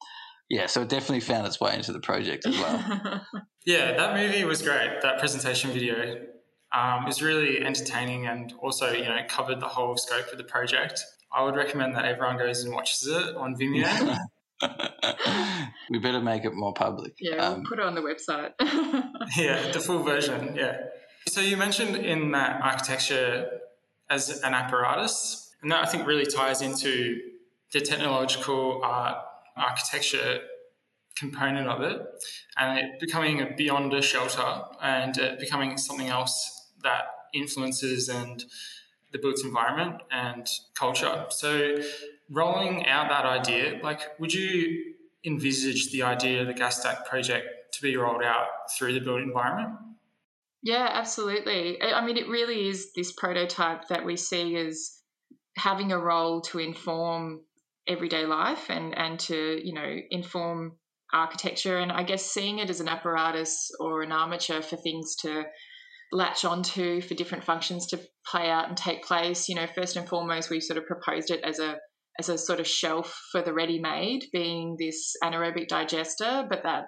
yeah, 0.49 0.67
so 0.67 0.81
it 0.81 0.89
definitely 0.89 1.21
found 1.21 1.47
its 1.47 1.59
way 1.59 1.75
into 1.75 1.91
the 1.91 1.99
project 1.99 2.45
as 2.45 2.57
well. 2.57 3.25
yeah, 3.65 3.93
that 3.97 4.15
movie 4.15 4.43
was 4.43 4.61
great. 4.61 5.01
That 5.01 5.17
presentation 5.17 5.71
video 5.71 6.17
um, 6.75 7.05
was 7.05 7.21
really 7.21 7.65
entertaining 7.65 8.27
and 8.27 8.53
also, 8.61 8.91
you 8.91 9.05
know, 9.05 9.17
covered 9.27 9.59
the 9.59 9.67
whole 9.67 9.97
scope 9.97 10.31
of 10.31 10.37
the 10.37 10.43
project. 10.43 11.03
I 11.33 11.43
would 11.43 11.55
recommend 11.55 11.95
that 11.95 12.05
everyone 12.05 12.37
goes 12.37 12.63
and 12.63 12.73
watches 12.73 13.07
it 13.07 13.35
on 13.35 13.55
Vimeo. 13.55 14.17
we 15.89 15.99
better 15.99 16.21
make 16.21 16.45
it 16.45 16.53
more 16.53 16.73
public. 16.73 17.13
Yeah, 17.19 17.35
um, 17.35 17.53
we'll 17.55 17.69
put 17.69 17.79
it 17.79 17.85
on 17.85 17.95
the 17.95 18.01
website. 18.01 18.53
yeah, 19.37 19.71
the 19.71 19.79
full 19.79 20.03
version. 20.03 20.55
Yeah. 20.55 20.77
So 21.27 21.41
you 21.41 21.57
mentioned 21.57 21.95
in 21.95 22.31
that 22.31 22.61
architecture 22.61 23.49
as 24.09 24.41
an 24.41 24.53
apparatus, 24.53 25.53
and 25.61 25.71
that 25.71 25.83
I 25.83 25.89
think 25.89 26.05
really 26.05 26.25
ties 26.25 26.61
into 26.61 27.19
the 27.73 27.81
technological 27.81 28.81
art 28.83 29.17
architecture 29.57 30.39
component 31.15 31.67
of 31.67 31.81
it 31.81 32.01
and 32.57 32.77
it 32.77 32.99
becoming 32.99 33.41
a 33.41 33.55
beyond 33.55 33.93
a 33.93 34.01
shelter 34.01 34.63
and 34.81 35.17
it 35.17 35.39
becoming 35.39 35.77
something 35.77 36.07
else 36.07 36.71
that 36.83 37.03
influences 37.33 38.09
and 38.09 38.43
the 39.11 39.19
built 39.19 39.39
environment 39.43 40.01
and 40.11 40.47
culture. 40.73 41.25
So 41.29 41.77
rolling 42.29 42.85
out 42.85 43.09
that 43.09 43.25
idea, 43.25 43.79
like 43.81 44.19
would 44.19 44.33
you 44.33 44.94
envisage 45.25 45.91
the 45.91 46.03
idea 46.03 46.41
of 46.41 46.47
the 46.47 46.53
gas 46.53 46.79
stack 46.79 47.05
project 47.05 47.47
to 47.73 47.81
be 47.81 47.97
rolled 47.97 48.23
out 48.23 48.47
through 48.77 48.93
the 48.93 48.99
built 48.99 49.21
environment? 49.21 49.75
Yeah, 50.63 50.89
absolutely. 50.91 51.81
I 51.81 52.03
mean, 52.05 52.17
it 52.17 52.27
really 52.27 52.67
is 52.67 52.91
this 52.95 53.11
prototype 53.11 53.87
that 53.89 54.05
we 54.05 54.17
see 54.17 54.55
as 54.55 54.91
having 55.57 55.91
a 55.91 55.99
role 55.99 56.41
to 56.41 56.59
inform 56.59 57.41
everyday 57.87 58.25
life 58.25 58.69
and 58.69 58.97
and 58.97 59.19
to 59.19 59.61
you 59.63 59.71
know 59.71 59.95
inform 60.09 60.75
architecture 61.13 61.77
and 61.77 61.91
I 61.91 62.01
guess 62.01 62.25
seeing 62.25 62.57
it 62.57 62.71
as 62.71 62.79
an 62.79 62.87
apparatus 62.87 63.69
or 63.79 64.01
an 64.01 64.11
armature 64.11 64.63
for 64.63 64.75
things 64.75 65.15
to 65.17 65.43
latch 66.11 66.45
onto 66.45 67.01
for 67.01 67.13
different 67.13 67.43
functions 67.43 67.87
to 67.87 67.99
play 68.25 68.49
out 68.49 68.67
and 68.67 68.77
take 68.77 69.03
place. 69.03 69.49
You 69.49 69.55
know, 69.55 69.67
first 69.67 69.97
and 69.97 70.07
foremost, 70.07 70.49
we 70.49 70.59
sort 70.59 70.77
of 70.77 70.85
proposed 70.85 71.31
it 71.31 71.41
as 71.43 71.59
a 71.59 71.77
as 72.19 72.29
a 72.29 72.37
sort 72.37 72.59
of 72.59 72.67
shelf 72.67 73.19
for 73.31 73.41
the 73.41 73.53
ready-made, 73.53 74.25
being 74.31 74.75
this 74.79 75.15
anaerobic 75.23 75.67
digester, 75.67 76.45
but 76.49 76.63
that 76.63 76.85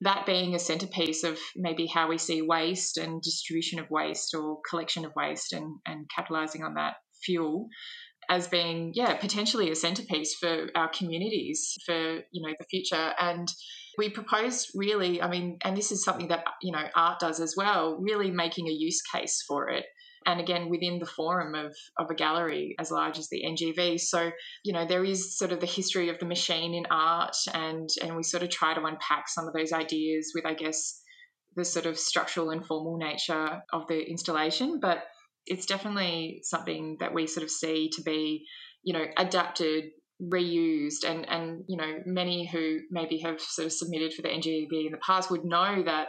that 0.00 0.26
being 0.26 0.54
a 0.54 0.58
centerpiece 0.58 1.24
of 1.24 1.38
maybe 1.56 1.86
how 1.86 2.08
we 2.08 2.18
see 2.18 2.42
waste 2.42 2.98
and 2.98 3.22
distribution 3.22 3.78
of 3.78 3.88
waste 3.90 4.34
or 4.34 4.58
collection 4.68 5.04
of 5.04 5.12
waste 5.16 5.52
and, 5.52 5.78
and 5.86 6.06
capitalizing 6.14 6.62
on 6.62 6.74
that 6.74 6.94
fuel 7.22 7.68
as 8.28 8.48
being 8.48 8.90
yeah 8.94 9.14
potentially 9.14 9.70
a 9.70 9.74
centerpiece 9.74 10.34
for 10.34 10.68
our 10.74 10.88
communities 10.88 11.76
for 11.86 12.16
you 12.32 12.46
know 12.46 12.54
the 12.58 12.66
future. 12.70 13.12
And 13.18 13.48
we 13.96 14.08
proposed 14.08 14.70
really 14.74 15.22
i 15.22 15.28
mean 15.28 15.58
and 15.62 15.76
this 15.76 15.92
is 15.92 16.04
something 16.04 16.28
that 16.28 16.44
you 16.62 16.72
know 16.72 16.84
art 16.96 17.20
does 17.20 17.40
as 17.40 17.54
well 17.56 17.96
really 18.00 18.30
making 18.30 18.68
a 18.68 18.72
use 18.72 19.00
case 19.02 19.42
for 19.46 19.68
it 19.68 19.84
and 20.26 20.40
again 20.40 20.68
within 20.68 20.98
the 20.98 21.06
forum 21.06 21.54
of, 21.54 21.74
of 21.98 22.10
a 22.10 22.14
gallery 22.14 22.74
as 22.78 22.90
large 22.90 23.18
as 23.18 23.28
the 23.28 23.42
ngv 23.44 24.00
so 24.00 24.30
you 24.64 24.72
know 24.72 24.86
there 24.86 25.04
is 25.04 25.36
sort 25.36 25.52
of 25.52 25.60
the 25.60 25.66
history 25.66 26.08
of 26.08 26.18
the 26.18 26.26
machine 26.26 26.74
in 26.74 26.86
art 26.90 27.36
and 27.52 27.88
and 28.02 28.16
we 28.16 28.22
sort 28.22 28.42
of 28.42 28.50
try 28.50 28.74
to 28.74 28.84
unpack 28.84 29.28
some 29.28 29.46
of 29.46 29.54
those 29.54 29.72
ideas 29.72 30.32
with 30.34 30.46
i 30.46 30.54
guess 30.54 31.00
the 31.56 31.64
sort 31.64 31.86
of 31.86 31.98
structural 31.98 32.50
and 32.50 32.66
formal 32.66 32.96
nature 32.96 33.62
of 33.72 33.86
the 33.88 34.00
installation. 34.00 34.80
But 34.80 34.98
it's 35.46 35.66
definitely 35.66 36.40
something 36.42 36.96
that 37.00 37.14
we 37.14 37.26
sort 37.26 37.44
of 37.44 37.50
see 37.50 37.90
to 37.94 38.02
be, 38.02 38.46
you 38.82 38.92
know, 38.92 39.04
adapted, 39.16 39.84
reused, 40.22 41.04
and 41.06 41.28
and 41.28 41.64
you 41.68 41.76
know, 41.76 42.00
many 42.06 42.46
who 42.46 42.80
maybe 42.90 43.20
have 43.20 43.40
sort 43.40 43.66
of 43.66 43.72
submitted 43.72 44.14
for 44.14 44.22
the 44.22 44.28
NGV 44.28 44.86
in 44.86 44.92
the 44.92 44.98
past 45.04 45.30
would 45.30 45.44
know 45.44 45.82
that 45.84 46.08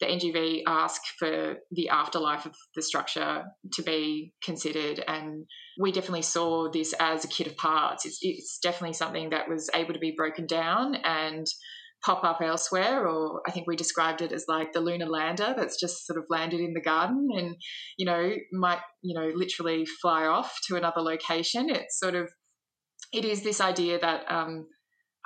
the 0.00 0.06
NGV 0.06 0.62
ask 0.66 1.00
for 1.18 1.54
the 1.70 1.88
afterlife 1.88 2.46
of 2.46 2.54
the 2.74 2.82
structure 2.82 3.44
to 3.74 3.82
be 3.82 4.32
considered, 4.42 5.02
and 5.06 5.46
we 5.80 5.92
definitely 5.92 6.22
saw 6.22 6.70
this 6.70 6.94
as 6.98 7.24
a 7.24 7.28
kit 7.28 7.46
of 7.46 7.56
parts. 7.56 8.04
It's, 8.04 8.18
it's 8.22 8.58
definitely 8.62 8.94
something 8.94 9.30
that 9.30 9.48
was 9.48 9.70
able 9.74 9.94
to 9.94 10.00
be 10.00 10.14
broken 10.16 10.46
down 10.46 10.96
and 10.96 11.46
pop 12.04 12.22
up 12.22 12.42
elsewhere 12.42 13.08
or 13.08 13.40
i 13.46 13.50
think 13.50 13.66
we 13.66 13.76
described 13.76 14.20
it 14.20 14.30
as 14.30 14.44
like 14.46 14.74
the 14.74 14.80
lunar 14.80 15.06
lander 15.06 15.54
that's 15.56 15.80
just 15.80 16.06
sort 16.06 16.18
of 16.18 16.24
landed 16.28 16.60
in 16.60 16.74
the 16.74 16.80
garden 16.82 17.28
and 17.34 17.56
you 17.96 18.04
know 18.04 18.30
might 18.52 18.80
you 19.00 19.18
know 19.18 19.30
literally 19.34 19.86
fly 20.02 20.26
off 20.26 20.54
to 20.66 20.76
another 20.76 21.00
location 21.00 21.70
it's 21.70 21.98
sort 21.98 22.14
of 22.14 22.28
it 23.12 23.24
is 23.24 23.42
this 23.42 23.60
idea 23.60 23.98
that 23.98 24.30
um, 24.30 24.66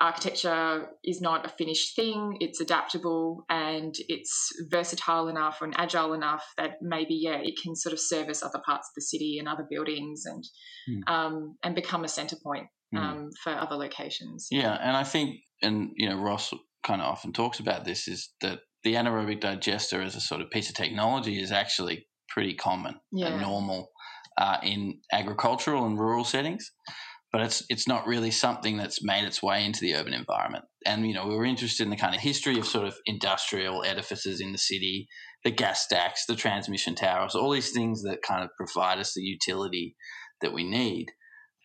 architecture 0.00 0.88
is 1.04 1.20
not 1.20 1.44
a 1.44 1.48
finished 1.48 1.96
thing 1.96 2.37
it's 2.40 2.61
adaptable 2.61 3.44
and 3.50 3.94
it's 4.08 4.50
versatile 4.70 5.28
enough 5.28 5.61
and 5.61 5.74
agile 5.76 6.12
enough 6.12 6.44
that 6.56 6.72
maybe 6.80 7.14
yeah 7.14 7.38
it 7.42 7.54
can 7.62 7.74
sort 7.74 7.92
of 7.92 7.98
service 7.98 8.42
other 8.42 8.61
parts 8.64 8.88
of 8.88 8.94
the 8.94 9.02
city 9.02 9.37
and 9.38 9.48
other 9.48 9.66
buildings 9.68 10.24
and 10.24 10.44
mm. 10.88 11.12
um, 11.12 11.56
and 11.64 11.74
become 11.74 12.04
a 12.04 12.08
center 12.08 12.37
point 12.42 12.66
mm. 12.94 12.98
um, 12.98 13.30
for 13.42 13.52
other 13.52 13.74
locations 13.74 14.46
yeah 14.50 14.78
and 14.80 14.96
i 14.96 15.02
think 15.02 15.37
and 15.62 15.90
you 15.96 16.08
know 16.08 16.16
ross 16.16 16.52
kind 16.84 17.02
of 17.02 17.08
often 17.08 17.32
talks 17.32 17.58
about 17.58 17.84
this 17.84 18.06
is 18.06 18.30
that 18.40 18.61
the 18.84 18.94
anaerobic 18.94 19.40
digester 19.40 20.00
as 20.00 20.14
a 20.14 20.20
sort 20.20 20.40
of 20.40 20.50
piece 20.50 20.68
of 20.68 20.76
technology 20.76 21.40
is 21.40 21.50
actually 21.50 22.06
pretty 22.28 22.54
common 22.54 22.94
yeah. 23.11 23.28
and 23.28 23.40
normal 23.40 23.90
uh, 24.38 24.58
in 24.62 25.00
agricultural 25.12 25.84
and 25.87 25.98
rural 25.98 26.24
settings 26.24 26.70
but 27.33 27.43
it's 27.43 27.62
it's 27.69 27.87
not 27.87 28.07
really 28.07 28.31
something 28.31 28.77
that's 28.77 29.03
made 29.03 29.25
its 29.25 29.43
way 29.43 29.64
into 29.64 29.81
the 29.81 29.95
urban 29.95 30.14
environment. 30.14 30.64
And 30.87 31.07
you 31.07 31.14
know, 31.14 31.27
we 31.27 31.37
were 31.37 31.45
interested 31.45 31.85
in 31.85 31.91
the 31.91 31.97
kind 31.97 32.14
of 32.14 32.21
history 32.21 32.59
of 32.59 32.67
sort 32.67 32.87
of 32.87 32.97
industrial 33.07 33.85
edifices 33.85 34.41
in 34.41 34.53
the 34.53 34.59
city, 34.59 35.09
the 35.45 35.51
gas 35.51 35.85
stacks, 35.85 36.25
the 36.27 36.37
transmission 36.37 36.95
towers, 36.95 37.35
all 37.35 37.51
these 37.51 37.71
things 37.71 38.03
that 38.03 38.23
kind 38.23 38.43
of 38.43 38.51
provide 38.57 38.99
us 38.99 39.14
the 39.14 39.23
utility 39.23 39.95
that 40.41 40.53
we 40.53 40.64
need. 40.64 41.07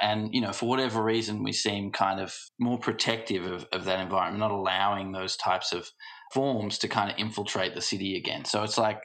And, 0.02 0.34
you 0.34 0.42
know, 0.42 0.52
for 0.52 0.68
whatever 0.68 1.02
reason, 1.02 1.44
we 1.44 1.54
seem 1.54 1.92
kind 1.92 2.20
of 2.20 2.36
more 2.60 2.78
protective 2.78 3.46
of, 3.46 3.66
of 3.72 3.86
that 3.86 4.00
environment, 4.00 4.40
not 4.40 4.52
allowing 4.52 5.12
those 5.12 5.38
types 5.38 5.72
of 5.72 5.88
forms 6.34 6.80
to 6.80 6.88
kind 6.88 7.12
of 7.12 7.18
infiltrate 7.18 7.74
the 7.74 7.82
city 7.82 8.18
again. 8.18 8.44
So 8.44 8.64
it's 8.64 8.78
like 8.78 9.00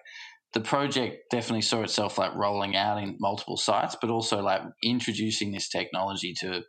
the 0.55 0.61
project 0.61 1.25
definitely 1.31 1.63
saw 1.63 1.83
itself 1.83 2.19
like 2.19 2.35
rolling 2.35 2.75
out 2.75 3.03
in 3.03 3.17
multiple 3.21 3.57
sites, 3.57 3.97
but 4.01 4.11
also 4.11 4.41
like 4.41 4.63
introducing 4.83 5.53
this 5.53 5.69
technology 5.69 6.35
to 6.41 6.63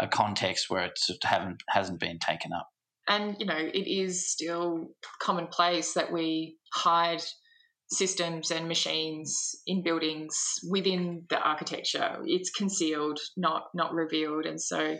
a 0.00 0.08
context 0.08 0.70
where 0.70 0.84
it 0.84 0.98
haven't 1.22 1.62
hasn't 1.68 2.00
been 2.00 2.18
taken 2.18 2.52
up. 2.52 2.68
And 3.08 3.36
you 3.38 3.46
know, 3.46 3.56
it 3.56 3.86
is 3.86 4.30
still 4.30 4.88
commonplace 5.20 5.92
that 5.94 6.12
we 6.12 6.56
hide 6.72 7.22
systems 7.88 8.50
and 8.50 8.66
machines 8.66 9.54
in 9.66 9.82
buildings 9.82 10.36
within 10.68 11.24
the 11.28 11.38
architecture. 11.38 12.18
It's 12.24 12.50
concealed, 12.50 13.20
not 13.36 13.64
not 13.74 13.92
revealed, 13.92 14.46
and 14.46 14.60
so 14.60 14.96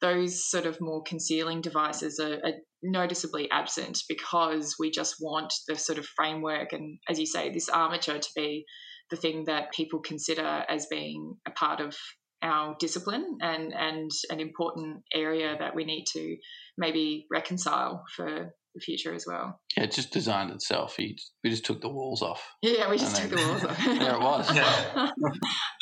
those 0.00 0.48
sort 0.48 0.66
of 0.66 0.80
more 0.80 1.02
concealing 1.02 1.60
devices 1.60 2.18
are, 2.20 2.34
are, 2.44 2.52
noticeably 2.80 3.50
absent 3.50 3.98
because 4.08 4.76
we 4.78 4.88
just 4.88 5.16
want 5.20 5.52
the 5.66 5.74
sort 5.74 5.98
of 5.98 6.06
framework 6.06 6.72
and, 6.72 6.98
as 7.08 7.18
you 7.18 7.26
say, 7.26 7.52
this 7.52 7.68
armature 7.68 8.18
to 8.18 8.28
be 8.36 8.64
the 9.10 9.16
thing 9.16 9.46
that 9.46 9.72
people 9.72 9.98
consider 9.98 10.64
as 10.68 10.86
being 10.86 11.34
a 11.46 11.50
part 11.50 11.80
of 11.80 11.96
our 12.40 12.76
discipline 12.78 13.38
and 13.40 13.74
and 13.74 14.10
an 14.30 14.38
important 14.38 15.02
area 15.12 15.56
that 15.58 15.74
we 15.74 15.84
need 15.84 16.04
to 16.12 16.36
maybe 16.76 17.26
reconcile 17.32 18.04
for 18.14 18.54
the 18.74 18.80
future 18.80 19.14
as 19.14 19.24
well. 19.26 19.60
Yeah, 19.76 19.84
it 19.84 19.92
just 19.92 20.12
designed 20.12 20.50
itself. 20.50 20.96
we 20.98 21.16
just 21.44 21.64
took 21.64 21.80
the 21.80 21.88
walls 21.88 22.22
off. 22.22 22.46
Yeah, 22.62 22.90
we 22.90 22.98
just 22.98 23.16
took 23.16 23.30
then, 23.30 23.38
the 23.38 23.52
walls 23.52 23.64
off. 23.64 23.78
there 23.84 24.14
it 24.14 24.20
was. 24.20 24.54
Yeah. 24.54 25.10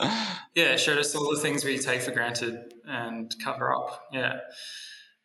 yeah, 0.54 0.72
it 0.72 0.80
showed 0.80 0.98
us 0.98 1.14
all 1.14 1.34
the 1.34 1.40
things 1.40 1.64
we 1.64 1.78
take 1.78 2.02
for 2.02 2.12
granted 2.12 2.74
and 2.86 3.32
cover 3.42 3.74
up. 3.74 4.02
Yeah. 4.12 4.38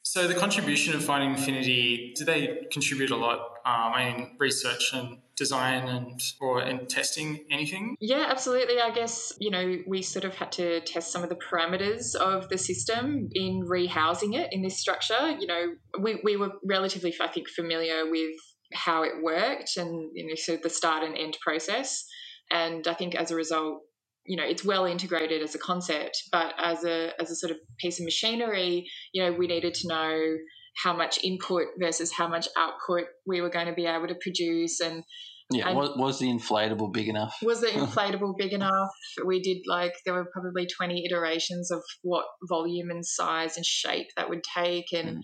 So 0.03 0.27
the 0.27 0.33
contribution 0.33 0.95
of 0.95 1.03
Finding 1.03 1.31
Infinity, 1.31 2.13
do 2.15 2.25
they 2.25 2.67
contribute 2.71 3.11
a 3.11 3.15
lot? 3.15 3.39
Um, 3.65 3.93
I 3.93 4.13
mean, 4.13 4.35
research 4.39 4.91
and 4.93 5.19
design 5.35 5.87
and 5.87 6.21
or 6.39 6.61
in 6.61 6.87
testing 6.87 7.45
anything? 7.51 7.95
Yeah, 7.99 8.25
absolutely. 8.29 8.79
I 8.79 8.91
guess 8.91 9.33
you 9.39 9.51
know 9.51 9.77
we 9.87 10.01
sort 10.01 10.25
of 10.25 10.35
had 10.35 10.51
to 10.53 10.81
test 10.81 11.11
some 11.11 11.23
of 11.23 11.29
the 11.29 11.35
parameters 11.35 12.15
of 12.15 12.49
the 12.49 12.57
system 12.57 13.29
in 13.33 13.63
rehousing 13.67 14.35
it 14.35 14.51
in 14.51 14.61
this 14.61 14.77
structure. 14.77 15.31
You 15.39 15.47
know, 15.47 15.63
we 15.99 16.19
we 16.23 16.35
were 16.35 16.51
relatively, 16.65 17.13
I 17.21 17.27
think, 17.27 17.47
familiar 17.49 18.09
with 18.09 18.35
how 18.73 19.03
it 19.03 19.21
worked 19.21 19.77
and 19.77 20.11
you 20.13 20.27
know, 20.27 20.35
so 20.35 20.57
the 20.57 20.69
start 20.69 21.03
and 21.03 21.17
end 21.17 21.37
process. 21.41 22.05
And 22.51 22.87
I 22.87 22.93
think 22.93 23.15
as 23.15 23.31
a 23.31 23.35
result, 23.35 23.81
you 24.25 24.37
know 24.37 24.43
it's 24.43 24.63
well 24.63 24.85
integrated 24.85 25.41
as 25.41 25.55
a 25.55 25.59
concept 25.59 26.23
but 26.31 26.53
as 26.57 26.83
a 26.83 27.11
as 27.19 27.31
a 27.31 27.35
sort 27.35 27.51
of 27.51 27.57
piece 27.79 27.99
of 27.99 28.05
machinery 28.05 28.85
you 29.13 29.23
know 29.23 29.31
we 29.31 29.47
needed 29.47 29.73
to 29.73 29.87
know 29.87 30.37
how 30.83 30.95
much 30.95 31.21
input 31.23 31.65
versus 31.79 32.11
how 32.11 32.27
much 32.27 32.47
output 32.57 33.05
we 33.25 33.41
were 33.41 33.49
going 33.49 33.67
to 33.67 33.73
be 33.73 33.85
able 33.85 34.07
to 34.07 34.15
produce 34.21 34.79
and 34.79 35.03
yeah 35.51 35.67
and 35.67 35.77
was, 35.77 35.91
was 35.97 36.19
the 36.19 36.27
inflatable 36.27 36.91
big 36.93 37.09
enough 37.09 37.35
was 37.41 37.61
the 37.61 37.67
inflatable 37.73 38.33
big 38.37 38.53
enough 38.53 38.89
we 39.25 39.41
did 39.41 39.57
like 39.67 39.93
there 40.05 40.13
were 40.13 40.29
probably 40.31 40.65
20 40.65 41.05
iterations 41.05 41.71
of 41.71 41.81
what 42.03 42.25
volume 42.47 42.89
and 42.89 43.05
size 43.05 43.57
and 43.57 43.65
shape 43.65 44.07
that 44.15 44.29
would 44.29 44.43
take 44.55 44.85
and 44.93 45.17
mm. 45.17 45.21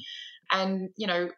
and 0.52 0.90
you 0.98 1.08
know 1.08 1.30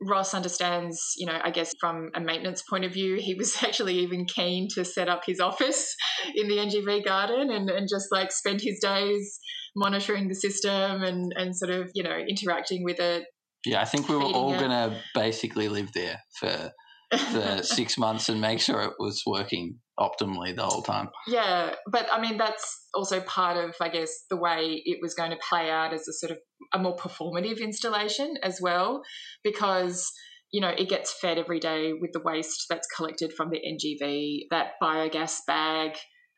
Ross 0.00 0.34
understands, 0.34 1.00
you 1.16 1.26
know, 1.26 1.38
I 1.42 1.50
guess 1.50 1.72
from 1.80 2.10
a 2.14 2.20
maintenance 2.20 2.62
point 2.68 2.84
of 2.84 2.92
view, 2.92 3.16
he 3.16 3.34
was 3.34 3.56
actually 3.62 3.98
even 4.00 4.26
keen 4.26 4.68
to 4.74 4.84
set 4.84 5.08
up 5.08 5.22
his 5.26 5.40
office 5.40 5.94
in 6.34 6.48
the 6.48 6.56
NGV 6.56 7.04
garden 7.04 7.50
and, 7.50 7.68
and 7.70 7.88
just 7.88 8.08
like 8.10 8.32
spend 8.32 8.60
his 8.60 8.78
days 8.80 9.38
monitoring 9.76 10.28
the 10.28 10.34
system 10.34 11.02
and, 11.02 11.32
and 11.36 11.56
sort 11.56 11.70
of, 11.70 11.90
you 11.94 12.02
know, 12.02 12.16
interacting 12.16 12.84
with 12.84 13.00
it. 13.00 13.24
Yeah, 13.66 13.80
I 13.80 13.86
think 13.86 14.08
we 14.08 14.16
were 14.16 14.22
all 14.22 14.52
going 14.58 14.70
to 14.70 15.00
basically 15.14 15.68
live 15.68 15.92
there 15.94 16.20
for 16.38 16.70
for 17.18 17.62
six 17.62 17.98
months 17.98 18.28
and 18.28 18.40
make 18.40 18.60
sure 18.60 18.82
it 18.82 18.94
was 18.98 19.22
working 19.26 19.78
optimally 19.98 20.54
the 20.54 20.64
whole 20.64 20.82
time. 20.82 21.08
Yeah, 21.26 21.74
but 21.90 22.08
I 22.12 22.20
mean 22.20 22.36
that's 22.36 22.88
also 22.94 23.20
part 23.20 23.56
of 23.56 23.74
I 23.80 23.88
guess 23.88 24.10
the 24.30 24.36
way 24.36 24.82
it 24.84 24.98
was 25.00 25.14
going 25.14 25.30
to 25.30 25.38
play 25.48 25.70
out 25.70 25.92
as 25.92 26.08
a 26.08 26.12
sort 26.12 26.32
of 26.32 26.38
a 26.72 26.78
more 26.78 26.96
performative 26.96 27.60
installation 27.60 28.36
as 28.42 28.60
well, 28.60 29.02
because 29.42 30.10
you 30.50 30.60
know 30.60 30.70
it 30.76 30.88
gets 30.88 31.12
fed 31.12 31.38
every 31.38 31.60
day 31.60 31.92
with 31.92 32.12
the 32.12 32.22
waste 32.24 32.66
that's 32.68 32.88
collected 32.96 33.32
from 33.32 33.50
the 33.50 33.60
NGV, 33.60 34.46
that 34.50 34.72
biogas 34.82 35.38
bag. 35.46 35.92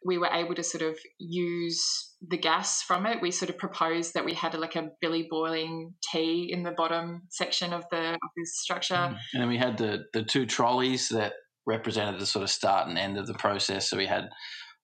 We 0.06 0.18
were 0.18 0.30
able 0.32 0.54
to 0.54 0.62
sort 0.62 0.82
of 0.82 0.98
use 1.18 2.14
the 2.26 2.38
gas 2.38 2.82
from 2.82 3.06
it. 3.06 3.20
We 3.20 3.30
sort 3.30 3.50
of 3.50 3.58
proposed 3.58 4.14
that 4.14 4.24
we 4.24 4.34
had 4.34 4.54
like 4.54 4.76
a 4.76 4.88
billy 5.00 5.26
boiling 5.28 5.94
tea 6.12 6.50
in 6.52 6.62
the 6.62 6.70
bottom 6.70 7.22
section 7.30 7.72
of 7.72 7.84
the 7.90 8.12
of 8.12 8.30
this 8.36 8.60
structure, 8.60 8.94
mm. 8.94 9.18
and 9.32 9.42
then 9.42 9.48
we 9.48 9.58
had 9.58 9.78
the 9.78 10.04
the 10.12 10.22
two 10.22 10.46
trolleys 10.46 11.08
that 11.10 11.32
represented 11.66 12.20
the 12.20 12.26
sort 12.26 12.44
of 12.44 12.50
start 12.50 12.88
and 12.88 12.96
end 12.96 13.18
of 13.18 13.26
the 13.26 13.34
process. 13.34 13.90
So 13.90 13.96
we 13.96 14.06
had 14.06 14.28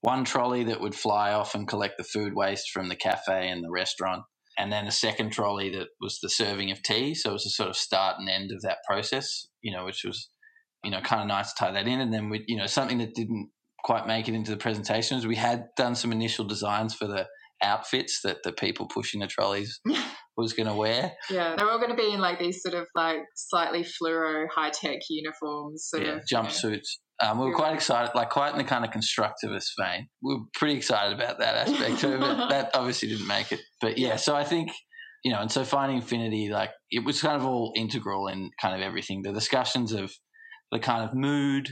one 0.00 0.24
trolley 0.24 0.64
that 0.64 0.80
would 0.80 0.96
fly 0.96 1.32
off 1.32 1.54
and 1.54 1.68
collect 1.68 1.94
the 1.96 2.04
food 2.04 2.34
waste 2.34 2.70
from 2.72 2.88
the 2.88 2.96
cafe 2.96 3.48
and 3.48 3.62
the 3.64 3.70
restaurant, 3.70 4.24
and 4.58 4.72
then 4.72 4.86
a 4.86 4.92
second 4.92 5.30
trolley 5.30 5.70
that 5.70 5.88
was 6.00 6.18
the 6.20 6.28
serving 6.28 6.70
of 6.70 6.82
tea. 6.82 7.14
So 7.14 7.30
it 7.30 7.34
was 7.34 7.46
a 7.46 7.50
sort 7.50 7.70
of 7.70 7.76
start 7.76 8.16
and 8.18 8.28
end 8.28 8.50
of 8.52 8.62
that 8.62 8.78
process, 8.86 9.46
you 9.62 9.72
know, 9.72 9.84
which 9.84 10.02
was, 10.04 10.28
you 10.84 10.90
know, 10.90 11.00
kind 11.00 11.22
of 11.22 11.28
nice 11.28 11.52
to 11.52 11.58
tie 11.58 11.72
that 11.72 11.86
in. 11.86 12.00
And 12.00 12.12
then 12.12 12.28
we, 12.28 12.44
you 12.48 12.56
know, 12.56 12.66
something 12.66 12.98
that 12.98 13.14
didn't 13.14 13.50
quite 13.84 14.06
make 14.06 14.28
it 14.28 14.34
into 14.34 14.50
the 14.50 14.56
presentations. 14.56 15.26
we 15.26 15.36
had 15.36 15.66
done 15.76 15.94
some 15.94 16.12
initial 16.12 16.44
designs 16.44 16.94
for 16.94 17.06
the 17.06 17.26
outfits 17.62 18.20
that 18.24 18.42
the 18.42 18.52
people 18.52 18.86
pushing 18.86 19.20
the 19.20 19.26
trolleys 19.26 19.80
was 20.36 20.52
going 20.52 20.68
to 20.68 20.74
wear. 20.74 21.12
Yeah, 21.30 21.54
they're 21.56 21.70
all 21.70 21.78
going 21.78 21.90
to 21.90 21.96
be 21.96 22.12
in 22.12 22.20
like 22.20 22.38
these 22.38 22.62
sort 22.62 22.74
of 22.74 22.86
like 22.94 23.18
slightly 23.36 23.84
fluoro 23.84 24.46
high 24.52 24.70
tech 24.70 24.98
uniforms, 25.08 25.86
sort 25.88 26.04
yeah, 26.04 26.16
of 26.16 26.22
jumpsuits. 26.30 26.88
Um, 27.20 27.38
we 27.38 27.46
were 27.46 27.54
quite 27.54 27.74
excited, 27.74 28.12
like 28.16 28.30
quite 28.30 28.50
in 28.50 28.58
the 28.58 28.64
kind 28.64 28.84
of 28.84 28.90
constructivist 28.90 29.70
vein. 29.78 30.08
We 30.22 30.34
were 30.34 30.40
pretty 30.54 30.74
excited 30.74 31.14
about 31.14 31.38
that 31.38 31.68
aspect 31.68 32.02
of 32.04 32.14
it. 32.14 32.20
That 32.48 32.70
obviously 32.74 33.08
didn't 33.08 33.28
make 33.28 33.52
it, 33.52 33.60
but 33.80 33.96
yeah. 33.96 34.16
So 34.16 34.34
I 34.34 34.44
think 34.44 34.72
you 35.24 35.32
know, 35.32 35.40
and 35.40 35.50
so 35.50 35.64
finding 35.64 35.98
infinity, 35.98 36.50
like 36.50 36.70
it 36.90 37.04
was 37.04 37.22
kind 37.22 37.36
of 37.36 37.46
all 37.46 37.72
integral 37.76 38.26
in 38.26 38.50
kind 38.60 38.74
of 38.74 38.80
everything. 38.80 39.22
The 39.22 39.32
discussions 39.32 39.92
of 39.92 40.12
the 40.72 40.80
kind 40.80 41.08
of 41.08 41.14
mood, 41.14 41.70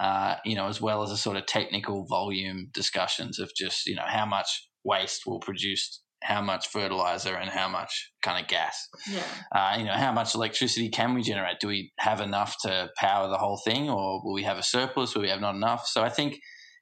uh, 0.00 0.36
you 0.44 0.56
know, 0.56 0.66
as 0.68 0.80
well 0.80 1.02
as 1.02 1.10
a 1.10 1.16
sort 1.16 1.36
of 1.36 1.46
technical 1.46 2.06
volume 2.06 2.68
discussions 2.72 3.38
of 3.38 3.50
just 3.56 3.86
you 3.86 3.94
know 3.94 4.06
how 4.06 4.26
much 4.26 4.48
waste 4.84 5.22
will 5.26 5.40
produce 5.40 6.02
how 6.22 6.42
much 6.42 6.68
fertilizer 6.68 7.34
and 7.34 7.48
how 7.50 7.66
much 7.68 8.10
kind 8.22 8.42
of 8.42 8.48
gas. 8.48 8.88
Yeah. 9.10 9.22
Uh, 9.54 9.76
you 9.78 9.84
know, 9.84 9.94
how 9.94 10.12
much 10.12 10.34
electricity 10.34 10.90
can 10.90 11.14
we 11.14 11.22
generate? 11.22 11.60
Do 11.60 11.68
we 11.68 11.92
have 11.98 12.20
enough 12.20 12.56
to 12.62 12.90
power 12.98 13.28
the 13.28 13.38
whole 13.38 13.60
thing, 13.64 13.88
or 13.88 14.22
will 14.22 14.34
we 14.34 14.42
have 14.42 14.58
a 14.58 14.62
surplus? 14.62 15.14
Will 15.14 15.22
we 15.22 15.30
have 15.30 15.40
not 15.40 15.54
enough? 15.54 15.86
So 15.86 16.02
I 16.02 16.10
think, 16.10 16.38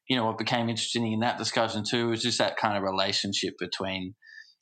you 0.09 0.17
know, 0.17 0.25
what 0.25 0.39
became 0.39 0.69
interesting 0.69 1.13
in 1.13 1.21
that 1.21 1.39
discussion 1.39 1.85
too 1.89 2.09
was 2.09 2.23
just 2.23 2.39
that 2.39 2.57
kind 2.57 2.77
of 2.77 2.83
relationship 2.83 3.55
between 3.61 4.15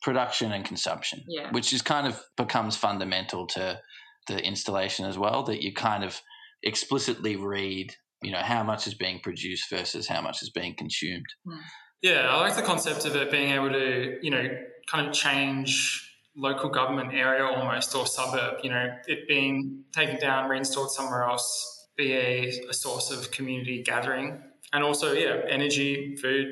production 0.02 0.52
and 0.52 0.62
consumption, 0.64 1.20
Yeah. 1.26 1.50
which 1.52 1.72
is 1.72 1.80
kind 1.80 2.06
of 2.06 2.20
becomes 2.36 2.76
fundamental 2.76 3.46
to 3.48 3.80
the 4.28 4.38
installation 4.44 5.06
as 5.06 5.16
well. 5.16 5.42
That 5.44 5.62
you 5.62 5.72
kind 5.72 6.04
of 6.04 6.20
explicitly 6.62 7.36
read, 7.36 7.94
you 8.22 8.32
know, 8.32 8.38
how 8.38 8.62
much 8.62 8.86
is 8.86 8.94
being 8.94 9.20
produced 9.20 9.70
versus 9.70 10.06
how 10.08 10.20
much 10.20 10.42
is 10.42 10.50
being 10.50 10.74
consumed. 10.76 11.26
Hmm. 11.44 11.58
Yeah, 12.02 12.28
I 12.28 12.40
like 12.40 12.56
the 12.56 12.62
concept 12.62 13.04
of 13.04 13.16
it 13.16 13.30
being 13.30 13.52
able 13.52 13.70
to, 13.70 14.18
you 14.22 14.30
know, 14.30 14.48
kind 14.90 15.08
of 15.08 15.12
change 15.12 16.02
local 16.36 16.68
government 16.68 17.14
area 17.14 17.44
almost 17.44 17.94
or 17.94 18.06
suburb, 18.06 18.58
you 18.62 18.70
know, 18.70 18.88
it 19.06 19.26
being 19.26 19.84
taken 19.92 20.20
down, 20.20 20.48
reinstalled 20.48 20.90
somewhere 20.90 21.24
else, 21.24 21.88
be 21.96 22.12
a, 22.12 22.48
a 22.68 22.74
source 22.74 23.10
of 23.10 23.30
community 23.30 23.82
gathering. 23.82 24.42
And 24.72 24.84
also, 24.84 25.12
yeah, 25.12 25.40
energy, 25.48 26.16
food, 26.16 26.48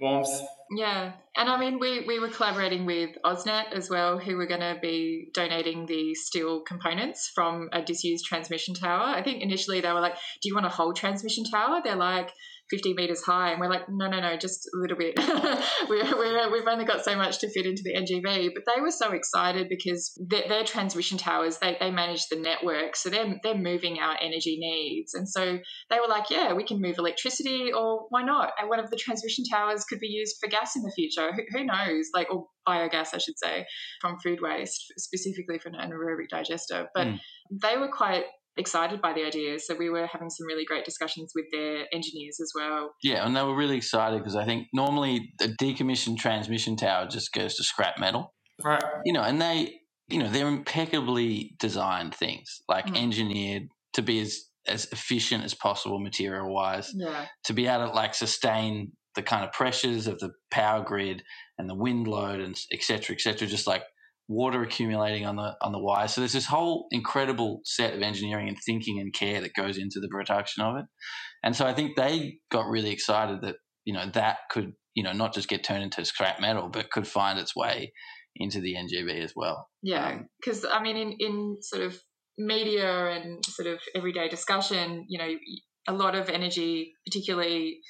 warmth. 0.00 0.28
Yeah, 0.76 1.12
and 1.36 1.48
I 1.48 1.60
mean, 1.60 1.78
we, 1.78 2.04
we 2.06 2.18
were 2.18 2.28
collaborating 2.28 2.86
with 2.86 3.10
AusNet 3.24 3.72
as 3.72 3.88
well, 3.88 4.18
who 4.18 4.36
were 4.36 4.46
going 4.46 4.60
to 4.60 4.78
be 4.82 5.28
donating 5.32 5.86
the 5.86 6.14
steel 6.14 6.62
components 6.62 7.30
from 7.34 7.68
a 7.72 7.82
disused 7.82 8.24
transmission 8.24 8.74
tower. 8.74 9.04
I 9.04 9.22
think 9.22 9.42
initially 9.42 9.80
they 9.80 9.92
were 9.92 10.00
like, 10.00 10.14
"Do 10.42 10.48
you 10.48 10.54
want 10.54 10.66
a 10.66 10.70
whole 10.70 10.92
transmission 10.92 11.44
tower?" 11.44 11.80
They're 11.84 11.96
like. 11.96 12.30
50 12.70 12.94
meters 12.94 13.22
high 13.22 13.52
and 13.52 13.60
we're 13.60 13.68
like 13.70 13.88
no 13.88 14.08
no 14.08 14.20
no 14.20 14.36
just 14.36 14.68
a 14.74 14.78
little 14.78 14.96
bit. 14.96 15.18
We 15.88 16.02
we've 16.02 16.66
only 16.68 16.84
got 16.84 17.04
so 17.04 17.16
much 17.16 17.38
to 17.40 17.50
fit 17.50 17.66
into 17.66 17.82
the 17.84 17.94
ngv 17.94 18.50
but 18.54 18.64
they 18.66 18.80
were 18.80 18.90
so 18.90 19.12
excited 19.12 19.68
because 19.68 20.12
their, 20.28 20.48
their 20.48 20.64
transmission 20.64 21.18
towers 21.18 21.58
they, 21.58 21.76
they 21.78 21.90
manage 21.90 22.26
the 22.28 22.36
network 22.36 22.96
so 22.96 23.08
they're, 23.10 23.36
they're 23.42 23.56
moving 23.56 23.98
our 23.98 24.16
energy 24.20 24.56
needs. 24.58 25.14
And 25.14 25.28
so 25.28 25.58
they 25.90 26.00
were 26.00 26.08
like 26.08 26.30
yeah 26.30 26.52
we 26.54 26.64
can 26.64 26.80
move 26.80 26.96
electricity 26.98 27.72
or 27.72 28.06
why 28.10 28.22
not? 28.22 28.52
And 28.58 28.68
one 28.68 28.80
of 28.80 28.90
the 28.90 28.96
transmission 28.96 29.44
towers 29.50 29.84
could 29.84 30.00
be 30.00 30.08
used 30.08 30.36
for 30.40 30.48
gas 30.48 30.76
in 30.76 30.82
the 30.82 30.92
future. 30.94 31.30
Who, 31.32 31.42
who 31.58 31.64
knows? 31.64 32.06
Like 32.14 32.32
or 32.32 32.46
biogas 32.66 33.14
i 33.14 33.18
should 33.18 33.38
say 33.38 33.64
from 34.00 34.18
food 34.18 34.40
waste 34.42 34.92
specifically 34.98 35.58
for 35.60 35.68
an 35.68 35.76
anaerobic 35.76 36.28
digester. 36.30 36.88
But 36.94 37.06
Mm. 37.06 37.20
they 37.62 37.76
were 37.76 37.88
quite 37.88 38.24
excited 38.56 39.00
by 39.02 39.12
the 39.12 39.24
idea 39.24 39.58
so 39.58 39.74
we 39.74 39.90
were 39.90 40.06
having 40.06 40.30
some 40.30 40.46
really 40.46 40.64
great 40.64 40.84
discussions 40.84 41.32
with 41.34 41.44
their 41.52 41.86
engineers 41.92 42.38
as 42.40 42.50
well 42.54 42.94
Yeah, 43.02 43.26
and 43.26 43.36
they 43.36 43.42
were 43.42 43.56
really 43.56 43.76
excited 43.76 44.18
because 44.18 44.36
I 44.36 44.44
think 44.44 44.68
normally 44.72 45.32
a 45.42 45.48
decommissioned 45.48 46.18
transmission 46.18 46.76
tower 46.76 47.06
just 47.06 47.32
goes 47.32 47.54
to 47.56 47.64
scrap 47.64 47.98
metal, 47.98 48.34
Right. 48.64 48.82
you 49.04 49.12
know, 49.12 49.22
and 49.22 49.40
they, 49.40 49.80
you 50.08 50.18
know, 50.18 50.28
they're 50.30 50.48
impeccably 50.48 51.54
designed 51.58 52.14
things, 52.14 52.62
like 52.68 52.86
Mm. 52.86 52.96
engineered 52.96 53.64
to 53.94 54.02
be 54.02 54.20
as 54.20 54.40
as 54.68 54.86
efficient 54.92 55.44
as 55.44 55.54
possible 55.54 56.00
material 56.00 56.52
wise, 56.52 56.90
yeah 56.94 57.26
to 57.44 57.52
be 57.52 57.66
able 57.68 57.86
to 57.86 57.92
like 57.92 58.14
sustain 58.14 58.90
the 59.14 59.22
kind 59.22 59.44
of 59.44 59.52
pressures 59.52 60.06
of 60.08 60.18
the 60.18 60.30
power 60.50 60.82
grid 60.84 61.22
and 61.56 61.70
the 61.70 61.74
wind 61.74 62.06
load 62.08 62.40
and 62.40 62.56
et 62.72 62.82
cetera, 62.82 63.14
et 63.14 63.20
cetera, 63.20 63.46
just 63.46 63.66
like 63.66 63.84
water 64.28 64.62
accumulating 64.62 65.26
on 65.26 65.36
the 65.36 65.54
on 65.62 65.72
the 65.72 65.78
wires. 65.78 66.14
So 66.14 66.20
there's 66.20 66.32
this 66.32 66.46
whole 66.46 66.86
incredible 66.90 67.60
set 67.64 67.94
of 67.94 68.02
engineering 68.02 68.48
and 68.48 68.56
thinking 68.66 69.00
and 69.00 69.12
care 69.12 69.40
that 69.40 69.54
goes 69.54 69.78
into 69.78 70.00
the 70.00 70.08
production 70.08 70.64
of 70.64 70.76
it. 70.76 70.86
And 71.42 71.54
so 71.54 71.66
I 71.66 71.74
think 71.74 71.96
they 71.96 72.38
got 72.50 72.68
really 72.68 72.90
excited 72.90 73.42
that, 73.42 73.56
you 73.84 73.94
know, 73.94 74.10
that 74.14 74.38
could, 74.50 74.72
you 74.94 75.04
know, 75.04 75.12
not 75.12 75.34
just 75.34 75.48
get 75.48 75.62
turned 75.62 75.84
into 75.84 76.04
scrap 76.04 76.40
metal, 76.40 76.68
but 76.68 76.90
could 76.90 77.06
find 77.06 77.38
its 77.38 77.54
way 77.54 77.92
into 78.34 78.60
the 78.60 78.74
NGV 78.74 79.22
as 79.22 79.32
well. 79.36 79.68
Yeah, 79.82 80.08
Um, 80.08 80.28
because 80.40 80.64
I 80.64 80.82
mean, 80.82 80.96
in, 80.96 81.16
in 81.20 81.56
sort 81.60 81.82
of 81.82 81.96
media 82.36 83.10
and 83.10 83.44
sort 83.46 83.68
of 83.68 83.78
everyday 83.94 84.28
discussion, 84.28 85.06
you 85.08 85.18
know, 85.18 85.34
a 85.88 85.92
lot 85.92 86.14
of 86.16 86.28
energy, 86.28 86.92
particularly 87.06 87.80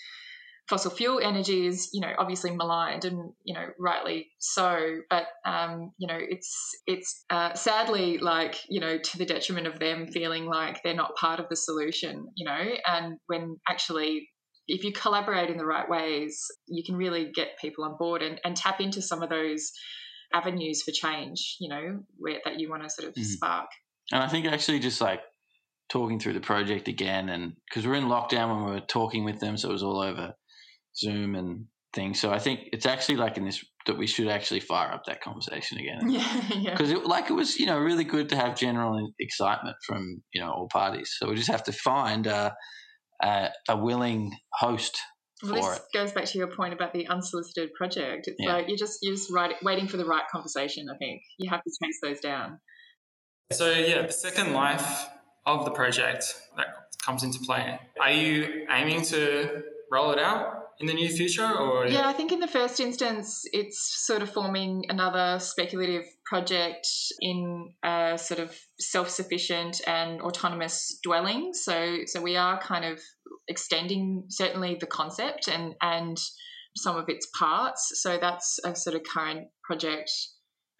fossil 0.69 0.91
fuel 0.91 1.21
energy, 1.23 1.67
is 1.67 1.91
you 1.93 2.01
know 2.01 2.13
obviously 2.19 2.51
maligned 2.55 3.05
and 3.05 3.33
you 3.45 3.55
know 3.55 3.67
rightly 3.79 4.29
so. 4.39 4.99
But 5.09 5.27
um, 5.45 5.93
you 5.99 6.09
know, 6.09 6.19
it's 6.19 6.71
it's 6.87 7.25
uh, 7.31 7.55
sadly 7.55 8.19
like 8.19 8.57
you 8.69 8.81
know 8.81 8.99
to 8.99 9.19
the 9.19 9.27
detriment 9.27 9.67
of 9.67 9.79
them 9.79 10.09
feeling 10.09 10.47
like 10.47 10.83
they're 10.83 10.95
not 10.95 11.17
part 11.17 11.41
of 11.41 11.49
the 11.49 11.57
solution. 11.57 12.27
You 12.37 12.47
know, 12.47 12.65
and 12.87 13.19
when 13.27 13.57
actually 13.69 14.29
if 14.69 14.83
you 14.83 14.93
collaborate 14.93 15.51
in 15.51 15.59
the 15.59 15.67
right 15.67 15.89
ways, 15.89 16.45
you 16.67 16.83
can 16.85 16.97
really 16.97 17.31
get 17.33 17.59
people 17.61 17.85
on 17.85 17.97
board 17.99 18.23
and, 18.23 18.41
and 18.45 18.57
tap 18.57 18.81
into 18.81 19.01
some 19.01 19.23
of 19.23 19.31
those 19.31 19.71
avenues 20.33 20.83
for 20.83 20.91
change, 20.91 21.57
you 21.61 21.69
know, 21.69 22.01
where 22.19 22.41
that 22.45 22.59
you 22.59 22.69
want 22.69 22.83
to 22.83 22.91
sort 22.91 23.09
of 23.09 23.15
Mhm. 23.15 23.25
spark. 23.25 23.69
And 24.13 24.23
I 24.23 24.29
think 24.29 24.47
actually 24.47 24.81
just 24.81 25.01
like 25.01 25.23
talking 25.89 26.19
through 26.19 26.33
the 26.33 26.41
project 26.41 26.89
again, 26.89 27.29
and 27.29 27.55
because 27.69 27.87
we're 27.87 27.95
in 27.95 28.07
lockdown 28.07 28.49
when 28.57 28.65
we 28.65 28.73
were 28.73 28.87
talking 28.87 29.25
with 29.25 29.39
them, 29.39 29.57
so 29.57 29.69
it 29.69 29.73
was 29.73 29.85
all 29.85 30.01
over 30.01 30.35
Zoom 30.99 31.35
and 31.35 31.67
things. 31.95 32.21
So 32.21 32.31
I 32.31 32.39
think 32.39 32.61
it's 32.73 32.87
actually 32.87 33.17
like 33.17 33.37
in 33.39 33.45
this 33.45 33.65
that 33.87 33.97
we 33.97 34.07
should 34.07 34.29
actually 34.29 34.61
fire 34.61 34.93
up 34.93 35.05
that 35.07 35.23
conversation 35.23 35.79
again 35.79 36.11
Yeah, 36.11 36.43
yeah. 36.59 36.71
because 36.73 36.91
it, 36.91 37.07
like 37.07 37.31
it 37.31 37.35
was 37.35 37.59
you 37.59 37.67
know 37.67 37.79
really 37.79 38.05
good 38.05 38.29
to 38.31 38.37
have 38.37 38.57
general 38.57 39.11
excitement 39.21 39.77
from 39.87 40.23
you 40.33 40.41
know 40.41 40.51
all 40.51 40.69
parties. 40.73 41.15
So 41.19 41.29
we 41.29 41.37
just 41.37 41.51
have 41.51 41.65
to 41.65 41.73
find 41.73 42.27
a 42.27 42.55
a, 43.23 43.49
a 43.71 43.77
willing 43.77 44.37
host 44.53 44.99
Well, 45.43 45.55
this 45.55 45.77
it. 45.79 45.83
goes 45.95 46.13
back 46.13 46.25
to 46.27 46.39
your 46.39 46.49
point 46.49 46.75
about 46.75 46.93
the 46.93 47.07
unsolicited 47.09 47.73
project. 47.75 48.29
It's 48.29 48.37
Yeah. 48.39 48.53
like 48.55 48.69
you're 48.69 48.77
just 48.77 48.99
you're 49.03 49.15
just 49.15 49.31
right, 49.31 49.55
waiting 49.63 49.89
for 49.89 49.97
the 49.97 50.05
right 50.05 50.25
conversation. 50.31 50.87
I 50.93 50.97
think 50.99 51.23
you 51.39 51.49
have 51.51 51.63
to 51.63 51.71
chase 51.83 51.99
those 52.03 52.21
down. 52.21 52.59
So, 53.53 53.71
yeah, 53.71 54.05
the 54.07 54.13
second 54.13 54.53
life 54.55 55.07
of 55.47 55.65
the 55.65 55.71
project 55.71 56.35
that 56.57 56.67
comes 57.05 57.23
into 57.23 57.39
play. 57.39 57.79
Are 58.01 58.11
you 58.11 58.67
aiming 58.69 59.03
to 59.03 59.63
roll 59.91 60.11
it 60.11 60.19
out 60.19 60.56
in 60.79 60.87
the 60.87 60.95
near 60.95 61.09
future 61.09 61.47
or? 61.47 61.87
Yeah, 61.87 62.09
I 62.09 62.13
think 62.13 62.33
in 62.33 62.41
the 62.41 62.47
first 62.49 62.81
instance, 62.81 63.43
it's 63.53 64.05
sort 64.07 64.23
of 64.23 64.31
forming 64.31 64.85
another 64.89 65.39
speculative 65.39 66.05
project 66.25 66.87
in 67.21 67.73
a 67.85 68.19
sort 68.19 68.41
of 68.41 68.55
self-sufficient 68.79 69.81
and 69.87 70.21
autonomous 70.21 70.99
dwelling. 71.03 71.53
So, 71.55 71.99
so 72.07 72.21
we 72.21 72.37
are 72.37 72.61
kind 72.61 72.85
of 72.85 73.01
extending 73.49 74.25
certainly 74.29 74.77
the 74.79 74.87
concept 74.87 75.49
and 75.49 75.75
and 75.81 76.19
some 76.77 76.97
of 76.97 77.09
its 77.09 77.27
parts. 77.39 77.93
So 78.03 78.19
that's 78.21 78.59
a 78.65 78.77
sort 78.77 78.97
of 78.97 79.03
current 79.03 79.49
project 79.65 80.11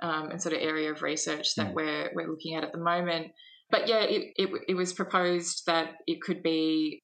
um, 0.03 0.31
and 0.31 0.43
sort 0.43 0.55
of 0.55 0.61
area 0.61 0.93
of 0.93 1.01
research 1.03 1.55
that 1.57 1.69
Mm. 1.69 1.75
we're 1.75 2.11
we're 2.15 2.29
looking 2.29 2.55
at 2.55 2.65
at 2.65 2.73
the 2.73 2.79
moment. 2.79 3.33
But 3.71 3.89
yeah, 3.89 4.03
it, 4.03 4.33
it, 4.37 4.49
it 4.69 4.75
was 4.75 4.93
proposed 4.93 5.63
that 5.67 5.95
it 6.07 6.21
could 6.21 6.43
be 6.43 7.03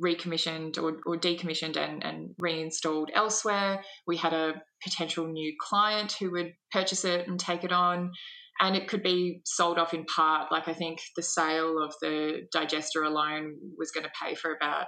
recommissioned 0.00 0.78
or, 0.78 0.98
or 1.06 1.16
decommissioned 1.16 1.76
and, 1.76 2.04
and 2.04 2.34
reinstalled 2.38 3.10
elsewhere. 3.14 3.82
We 4.06 4.16
had 4.16 4.32
a 4.32 4.54
potential 4.82 5.26
new 5.26 5.54
client 5.60 6.16
who 6.18 6.32
would 6.32 6.52
purchase 6.72 7.04
it 7.04 7.28
and 7.28 7.38
take 7.38 7.64
it 7.64 7.72
on. 7.72 8.12
And 8.60 8.76
it 8.76 8.88
could 8.88 9.02
be 9.02 9.40
sold 9.44 9.78
off 9.78 9.94
in 9.94 10.04
part. 10.04 10.52
Like 10.52 10.68
I 10.68 10.74
think 10.74 11.00
the 11.16 11.22
sale 11.22 11.82
of 11.82 11.94
the 12.00 12.42
digester 12.52 13.02
alone 13.02 13.56
was 13.76 13.90
going 13.90 14.04
to 14.04 14.12
pay 14.22 14.34
for 14.34 14.54
about 14.54 14.86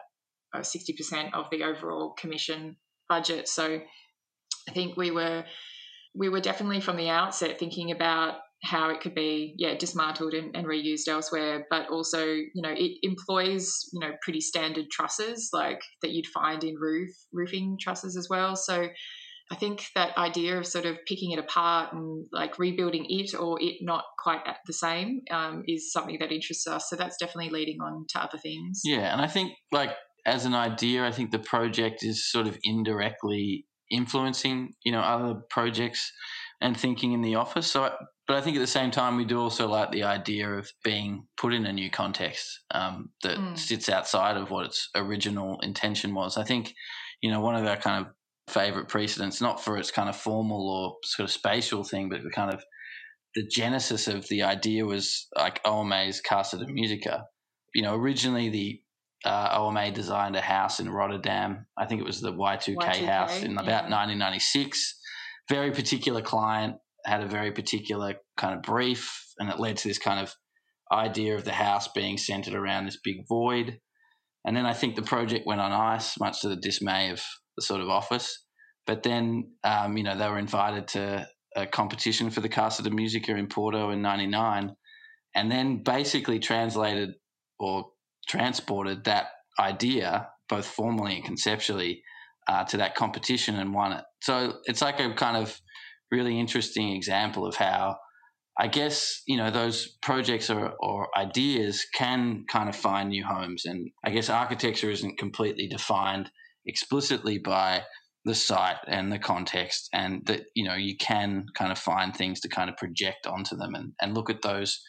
uh, 0.54 0.60
60% 0.60 1.34
of 1.34 1.46
the 1.50 1.64
overall 1.64 2.14
commission 2.16 2.76
budget. 3.08 3.48
So 3.48 3.80
I 4.68 4.72
think 4.72 4.96
we 4.96 5.10
were 5.10 5.44
we 6.18 6.28
were 6.30 6.40
definitely 6.40 6.80
from 6.80 6.96
the 6.96 7.10
outset 7.10 7.58
thinking 7.58 7.90
about 7.90 8.36
how 8.66 8.90
it 8.90 9.00
could 9.00 9.14
be 9.14 9.55
yeah 9.59 9.76
dismantled 9.76 10.35
and, 10.35 10.55
and 10.57 10.66
reused 10.66 11.09
elsewhere. 11.09 11.66
But 11.70 11.88
also 11.88 12.24
you 12.24 12.62
know 12.62 12.72
it 12.74 12.98
employs 13.02 13.88
you 13.92 14.00
know 14.00 14.12
pretty 14.22 14.40
standard 14.40 14.87
trusses 14.90 15.50
like 15.52 15.81
that 16.02 16.11
you'd 16.11 16.26
find 16.26 16.62
in 16.64 16.74
roof 16.76 17.11
roofing 17.33 17.79
trusses 17.81 18.16
as 18.16 18.29
well. 18.29 18.57
So 18.57 18.88
i 19.48 19.55
think 19.55 19.85
that 19.94 20.18
idea 20.18 20.59
of 20.59 20.66
sort 20.66 20.85
of 20.87 20.96
picking 21.07 21.31
it 21.31 21.38
apart 21.38 21.92
and 21.92 22.26
like 22.33 22.59
rebuilding 22.59 23.07
it 23.09 23.33
or 23.33 23.57
it 23.62 23.76
not 23.81 24.02
quite 24.18 24.40
at 24.44 24.57
the 24.66 24.72
same 24.72 25.20
um, 25.31 25.62
is 25.68 25.92
something 25.92 26.16
that 26.18 26.33
interests 26.33 26.66
us. 26.66 26.90
So 26.90 26.96
that's 26.96 27.16
definitely 27.16 27.50
leading 27.50 27.81
on 27.81 28.07
to 28.09 28.20
other 28.20 28.38
things. 28.38 28.81
Yeah, 28.85 29.12
and 29.12 29.20
I 29.20 29.29
think 29.29 29.52
like 29.70 29.90
as 30.26 30.44
an 30.44 30.55
idea, 30.55 31.07
I 31.07 31.12
think 31.12 31.31
the 31.31 31.38
project 31.38 32.02
is 32.02 32.29
sort 32.31 32.48
of 32.48 32.59
indirectly 32.64 33.66
influencing 33.90 34.72
you 34.85 34.90
know 34.90 35.00
other 35.00 35.40
projects 35.48 36.11
and 36.61 36.76
thinking 36.76 37.12
in 37.12 37.22
the 37.22 37.37
office. 37.37 37.70
So, 37.70 37.90
but 38.26 38.36
I 38.36 38.40
think 38.40 38.56
at 38.56 38.60
the 38.60 38.66
same 38.66 38.90
time, 38.90 39.16
we 39.16 39.24
do 39.24 39.40
also 39.40 39.68
like 39.68 39.92
the 39.92 40.02
idea 40.02 40.50
of 40.50 40.68
being 40.82 41.26
put 41.36 41.54
in 41.54 41.64
a 41.64 41.72
new 41.72 41.90
context 41.90 42.60
um, 42.72 43.10
that 43.22 43.38
mm. 43.38 43.56
sits 43.56 43.88
outside 43.88 44.36
of 44.36 44.50
what 44.50 44.66
its 44.66 44.88
original 44.96 45.60
intention 45.60 46.12
was. 46.12 46.36
I 46.36 46.42
think, 46.42 46.74
you 47.22 47.30
know, 47.30 47.40
one 47.40 47.54
of 47.54 47.64
our 47.64 47.76
kind 47.76 48.04
of 48.04 48.12
favorite 48.52 48.88
precedents, 48.88 49.40
not 49.40 49.62
for 49.62 49.76
its 49.76 49.92
kind 49.92 50.08
of 50.08 50.16
formal 50.16 50.68
or 50.68 50.96
sort 51.04 51.28
of 51.28 51.32
spatial 51.32 51.84
thing, 51.84 52.08
but 52.08 52.22
the 52.24 52.30
kind 52.30 52.52
of 52.52 52.64
the 53.36 53.46
genesis 53.46 54.08
of 54.08 54.26
the 54.28 54.42
idea 54.42 54.84
was 54.84 55.28
like 55.36 55.60
OMA's 55.64 56.20
Casa 56.20 56.58
de 56.58 56.66
Musica. 56.66 57.24
You 57.74 57.82
know, 57.82 57.94
originally 57.94 58.48
the 58.48 58.80
uh, 59.24 59.50
OMA 59.52 59.92
designed 59.92 60.34
a 60.34 60.40
house 60.40 60.80
in 60.80 60.88
Rotterdam. 60.88 61.66
I 61.78 61.86
think 61.86 62.00
it 62.00 62.06
was 62.06 62.20
the 62.20 62.32
Y2K, 62.32 62.76
Y2K 62.76 63.06
house 63.06 63.42
in 63.42 63.52
about 63.52 63.88
yeah. 63.88 63.96
1996. 63.96 64.98
Very 65.48 65.70
particular 65.70 66.22
client, 66.22 66.76
had 67.06 67.22
a 67.22 67.28
very 67.28 67.52
particular 67.52 68.16
kind 68.36 68.54
of 68.54 68.62
brief, 68.62 69.24
and 69.38 69.48
it 69.48 69.60
led 69.60 69.76
to 69.78 69.88
this 69.88 69.98
kind 69.98 70.20
of 70.20 70.34
idea 70.92 71.34
of 71.34 71.44
the 71.44 71.52
house 71.52 71.88
being 71.88 72.18
centered 72.18 72.54
around 72.54 72.84
this 72.84 72.98
big 73.02 73.26
void. 73.28 73.78
And 74.44 74.56
then 74.56 74.66
I 74.66 74.72
think 74.72 74.94
the 74.94 75.02
project 75.02 75.46
went 75.46 75.60
on 75.60 75.72
ice, 75.72 76.18
much 76.20 76.40
to 76.42 76.48
the 76.48 76.56
dismay 76.56 77.10
of 77.10 77.22
the 77.56 77.62
sort 77.62 77.80
of 77.80 77.88
office. 77.88 78.44
But 78.86 79.02
then, 79.02 79.52
um, 79.64 79.96
you 79.96 80.04
know, 80.04 80.16
they 80.16 80.28
were 80.28 80.38
invited 80.38 80.88
to 80.88 81.26
a 81.56 81.66
competition 81.66 82.30
for 82.30 82.40
the 82.40 82.48
Casa 82.48 82.82
de 82.82 82.90
Musica 82.90 83.34
in 83.34 83.48
Porto 83.48 83.90
in 83.90 84.02
'99, 84.02 84.74
and 85.34 85.50
then 85.50 85.82
basically 85.82 86.38
translated 86.38 87.14
or 87.58 87.86
transported 88.28 89.04
that 89.04 89.26
idea, 89.58 90.28
both 90.48 90.66
formally 90.66 91.16
and 91.16 91.24
conceptually, 91.24 92.02
uh, 92.48 92.64
to 92.64 92.76
that 92.76 92.94
competition 92.94 93.56
and 93.56 93.74
won 93.74 93.92
it. 93.92 94.04
So 94.22 94.58
it's 94.64 94.82
like 94.82 95.00
a 95.00 95.14
kind 95.14 95.36
of 95.36 95.58
really 96.10 96.38
interesting 96.38 96.92
example 96.92 97.46
of 97.46 97.56
how 97.56 97.96
I 98.58 98.68
guess 98.68 99.22
you 99.26 99.36
know 99.36 99.50
those 99.50 99.96
projects 100.02 100.48
or, 100.48 100.72
or, 100.80 101.08
ideas 101.16 101.84
can 101.94 102.44
kind 102.50 102.68
of 102.68 102.76
find 102.76 103.10
new 103.10 103.24
homes, 103.24 103.66
and 103.66 103.90
I 104.04 104.10
guess 104.10 104.30
architecture 104.30 104.90
isn't 104.90 105.18
completely 105.18 105.68
defined 105.68 106.30
explicitly 106.64 107.38
by 107.38 107.82
the 108.24 108.34
site 108.34 108.78
and 108.86 109.12
the 109.12 109.18
context, 109.18 109.90
and 109.92 110.22
that 110.26 110.44
you 110.54 110.64
know 110.64 110.74
you 110.74 110.96
can 110.96 111.44
kind 111.54 111.70
of 111.70 111.78
find 111.78 112.16
things 112.16 112.40
to 112.40 112.48
kind 112.48 112.70
of 112.70 112.78
project 112.78 113.26
onto 113.26 113.56
them 113.56 113.74
and, 113.74 113.92
and 114.00 114.14
look 114.14 114.30
at 114.30 114.40
those 114.42 114.80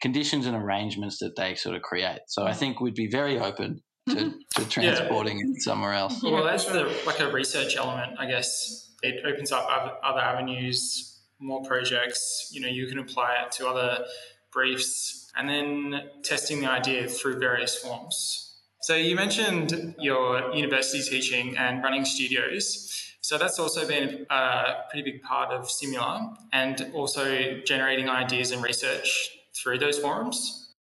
conditions 0.00 0.46
and 0.46 0.56
arrangements 0.56 1.18
that 1.20 1.36
they 1.36 1.54
sort 1.54 1.76
of 1.76 1.82
create. 1.82 2.20
So 2.26 2.42
I 2.42 2.50
mm-hmm. 2.50 2.58
think 2.58 2.80
we'd 2.80 2.94
be 2.94 3.08
very 3.08 3.38
open 3.38 3.82
to, 4.08 4.14
mm-hmm. 4.16 4.30
to 4.56 4.68
transporting 4.68 5.38
yeah. 5.38 5.44
it 5.54 5.62
somewhere 5.62 5.92
else. 5.92 6.20
Well, 6.22 6.42
that's 6.42 6.66
the, 6.66 6.92
like 7.06 7.20
a 7.20 7.30
research 7.30 7.76
element, 7.76 8.18
I 8.18 8.26
guess. 8.26 8.91
It 9.02 9.24
opens 9.24 9.52
up 9.52 9.68
other 10.02 10.20
avenues, 10.20 11.18
more 11.38 11.62
projects. 11.64 12.50
You 12.52 12.60
know, 12.60 12.68
you 12.68 12.86
can 12.86 12.98
apply 12.98 13.42
it 13.44 13.52
to 13.52 13.68
other 13.68 14.04
briefs, 14.52 15.30
and 15.36 15.48
then 15.48 16.02
testing 16.22 16.60
the 16.60 16.70
idea 16.70 17.08
through 17.08 17.38
various 17.38 17.76
forms. 17.76 18.54
So 18.82 18.94
you 18.94 19.16
mentioned 19.16 19.94
your 19.98 20.54
university 20.54 21.02
teaching 21.02 21.56
and 21.56 21.82
running 21.82 22.04
studios. 22.04 22.88
So 23.20 23.38
that's 23.38 23.58
also 23.60 23.86
been 23.86 24.26
a 24.28 24.82
pretty 24.90 25.10
big 25.10 25.22
part 25.22 25.52
of 25.52 25.68
Simula 25.68 26.36
and 26.52 26.90
also 26.92 27.60
generating 27.64 28.08
ideas 28.08 28.50
and 28.50 28.62
research 28.62 29.30
through 29.54 29.78
those 29.78 29.98
forums? 29.98 30.74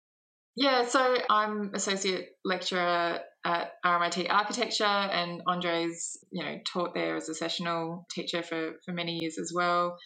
Yeah, 0.56 0.86
so 0.86 1.18
I'm 1.30 1.72
associate 1.74 2.38
lecturer 2.44 3.20
at 3.46 3.72
RMIT 3.86 4.28
Architecture, 4.30 4.84
and 4.84 5.42
Andre's 5.48 6.18
you 6.32 6.44
know 6.44 6.58
taught 6.66 6.94
there 6.94 7.16
as 7.16 7.30
a 7.30 7.36
sessional 7.36 8.06
teacher 8.12 8.44
for 8.44 8.74
for 8.86 8.92
many 8.92 9.20
years 9.22 9.38
as 9.40 9.52
well. 9.56 9.98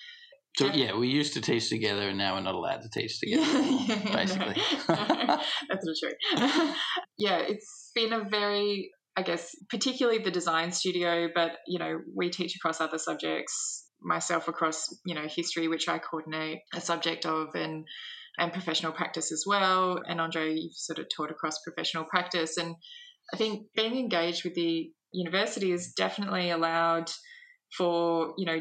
So 0.58 0.68
yeah, 0.68 0.96
we 0.96 1.08
used 1.08 1.34
to 1.34 1.42
teach 1.42 1.70
together, 1.70 2.10
and 2.10 2.18
now 2.18 2.36
we're 2.36 2.42
not 2.42 2.56
allowed 2.56 2.82
to 2.84 2.90
teach 2.90 3.20
together. 3.24 3.44
yeah, 3.44 4.16
basically, 4.16 4.62
no, 4.88 4.96
no, 4.96 5.26
that's 5.70 5.86
not 5.86 5.96
true. 6.00 6.74
yeah, 7.18 7.40
it's 7.40 7.92
been 7.96 8.14
a 8.14 8.24
very, 8.30 8.92
I 9.16 9.24
guess, 9.24 9.56
particularly 9.70 10.20
the 10.20 10.32
design 10.32 10.72
studio, 10.72 11.28
but 11.34 11.52
you 11.68 11.80
know, 11.80 12.00
we 12.16 12.30
teach 12.30 12.56
across 12.56 12.82
other 12.82 12.98
subjects. 12.98 13.82
Myself 14.06 14.50
across, 14.50 14.90
you 15.06 15.16
know, 15.16 15.26
history, 15.34 15.70
which 15.70 15.88
I 15.88 15.98
coordinate 15.98 16.60
a 16.74 16.82
subject 16.82 17.26
of, 17.26 17.56
and 17.56 17.86
and 18.38 18.52
professional 18.52 18.92
practice 18.92 19.32
as 19.32 19.44
well. 19.48 20.00
And 20.06 20.20
Andre, 20.20 20.56
you've 20.56 20.76
sort 20.76 21.00
of 21.00 21.06
taught 21.16 21.32
across 21.32 21.60
professional 21.64 22.04
practice. 22.04 22.58
And 22.58 22.76
I 23.34 23.38
think 23.38 23.68
being 23.76 23.98
engaged 23.98 24.44
with 24.44 24.54
the 24.54 24.92
university 25.12 25.72
has 25.72 25.94
definitely 25.98 26.52
allowed 26.52 27.10
for, 27.76 28.34
you 28.38 28.46
know, 28.46 28.60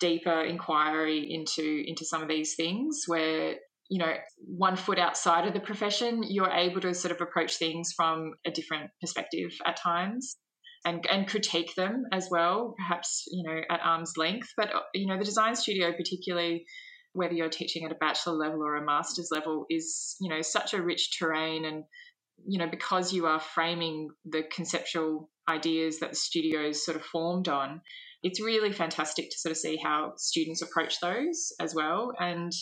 deeper 0.00 0.42
inquiry 0.42 1.32
into 1.32 1.84
into 1.86 2.04
some 2.04 2.20
of 2.20 2.28
these 2.28 2.56
things 2.56 3.04
where 3.06 3.54
you 3.88 3.98
know 3.98 4.12
one 4.44 4.76
foot 4.76 4.98
outside 4.98 5.46
of 5.46 5.54
the 5.54 5.60
profession 5.60 6.22
you're 6.22 6.50
able 6.50 6.80
to 6.80 6.92
sort 6.92 7.12
of 7.12 7.20
approach 7.20 7.56
things 7.56 7.92
from 7.96 8.32
a 8.44 8.50
different 8.50 8.90
perspective 9.00 9.50
at 9.64 9.76
times 9.76 10.36
and 10.84 11.06
and 11.10 11.28
critique 11.28 11.74
them 11.76 12.04
as 12.12 12.28
well 12.30 12.74
perhaps 12.76 13.24
you 13.30 13.48
know 13.48 13.60
at 13.70 13.80
arm's 13.82 14.14
length. 14.16 14.48
But 14.56 14.74
uh, 14.74 14.80
you 14.94 15.06
know 15.06 15.18
the 15.18 15.24
design 15.24 15.54
studio 15.54 15.92
particularly 15.92 16.64
whether 17.12 17.34
you're 17.34 17.48
teaching 17.48 17.84
at 17.84 17.92
a 17.92 17.96
bachelor 17.96 18.34
level 18.34 18.62
or 18.62 18.76
a 18.76 18.84
master's 18.84 19.30
level 19.30 19.64
is 19.70 20.16
you 20.20 20.28
know 20.28 20.42
such 20.42 20.74
a 20.74 20.82
rich 20.82 21.18
terrain 21.18 21.64
and 21.64 21.84
you 22.46 22.58
know 22.58 22.68
because 22.68 23.12
you 23.12 23.26
are 23.26 23.40
framing 23.40 24.10
the 24.24 24.42
conceptual 24.42 25.30
ideas 25.48 26.00
that 26.00 26.10
the 26.10 26.16
studios 26.16 26.84
sort 26.84 26.96
of 26.96 27.04
formed 27.04 27.48
on 27.48 27.80
it's 28.22 28.40
really 28.40 28.72
fantastic 28.72 29.30
to 29.30 29.38
sort 29.38 29.52
of 29.52 29.56
see 29.56 29.76
how 29.82 30.12
students 30.16 30.60
approach 30.60 31.00
those 31.00 31.52
as 31.60 31.74
well. 31.74 32.12
And 32.18 32.52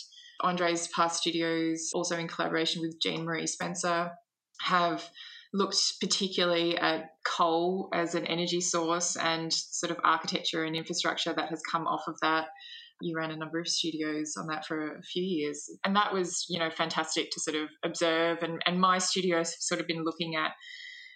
andre's 0.43 0.87
past 0.89 1.21
studios 1.21 1.89
also 1.95 2.15
in 2.15 2.27
collaboration 2.27 2.79
with 2.79 3.01
jean 3.01 3.25
marie 3.25 3.47
spencer 3.47 4.11
have 4.61 5.03
looked 5.51 5.99
particularly 5.99 6.77
at 6.77 7.09
coal 7.25 7.89
as 7.91 8.13
an 8.13 8.27
energy 8.27 8.61
source 8.61 9.15
and 9.15 9.51
sort 9.51 9.91
of 9.91 9.97
architecture 10.03 10.63
and 10.63 10.75
infrastructure 10.75 11.33
that 11.33 11.49
has 11.49 11.61
come 11.71 11.87
off 11.87 12.03
of 12.07 12.15
that 12.21 12.47
you 13.01 13.15
ran 13.15 13.31
a 13.31 13.37
number 13.37 13.59
of 13.59 13.67
studios 13.67 14.33
on 14.37 14.47
that 14.47 14.65
for 14.65 14.95
a 14.95 15.03
few 15.03 15.23
years. 15.23 15.69
And 15.85 15.95
that 15.95 16.13
was, 16.13 16.45
you 16.49 16.59
know, 16.59 16.69
fantastic 16.69 17.29
to 17.31 17.39
sort 17.39 17.55
of 17.55 17.69
observe. 17.83 18.39
And, 18.41 18.61
and 18.65 18.79
my 18.79 18.97
studios 18.97 19.51
have 19.51 19.59
sort 19.59 19.81
of 19.81 19.87
been 19.87 20.03
looking 20.03 20.35
at 20.35 20.51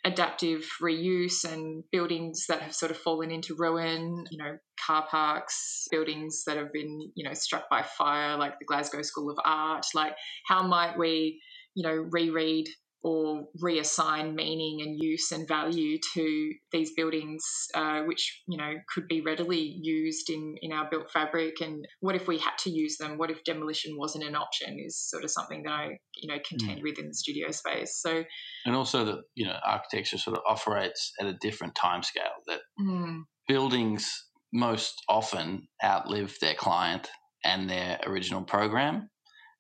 adaptive 0.04 0.68
reuse 0.82 1.44
and 1.44 1.84
buildings 1.92 2.46
that 2.50 2.62
have 2.62 2.74
sort 2.74 2.92
of 2.92 2.98
fallen 2.98 3.32
into 3.32 3.56
ruin, 3.58 4.24
you 4.32 4.38
know, 4.38 4.58
car 4.86 5.06
parks, 5.10 5.88
buildings 5.92 6.44
that 6.48 6.58
have 6.58 6.74
been, 6.74 7.12
you 7.16 7.28
know, 7.28 7.34
struck 7.34 7.70
by 7.70 7.84
fire, 7.84 8.38
like 8.38 8.58
the 8.60 8.66
Glasgow 8.66 9.02
School 9.04 9.30
of 9.30 9.38
Art. 9.46 9.86
Like, 9.94 10.16
how 10.48 10.66
might 10.66 10.98
we, 10.98 11.42
you 11.76 11.88
know, 11.88 12.08
reread 12.10 12.68
or 13.04 13.48
reassign 13.62 14.36
meaning 14.36 14.82
and 14.82 15.02
use 15.02 15.32
and 15.32 15.48
value 15.48 15.98
to 16.14 16.52
these 16.72 16.92
buildings, 16.96 17.44
uh, 17.74 18.02
which 18.02 18.44
you 18.48 18.58
know 18.58 18.74
could 18.94 19.08
be 19.08 19.22
readily 19.22 19.76
used 19.82 20.30
in 20.30 20.56
in 20.62 20.72
our 20.72 20.88
built 20.90 21.10
fabric. 21.12 21.62
And 21.62 21.86
what 22.00 22.16
if 22.16 22.28
we 22.28 22.38
had 22.38 22.58
to 22.60 22.70
use 22.70 22.98
them? 22.98 23.18
What 23.18 23.32
if 23.32 23.44
demolition 23.44 23.98
wasn't 23.98 24.26
an 24.26 24.36
option? 24.36 24.78
Is 24.86 25.00
sort 25.00 25.24
of 25.24 25.32
something 25.32 25.64
that 25.64 25.72
I 25.72 25.98
you 26.16 26.32
know 26.32 26.40
contend 26.48 26.80
mm. 26.80 26.84
with 26.84 27.00
in 27.00 27.08
the 27.08 27.14
studio 27.14 27.50
space. 27.52 28.00
So, 28.02 28.24
and 28.66 28.76
also 28.76 29.06
that 29.06 29.20
you 29.34 29.46
know 29.46 29.56
architecture 29.66 30.18
sort 30.18 30.38
of 30.38 30.44
operates 30.48 31.14
at 31.20 31.26
a 31.26 31.38
different 31.42 31.74
time 31.76 32.04
scale. 32.04 32.24
That 32.48 32.60
mm. 32.80 33.22
buildings 33.48 34.12
most 34.54 34.94
often 35.10 35.68
outlive 35.84 36.36
their 36.40 36.56
client 36.56 37.10
and 37.44 37.68
their 37.68 38.00
original 38.06 38.44
program, 38.44 39.10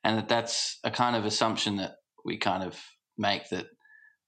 and 0.03 0.19
that 0.19 0.29
that's 0.29 0.77
a 0.83 0.91
kind 0.91 1.15
of 1.15 1.25
assumption 1.25 1.77
that 1.77 1.93
we 2.23 2.37
kind 2.37 2.63
of 2.63 2.79
make 3.21 3.47
that 3.49 3.67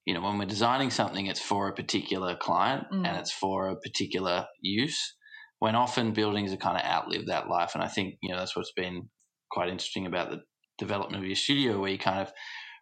you 0.06 0.13
know 0.13 0.21
when 0.21 0.38
we're 0.38 0.45
designing 0.45 0.89
something 0.89 1.25
it's 1.25 1.41
for 1.41 1.67
a 1.67 1.73
particular 1.73 2.36
client 2.36 2.86
mm. 2.91 3.06
and 3.06 3.17
it's 3.17 3.32
for 3.32 3.69
a 3.69 3.75
particular 3.75 4.45
use 4.62 5.15
when 5.60 5.75
often 5.75 6.13
buildings 6.13 6.53
are 6.53 6.58
kind 6.58 6.77
of 6.77 6.86
outlive 6.86 7.27
that 7.27 7.49
life 7.49 7.71
and 7.73 7.84
i 7.84 7.88
think 7.88 8.15
you 8.21 8.29
know 8.29 8.38
that's 8.38 8.56
what's 8.56 8.73
been 8.73 9.10
quite 9.51 9.69
interesting 9.69 10.06
about 10.06 10.29
the 10.29 10.41
development 10.77 11.21
of 11.21 11.27
your 11.27 11.36
studio 11.36 11.79
where 11.79 11.89
you're 11.89 11.97
kind 11.97 12.19
of 12.19 12.32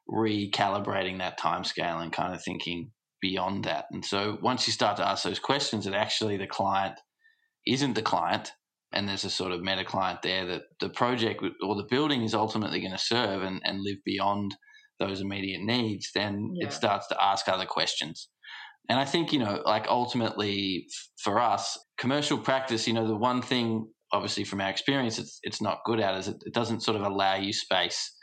recalibrating 0.10 1.19
that 1.19 1.38
time 1.38 1.63
scale 1.63 2.00
and 2.00 2.12
kind 2.12 2.34
of 2.34 2.43
thinking 2.43 2.91
beyond 3.21 3.65
that 3.65 3.86
and 3.91 4.04
so 4.04 4.38
once 4.41 4.67
you 4.67 4.74
start 4.74 4.97
to 4.97 5.08
ask 5.08 5.24
those 5.24 5.39
questions 5.39 5.86
that 5.86 5.93
actually 5.93 6.38
the 6.38 6.47
client 6.47 6.95
isn't 7.67 7.93
the 7.93 8.02
client 8.02 8.52
and 8.93 9.08
there's 9.08 9.24
a 9.24 9.30
sort 9.30 9.51
of 9.51 9.62
meta 9.62 9.86
client 9.86 10.22
there 10.22 10.45
that 10.45 10.64
the 10.80 10.89
project 10.89 11.43
or 11.64 11.76
the 11.76 11.88
building 11.89 12.24
is 12.24 12.34
ultimately 12.34 12.82
going 12.82 12.91
to 12.91 12.97
serve 12.97 13.43
and, 13.43 13.62
and 13.64 13.80
live 13.82 13.97
beyond 14.03 14.55
those 15.02 15.20
immediate 15.20 15.62
needs, 15.62 16.10
then 16.14 16.54
yeah. 16.56 16.68
it 16.68 16.74
starts 16.74 17.08
to 17.08 17.22
ask 17.22 17.47
other 17.47 17.66
questions. 17.66 18.30
And 18.89 18.99
I 18.99 19.06
think, 19.06 19.34
you 19.34 19.39
know, 19.39 19.62
like 19.66 19.88
ultimately 19.88 20.88
for 21.24 21.39
us, 21.39 21.78
commercial 21.97 22.38
practice, 22.38 22.88
you 22.88 22.93
know, 22.93 23.08
the 23.08 23.16
one 23.16 23.41
thing, 23.41 23.88
obviously 24.12 24.43
from 24.43 24.62
our 24.62 24.70
experience, 24.70 25.20
it's, 25.20 25.39
it's 25.43 25.62
not 25.62 25.80
good 25.86 25.99
at 25.99 26.18
is 26.18 26.28
it, 26.28 26.38
it 26.45 26.54
doesn't 26.54 26.82
sort 26.82 26.97
of 26.97 27.04
allow 27.04 27.36
you 27.36 27.54
space 27.54 28.14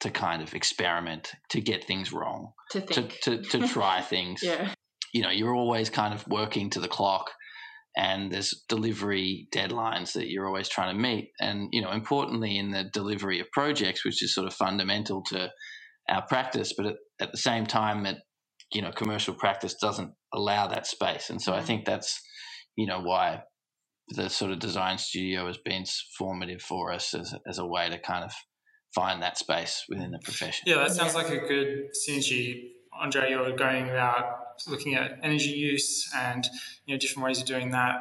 to 0.00 0.10
kind 0.10 0.42
of 0.42 0.54
experiment, 0.54 1.32
to 1.50 1.60
get 1.60 1.84
things 1.84 2.12
wrong, 2.12 2.52
to 2.72 2.80
to, 2.80 3.02
to, 3.22 3.42
to, 3.42 3.68
try 3.68 4.00
things. 4.00 4.40
yeah. 4.42 4.74
You 5.14 5.22
know, 5.22 5.30
you're 5.30 5.54
always 5.54 5.90
kind 5.90 6.14
of 6.14 6.26
working 6.26 6.70
to 6.70 6.80
the 6.80 6.88
clock 6.88 7.30
and 7.96 8.32
there's 8.32 8.64
delivery 8.68 9.48
deadlines 9.54 10.12
that 10.14 10.28
you're 10.28 10.46
always 10.46 10.68
trying 10.68 10.96
to 10.96 11.00
meet. 11.00 11.30
And, 11.40 11.68
you 11.72 11.82
know, 11.82 11.92
importantly 11.92 12.58
in 12.58 12.70
the 12.70 12.84
delivery 12.84 13.40
of 13.40 13.50
projects, 13.52 14.04
which 14.04 14.22
is 14.22 14.34
sort 14.34 14.46
of 14.46 14.54
fundamental 14.54 15.22
to 15.28 15.50
our 16.08 16.26
practice, 16.26 16.72
but 16.76 16.86
at, 16.86 16.96
at 17.20 17.32
the 17.32 17.38
same 17.38 17.66
time, 17.66 18.06
it, 18.06 18.18
you 18.72 18.82
know, 18.82 18.92
commercial 18.92 19.34
practice 19.34 19.74
doesn't 19.74 20.12
allow 20.32 20.66
that 20.68 20.86
space. 20.86 21.30
And 21.30 21.40
so 21.40 21.52
I 21.52 21.60
mm. 21.60 21.64
think 21.64 21.84
that's, 21.84 22.20
you 22.76 22.86
know, 22.86 23.00
why 23.00 23.42
the 24.08 24.28
sort 24.28 24.50
of 24.50 24.58
design 24.58 24.98
studio 24.98 25.46
has 25.46 25.58
been 25.58 25.84
formative 26.18 26.60
for 26.60 26.92
us 26.92 27.14
as, 27.14 27.34
as 27.46 27.58
a 27.58 27.66
way 27.66 27.88
to 27.88 27.98
kind 27.98 28.24
of 28.24 28.32
find 28.94 29.22
that 29.22 29.38
space 29.38 29.84
within 29.88 30.10
the 30.10 30.18
profession. 30.18 30.64
Yeah, 30.66 30.76
that 30.76 30.92
sounds 30.92 31.14
like 31.14 31.30
a 31.30 31.38
good 31.38 31.88
synergy. 32.08 32.70
Andre, 33.00 33.30
you're 33.30 33.56
going 33.56 33.88
about 33.88 34.38
looking 34.66 34.94
at 34.94 35.18
energy 35.22 35.50
use 35.50 36.10
and 36.14 36.46
you 36.86 36.94
know 36.94 36.98
different 36.98 37.24
ways 37.24 37.40
of 37.40 37.46
doing 37.46 37.70
that 37.70 37.96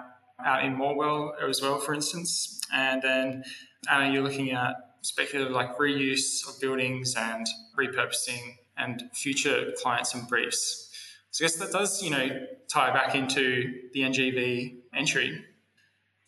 out 0.45 0.65
in 0.65 0.75
Morwell 0.75 1.31
as 1.47 1.61
well, 1.61 1.79
for 1.79 1.93
instance. 1.93 2.59
And 2.73 3.01
then 3.01 3.43
Anna, 3.89 4.11
you're 4.11 4.23
looking 4.23 4.51
at 4.51 4.75
speculative 5.01 5.53
like 5.53 5.77
reuse 5.77 6.47
of 6.47 6.59
buildings 6.59 7.15
and 7.15 7.45
repurposing 7.77 8.57
and 8.77 9.03
future 9.13 9.71
clients 9.81 10.13
and 10.13 10.27
briefs. 10.27 10.89
So 11.31 11.43
I 11.43 11.47
guess 11.47 11.55
that 11.57 11.71
does, 11.71 12.01
you 12.01 12.09
know, 12.09 12.45
tie 12.71 12.91
back 12.93 13.15
into 13.15 13.73
the 13.93 14.01
NGV 14.01 14.77
entry. 14.95 15.45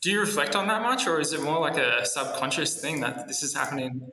Do 0.01 0.11
you 0.11 0.19
reflect 0.19 0.55
on 0.55 0.67
that 0.67 0.81
much, 0.81 1.07
or 1.07 1.19
is 1.19 1.33
it 1.33 1.41
more 1.41 1.59
like 1.59 1.77
a 1.77 2.05
subconscious 2.05 2.79
thing 2.81 2.99
that 3.01 3.27
this 3.27 3.41
is 3.41 3.53
happening 3.53 4.11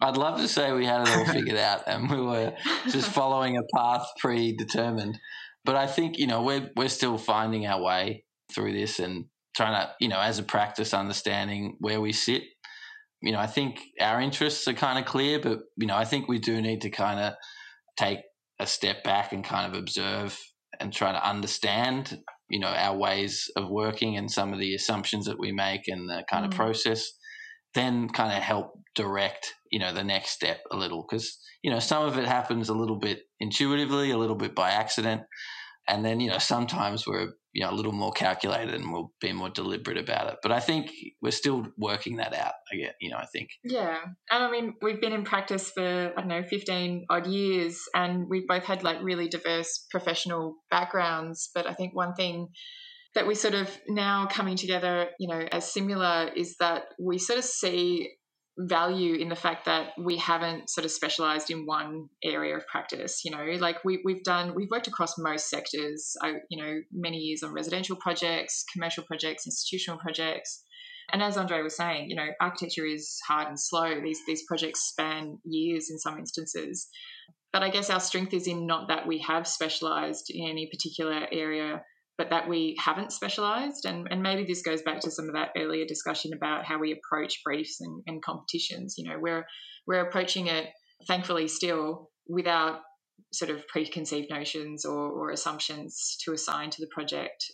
I'd 0.00 0.16
love 0.16 0.38
to 0.40 0.48
say 0.48 0.72
we 0.72 0.84
had 0.84 1.08
it 1.08 1.16
all 1.16 1.24
figured 1.26 1.56
out 1.56 1.84
and 1.86 2.10
we 2.10 2.20
were 2.20 2.54
just 2.90 3.10
following 3.10 3.56
a 3.56 3.62
path 3.74 4.06
predetermined. 4.18 5.18
But 5.64 5.76
I 5.76 5.86
think, 5.86 6.18
you 6.18 6.26
know, 6.26 6.42
we're 6.42 6.70
we're 6.76 6.88
still 6.88 7.16
finding 7.16 7.66
our 7.66 7.82
way 7.82 8.24
through 8.52 8.72
this 8.72 8.98
and 8.98 9.26
trying 9.56 9.74
to, 9.74 9.92
you 10.00 10.08
know, 10.08 10.20
as 10.20 10.38
a 10.38 10.42
practice 10.42 10.92
understanding 10.92 11.76
where 11.80 12.00
we 12.00 12.12
sit. 12.12 12.42
You 13.22 13.32
know, 13.32 13.38
I 13.38 13.46
think 13.46 13.80
our 14.00 14.20
interests 14.20 14.68
are 14.68 14.74
kind 14.74 14.98
of 14.98 15.06
clear, 15.06 15.40
but 15.40 15.60
you 15.76 15.86
know, 15.86 15.96
I 15.96 16.04
think 16.04 16.28
we 16.28 16.38
do 16.38 16.60
need 16.60 16.82
to 16.82 16.90
kind 16.90 17.20
of 17.20 17.34
take 17.96 18.18
a 18.60 18.66
step 18.66 19.02
back 19.02 19.32
and 19.32 19.44
kind 19.44 19.72
of 19.72 19.78
observe 19.78 20.38
and 20.80 20.92
try 20.92 21.12
to 21.12 21.28
understand, 21.28 22.18
you 22.48 22.60
know, 22.60 22.68
our 22.68 22.96
ways 22.96 23.50
of 23.56 23.70
working 23.70 24.16
and 24.16 24.30
some 24.30 24.52
of 24.52 24.58
the 24.58 24.74
assumptions 24.74 25.26
that 25.26 25.38
we 25.38 25.52
make 25.52 25.88
and 25.88 26.08
the 26.08 26.24
kind 26.30 26.44
mm. 26.44 26.48
of 26.48 26.54
process 26.54 27.10
then 27.74 28.08
kind 28.08 28.32
of 28.32 28.42
help 28.42 28.78
direct 28.94 29.52
you 29.70 29.78
know 29.78 29.92
the 29.92 30.04
next 30.04 30.30
step 30.30 30.60
a 30.70 30.76
little 30.76 31.04
because 31.08 31.38
you 31.62 31.70
know 31.70 31.80
some 31.80 32.04
of 32.04 32.16
it 32.16 32.26
happens 32.26 32.68
a 32.68 32.74
little 32.74 32.98
bit 32.98 33.22
intuitively 33.40 34.12
a 34.12 34.18
little 34.18 34.36
bit 34.36 34.54
by 34.54 34.70
accident 34.70 35.22
and 35.88 36.04
then 36.04 36.20
you 36.20 36.30
know 36.30 36.38
sometimes 36.38 37.06
we're 37.06 37.32
you 37.52 37.62
know 37.62 37.70
a 37.70 37.74
little 37.74 37.92
more 37.92 38.12
calculated 38.12 38.74
and 38.74 38.92
we'll 38.92 39.12
be 39.20 39.32
more 39.32 39.50
deliberate 39.50 39.98
about 39.98 40.28
it. 40.28 40.36
But 40.42 40.52
i 40.52 40.60
think 40.60 40.90
we're 41.22 41.30
still 41.30 41.66
working 41.78 42.16
that 42.16 42.34
out 42.34 42.54
i 42.72 42.76
get 42.76 42.94
you 43.00 43.10
know 43.10 43.16
i 43.16 43.26
think. 43.26 43.50
Yeah. 43.62 43.98
And 44.30 44.44
i 44.44 44.50
mean 44.50 44.74
we've 44.82 45.00
been 45.00 45.12
in 45.12 45.24
practice 45.24 45.70
for 45.70 46.12
i 46.16 46.20
don't 46.20 46.28
know 46.28 46.42
15 46.42 47.06
odd 47.10 47.26
years 47.26 47.80
and 47.94 48.26
we've 48.28 48.46
both 48.46 48.64
had 48.64 48.82
like 48.82 48.98
really 49.02 49.28
diverse 49.28 49.86
professional 49.90 50.56
backgrounds. 50.70 51.50
But 51.54 51.66
i 51.66 51.74
think 51.74 51.94
one 51.94 52.14
thing 52.14 52.48
that 53.14 53.26
we 53.26 53.34
sort 53.34 53.54
of 53.54 53.70
now 53.88 54.26
coming 54.26 54.56
together, 54.56 55.08
you 55.20 55.28
know, 55.28 55.38
as 55.52 55.72
Simula 55.72 56.36
is 56.36 56.56
that 56.58 56.82
we 56.98 57.18
sort 57.18 57.38
of 57.38 57.44
see 57.44 58.10
value 58.58 59.16
in 59.16 59.28
the 59.28 59.36
fact 59.36 59.64
that 59.64 59.88
we 59.98 60.16
haven't 60.16 60.70
sort 60.70 60.84
of 60.84 60.90
specialized 60.92 61.50
in 61.50 61.66
one 61.66 62.08
area 62.22 62.56
of 62.56 62.66
practice 62.66 63.22
you 63.24 63.30
know? 63.30 63.44
Like 63.58 63.84
we, 63.84 64.00
we've 64.04 64.22
done 64.22 64.54
we've 64.54 64.70
worked 64.70 64.86
across 64.86 65.18
most 65.18 65.50
sectors. 65.50 66.14
I, 66.22 66.34
you 66.50 66.62
know 66.62 66.80
many 66.92 67.18
years 67.18 67.42
on 67.42 67.52
residential 67.52 67.96
projects 67.96 68.64
commercial 68.72 69.04
projects 69.04 69.46
institutional 69.46 69.98
projects. 69.98 70.62
And 71.12 71.22
as 71.22 71.36
andre 71.36 71.62
was 71.62 71.76
saying 71.76 72.10
you 72.10 72.16
know 72.16 72.28
architecture 72.40 72.86
is 72.86 73.18
hard 73.26 73.48
and 73.48 73.58
slow. 73.58 74.00
These 74.00 74.20
these 74.26 74.44
projects 74.46 74.88
span 74.88 75.38
years 75.44 75.90
in 75.90 75.98
some 75.98 76.18
instances. 76.18 76.88
But 77.52 77.62
i 77.62 77.70
guess 77.70 77.90
our 77.90 78.00
strength 78.00 78.34
is 78.34 78.46
in 78.46 78.66
not 78.66 78.88
that 78.88 79.06
we 79.06 79.18
have 79.26 79.46
specialized 79.46 80.26
in 80.30 80.48
any 80.48 80.68
particular 80.72 81.26
area 81.32 81.82
but 82.16 82.30
that 82.30 82.48
we 82.48 82.76
haven't 82.78 83.12
specialized. 83.12 83.84
And, 83.86 84.08
and 84.10 84.22
maybe 84.22 84.44
this 84.44 84.62
goes 84.62 84.82
back 84.82 85.00
to 85.00 85.10
some 85.10 85.28
of 85.28 85.34
that 85.34 85.50
earlier 85.56 85.84
discussion 85.84 86.32
about 86.32 86.64
how 86.64 86.78
we 86.78 86.92
approach 86.92 87.40
briefs 87.44 87.80
and, 87.80 88.02
and 88.06 88.22
competitions. 88.22 88.94
You 88.96 89.08
know, 89.08 89.18
we're, 89.20 89.44
we're 89.86 90.06
approaching 90.06 90.46
it, 90.46 90.68
thankfully, 91.06 91.48
still 91.48 92.10
without 92.28 92.80
sort 93.32 93.50
of 93.50 93.66
preconceived 93.68 94.30
notions 94.30 94.84
or, 94.84 95.10
or 95.10 95.30
assumptions 95.30 96.16
to 96.24 96.32
assign 96.32 96.70
to 96.70 96.80
the 96.80 96.88
project. 96.92 97.44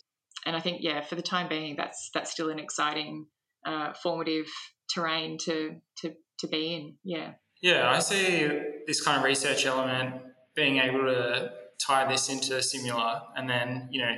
And 0.45 0.55
I 0.55 0.59
think, 0.59 0.81
yeah, 0.81 1.01
for 1.01 1.15
the 1.15 1.21
time 1.21 1.47
being, 1.49 1.75
that's 1.75 2.09
that's 2.13 2.31
still 2.31 2.49
an 2.49 2.57
exciting, 2.57 3.27
uh, 3.65 3.93
formative 4.01 4.47
terrain 4.93 5.37
to 5.45 5.75
to 5.97 6.13
to 6.39 6.47
be 6.47 6.73
in. 6.73 6.95
Yeah. 7.03 7.33
Yeah, 7.61 7.91
I 7.91 7.99
see 7.99 8.49
this 8.87 9.03
kind 9.03 9.19
of 9.19 9.23
research 9.23 9.67
element 9.67 10.15
being 10.55 10.77
able 10.77 11.05
to 11.05 11.51
tie 11.85 12.09
this 12.09 12.29
into 12.29 12.53
Simula 12.55 13.23
and 13.35 13.49
then, 13.49 13.87
you 13.91 14.01
know, 14.01 14.15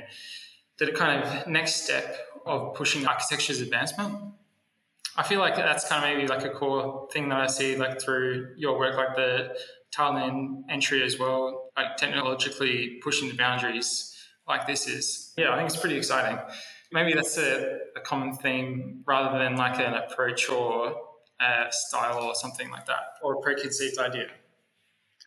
the 0.78 0.92
kind 0.92 1.22
of 1.22 1.46
next 1.46 1.84
step 1.84 2.16
of 2.46 2.74
pushing 2.74 3.06
architecture's 3.06 3.60
advancement. 3.60 4.18
I 5.16 5.22
feel 5.22 5.38
like 5.38 5.56
that's 5.56 5.88
kind 5.88 6.04
of 6.04 6.10
maybe 6.16 6.28
like 6.28 6.44
a 6.44 6.50
core 6.50 7.08
thing 7.12 7.28
that 7.28 7.40
I 7.40 7.46
see 7.46 7.76
like 7.76 8.00
through 8.00 8.54
your 8.56 8.78
work, 8.78 8.96
like 8.96 9.14
the 9.14 9.56
Thailand 9.96 10.64
entry 10.68 11.02
as 11.04 11.18
well, 11.18 11.70
like 11.76 11.96
technologically 11.96 13.00
pushing 13.02 13.28
the 13.28 13.36
boundaries 13.36 14.12
like 14.48 14.66
this 14.66 14.88
is. 14.88 15.32
Yeah, 15.36 15.52
I 15.52 15.56
think 15.56 15.68
it's 15.68 15.80
pretty 15.80 15.96
exciting. 15.96 16.38
Maybe 16.92 17.14
that's 17.14 17.38
a, 17.38 17.78
a 17.96 18.00
common 18.00 18.34
theme 18.34 19.02
rather 19.06 19.38
than 19.38 19.56
like 19.56 19.78
an 19.78 19.94
approach 19.94 20.48
or 20.50 20.94
a 21.40 21.66
style 21.70 22.22
or 22.24 22.34
something 22.34 22.70
like 22.70 22.86
that, 22.86 23.18
or 23.22 23.34
a 23.34 23.40
preconceived 23.40 23.98
idea. 23.98 24.26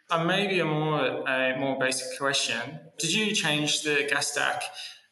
Uh, 0.10 0.24
maybe 0.24 0.60
a 0.60 0.66
more 0.66 1.00
a 1.28 1.58
more 1.60 1.78
basic 1.78 2.18
question. 2.18 2.80
Did 2.98 3.14
you 3.14 3.34
change 3.34 3.82
the 3.84 4.08
gas 4.10 4.32
stack 4.32 4.64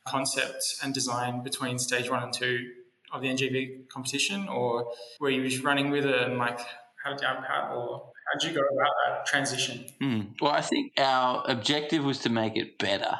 concept 0.07 0.63
and 0.83 0.93
design 0.93 1.43
between 1.43 1.79
stage 1.79 2.09
one 2.09 2.23
and 2.23 2.31
two 2.31 2.69
of 3.11 3.21
the 3.21 3.27
NGV 3.27 3.89
competition, 3.89 4.47
or 4.47 4.91
were 5.19 5.29
you 5.29 5.61
running 5.63 5.89
with 5.89 6.05
it 6.05 6.27
and 6.27 6.37
like 6.37 6.59
how 7.03 7.15
down 7.15 7.43
pat, 7.43 7.71
or 7.71 8.03
how 8.25 8.39
did 8.39 8.49
you 8.49 8.55
go 8.55 8.61
about 8.61 8.93
that 9.07 9.25
transition? 9.25 9.85
Mm. 10.01 10.33
Well, 10.41 10.51
I 10.51 10.61
think 10.61 10.93
our 10.97 11.43
objective 11.47 12.03
was 12.03 12.19
to 12.19 12.29
make 12.29 12.55
it 12.55 12.77
better 12.79 13.17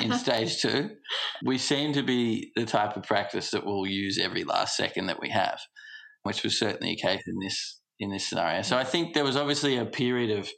in 0.00 0.12
stage 0.18 0.60
two. 0.62 0.90
We 1.44 1.58
seem 1.58 1.92
to 1.92 2.02
be 2.02 2.52
the 2.56 2.64
type 2.64 2.96
of 2.96 3.02
practice 3.02 3.50
that 3.50 3.66
we'll 3.66 3.86
use 3.86 4.18
every 4.18 4.44
last 4.44 4.76
second 4.76 5.06
that 5.06 5.20
we 5.20 5.28
have, 5.30 5.60
which 6.22 6.42
was 6.42 6.58
certainly 6.58 6.92
a 6.92 6.96
case 6.96 7.22
in 7.26 7.38
this 7.38 7.80
in 8.00 8.10
this 8.10 8.26
scenario. 8.26 8.62
So 8.62 8.78
I 8.78 8.84
think 8.84 9.14
there 9.14 9.24
was 9.24 9.36
obviously 9.36 9.76
a 9.76 9.84
period 9.84 10.38
of 10.38 10.48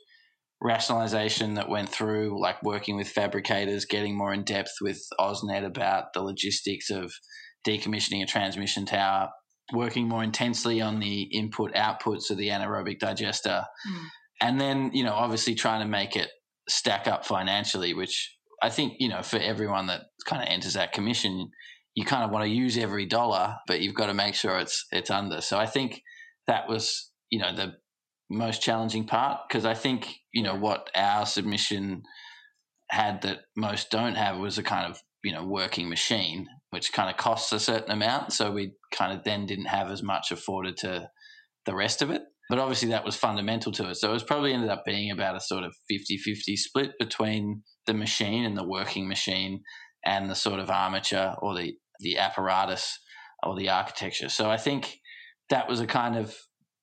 rationalization 0.63 1.55
that 1.55 1.69
went 1.69 1.89
through, 1.89 2.41
like 2.41 2.63
working 2.63 2.97
with 2.97 3.09
fabricators, 3.09 3.87
getting 3.87 4.17
more 4.17 4.33
in 4.33 4.45
depth 4.45 4.73
with 4.81 5.01
AusNet 5.19 5.65
about 5.65 6.13
the 6.13 6.23
logistics 6.23 6.91
of 6.91 7.13
decommissioning 7.67 8.23
a 8.23 8.27
transmission 8.27 8.85
tower, 8.85 9.31
working 9.73 10.09
more 10.09 10.23
intensely 10.23 10.81
on 10.81 11.01
the 11.01 11.23
input 11.23 11.73
outputs 11.75 12.31
of 12.31 12.37
the 12.37 12.49
anaerobic 12.49 12.99
digester, 12.99 13.65
mm. 13.89 14.05
and 14.41 14.61
then, 14.61 14.91
you 14.93 15.05
know, 15.05 15.15
obviously 15.15 15.55
trying 15.55 15.81
to 15.81 15.89
make 15.89 16.17
it 16.17 16.29
stack 16.69 17.07
up 17.07 17.25
financially, 17.25 17.95
which 17.95 18.37
I 18.63 18.69
think, 18.69 18.95
you 18.99 19.09
know, 19.09 19.23
for 19.23 19.39
everyone 19.39 19.87
that 19.87 20.03
kind 20.27 20.43
of 20.43 20.49
enters 20.49 20.75
that 20.75 20.93
commission, 20.93 21.51
you 21.95 22.05
kind 22.05 22.25
of 22.25 22.31
want 22.31 22.45
to 22.45 22.51
use 22.51 22.77
every 22.77 23.07
dollar, 23.07 23.57
but 23.67 23.81
you've 23.81 23.95
got 23.95 24.07
to 24.07 24.15
make 24.15 24.35
sure 24.35 24.59
it's 24.59 24.85
it's 24.93 25.11
under. 25.11 25.41
So 25.41 25.59
I 25.59 25.67
think 25.67 26.03
that 26.47 26.69
was, 26.69 27.11
you 27.31 27.41
know, 27.41 27.55
the 27.55 27.73
most 28.31 28.63
challenging 28.63 29.07
part 29.07 29.41
because 29.49 29.65
I 29.65 29.75
think 29.75 30.15
you 30.33 30.43
know 30.43 30.55
what 30.55 30.89
our 30.95 31.27
submission 31.27 32.03
had 32.91 33.23
that 33.23 33.41
most 33.57 33.91
don't 33.91 34.15
have 34.15 34.39
was 34.39 34.59
a 34.59 34.63
kind 34.63 34.91
of 34.91 35.01
you 35.23 35.33
know 35.33 35.45
working 35.45 35.89
machine 35.89 36.47
which 36.71 36.93
kind 36.93 37.11
of 37.11 37.17
costs 37.17 37.53
a 37.53 37.59
certain 37.59 37.91
amount 37.91 38.33
so 38.33 38.53
we 38.53 38.73
kind 38.93 39.13
of 39.13 39.25
then 39.25 39.47
didn't 39.47 39.67
have 39.67 39.91
as 39.91 40.03
much 40.03 40.31
afforded 40.31 40.77
to 40.79 41.09
the 41.67 41.75
rest 41.75 42.03
of 42.03 42.11
it. 42.11 42.23
But 42.49 42.59
obviously 42.59 42.89
that 42.89 43.05
was 43.05 43.15
fundamental 43.15 43.71
to 43.73 43.91
it. 43.91 43.97
So 43.97 44.11
it 44.11 44.15
was 44.15 44.25
probably 44.25 44.53
ended 44.53 44.71
up 44.71 44.85
being 44.85 45.13
about 45.13 45.37
a 45.37 45.41
sort 45.41 45.63
of 45.63 45.73
50-50 45.91 46.57
split 46.57 46.91
between 46.99 47.63
the 47.87 47.95
machine 47.95 48.45
and 48.45 48.57
the 48.57 48.67
working 48.67 49.09
machine 49.09 49.63
and 50.05 50.29
the 50.29 50.35
sort 50.35 50.59
of 50.59 50.71
armature 50.71 51.35
or 51.43 51.57
the 51.57 51.75
the 52.01 52.17
apparatus 52.17 52.99
or 53.43 53.55
the 53.57 53.69
architecture. 53.69 54.29
So 54.29 54.51
i 54.51 54.57
think 54.57 54.99
that 55.51 55.69
was 55.69 55.81
a 55.81 55.87
kind 55.87 56.17
of 56.17 56.35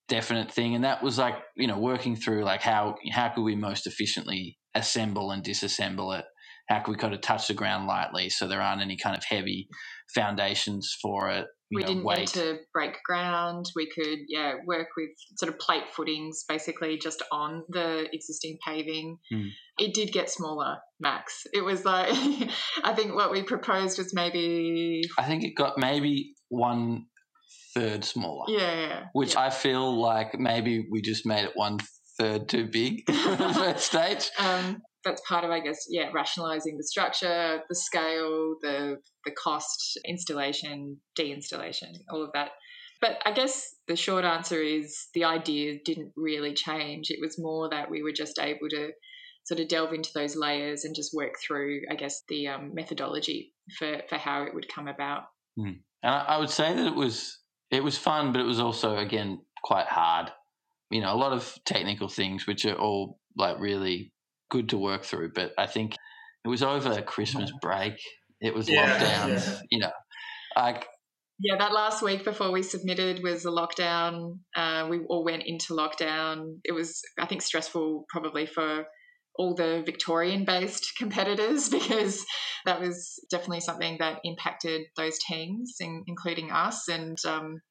definite 0.08 0.52
thing 0.52 0.76
and 0.76 0.84
that 0.84 1.04
was 1.04 1.18
like 1.18 1.36
you 1.56 1.68
know 1.68 1.78
working 1.78 2.16
through 2.16 2.44
like 2.44 2.62
how 2.62 2.96
how 3.12 3.30
could 3.30 3.44
we 3.44 3.56
most 3.56 3.88
efficiently 3.88 4.58
assemble 4.74 5.32
and 5.32 5.44
disassemble 5.44 6.18
it 6.18 6.26
how 6.70 6.80
can 6.80 6.94
we 6.94 6.98
kind 6.98 7.14
of 7.14 7.22
touch 7.22 7.48
the 7.48 7.54
ground 7.54 7.88
lightly 7.88 8.30
so 8.30 8.48
there 8.48 8.62
aren't 8.62 8.82
any 8.82 8.98
kind 8.98 9.18
of 9.18 9.24
heavy 9.24 9.68
foundations 10.14 10.96
for 11.02 11.30
it. 11.30 11.46
we 11.72 11.82
know, 11.82 11.88
didn't 11.88 12.04
weight. 12.04 12.20
need 12.20 12.28
to 12.30 12.58
break 12.74 12.96
ground. 13.04 13.66
We 13.76 13.90
could, 13.90 14.20
yeah, 14.28 14.56
work 14.66 14.88
with 14.96 15.10
sort 15.38 15.52
of 15.52 15.60
plate 15.60 15.84
footings, 15.96 16.46
basically 16.48 16.98
just 16.98 17.22
on 17.32 17.64
the 17.70 18.08
existing 18.14 18.58
paving. 18.66 19.18
Mm. 19.34 19.50
It 19.78 19.94
did 19.94 20.12
get 20.12 20.30
smaller, 20.30 20.78
Max. 21.00 21.44
It 21.54 21.62
was 21.62 21.84
like, 21.86 22.10
I 22.84 22.94
think 22.94 23.16
what 23.16 23.32
we 23.32 23.44
proposed 23.44 23.98
was 23.98 24.14
maybe, 24.14 25.02
I 25.18 25.26
think 25.26 25.44
it 25.44 25.56
got 25.56 25.78
maybe 25.78 26.34
one 26.50 27.06
third 27.78 28.04
smaller, 28.04 28.46
yeah, 28.48 28.80
yeah. 28.80 29.04
which 29.14 29.36
yeah. 29.36 29.42
I 29.42 29.50
feel 29.50 30.00
like 30.00 30.40
maybe 30.40 30.88
we 30.92 31.02
just 31.02 31.26
made 31.26 31.44
it 31.44 31.52
one 31.56 31.80
third 32.20 32.50
too 32.50 32.68
big 32.68 33.04
for 33.12 33.36
the 33.36 33.54
first 33.54 33.86
stage. 33.86 34.30
um, 34.40 34.82
that's 35.04 35.22
part 35.28 35.46
of, 35.46 35.52
I 35.52 35.62
guess, 35.62 35.86
yeah, 35.90 36.10
rationalizing 36.14 36.76
the 36.76 36.84
structure, 36.84 37.62
the 37.70 37.76
scale, 37.76 38.56
the 38.62 38.98
the 39.26 39.32
cost, 39.32 40.00
installation, 40.06 40.98
de-installation, 41.16 41.94
all 42.12 42.24
of 42.24 42.32
that. 42.34 42.52
But 43.00 43.22
I 43.26 43.32
guess 43.32 43.76
the 43.88 43.96
short 43.96 44.26
answer 44.26 44.62
is 44.62 45.08
the 45.14 45.26
idea 45.26 45.78
didn't 45.86 46.14
really 46.16 46.54
change. 46.54 47.10
It 47.10 47.20
was 47.22 47.38
more 47.38 47.70
that 47.70 47.92
we 47.92 48.02
were 48.02 48.12
just 48.12 48.40
able 48.40 48.70
to 48.70 48.90
sort 49.46 49.60
of 49.60 49.68
delve 49.68 49.94
into 49.94 50.10
those 50.14 50.36
layers 50.36 50.84
and 50.84 50.96
just 50.96 51.14
work 51.14 51.34
through, 51.46 51.82
I 51.92 51.96
guess, 51.96 52.24
the 52.28 52.48
um, 52.48 52.72
methodology 52.74 53.54
for 53.78 54.02
for 54.10 54.18
how 54.18 54.44
it 54.44 54.54
would 54.54 54.68
come 54.68 54.88
about. 54.88 55.24
And 55.56 55.80
I, 56.04 56.26
I 56.30 56.38
would 56.38 56.50
say 56.50 56.74
that 56.74 56.88
it 56.88 56.96
was 56.96 57.38
it 57.72 57.84
was 57.84 57.98
fun, 57.98 58.32
but 58.32 58.42
it 58.42 58.46
was 58.46 58.60
also 58.60 58.98
again 58.98 59.40
quite 59.64 59.88
hard. 59.88 60.32
You 60.90 61.02
know, 61.02 61.14
a 61.14 61.18
lot 61.18 61.34
of 61.34 61.58
technical 61.66 62.08
things 62.08 62.48
which 62.48 62.66
are 62.66 62.76
all 62.76 63.20
like 63.36 63.60
really 63.60 64.14
good 64.50 64.70
to 64.70 64.78
work 64.78 65.04
through. 65.04 65.32
But 65.34 65.52
I 65.58 65.68
think 65.68 65.96
it 66.46 66.48
was 66.48 66.64
over 66.64 67.02
Christmas 67.02 67.52
break. 67.62 68.00
It 68.40 68.54
was 68.54 68.70
Yeah, 68.70 68.88
lockdowns. 68.88 69.46
yeah. 69.48 69.60
You 69.70 69.80
know, 69.80 69.92
like 70.56 70.88
Yeah, 71.40 71.58
that 71.58 71.74
last 71.74 72.02
week 72.02 72.24
before 72.24 72.52
we 72.52 72.64
submitted 72.64 73.22
was 73.24 73.46
a 73.46 73.50
lockdown. 73.50 74.40
Uh, 74.56 74.88
we 74.90 75.00
all 75.10 75.24
went 75.26 75.44
into 75.46 75.74
lockdown. 75.74 76.60
It 76.64 76.72
was, 76.72 77.02
I 77.20 77.26
think, 77.26 77.42
stressful 77.42 78.06
probably 78.10 78.46
for 78.46 78.86
all 79.38 79.56
the 79.56 79.84
Victorian 79.86 80.46
based 80.46 80.94
competitors 80.98 81.70
because 81.70 82.26
that 82.66 82.82
was 82.82 83.20
definitely 83.30 83.62
something 83.62 83.98
that 84.00 84.20
impacted 84.24 84.82
those 84.96 85.18
teams, 85.28 85.76
in, 85.80 86.04
including 86.08 86.52
us. 86.52 86.88
And 86.88 87.18
um, 87.26 87.62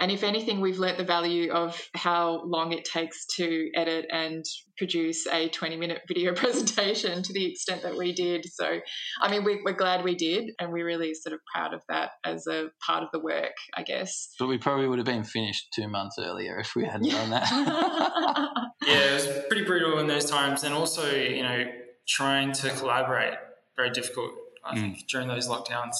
and 0.00 0.10
if 0.10 0.22
anything, 0.24 0.60
we've 0.60 0.78
learnt 0.78 0.98
the 0.98 1.04
value 1.04 1.52
of 1.52 1.80
how 1.94 2.42
long 2.44 2.72
it 2.72 2.84
takes 2.84 3.26
to 3.36 3.70
edit 3.76 4.06
and 4.10 4.44
produce 4.78 5.26
a 5.26 5.48
20 5.50 5.76
minute 5.76 6.00
video 6.08 6.32
presentation 6.42 7.22
to 7.22 7.32
the 7.34 7.44
extent 7.50 7.82
that 7.82 7.96
we 7.96 8.12
did. 8.12 8.46
So, 8.52 8.80
I 9.20 9.30
mean, 9.30 9.44
we, 9.44 9.60
we're 9.64 9.72
glad 9.74 10.02
we 10.02 10.14
did, 10.14 10.50
and 10.58 10.72
we're 10.72 10.86
really 10.86 11.12
sort 11.14 11.34
of 11.34 11.40
proud 11.54 11.74
of 11.74 11.82
that 11.90 12.12
as 12.24 12.46
a 12.46 12.68
part 12.84 13.02
of 13.02 13.10
the 13.12 13.20
work, 13.20 13.52
I 13.74 13.82
guess. 13.82 14.30
but 14.38 14.46
we 14.46 14.56
probably 14.58 14.88
would 14.88 14.98
have 14.98 15.06
been 15.06 15.24
finished 15.24 15.66
two 15.74 15.86
months 15.88 16.16
earlier 16.18 16.58
if 16.58 16.74
we 16.74 16.84
hadn't 16.86 17.10
done 17.10 17.30
that. 17.30 17.50
Yeah, 18.86 18.94
it 19.10 19.12
was 19.12 19.26
pretty 19.48 19.64
brutal 19.66 19.98
in 19.98 20.06
those 20.06 20.24
times, 20.24 20.64
and 20.64 20.72
also 20.72 21.10
you 21.14 21.42
know 21.42 21.64
trying 22.08 22.52
to 22.52 22.70
collaborate 22.70 23.34
very 23.76 23.90
difficult. 23.90 24.30
I 24.64 24.74
Mm. 24.74 24.80
think 24.80 25.08
during 25.08 25.28
those 25.28 25.48
lockdowns. 25.48 25.94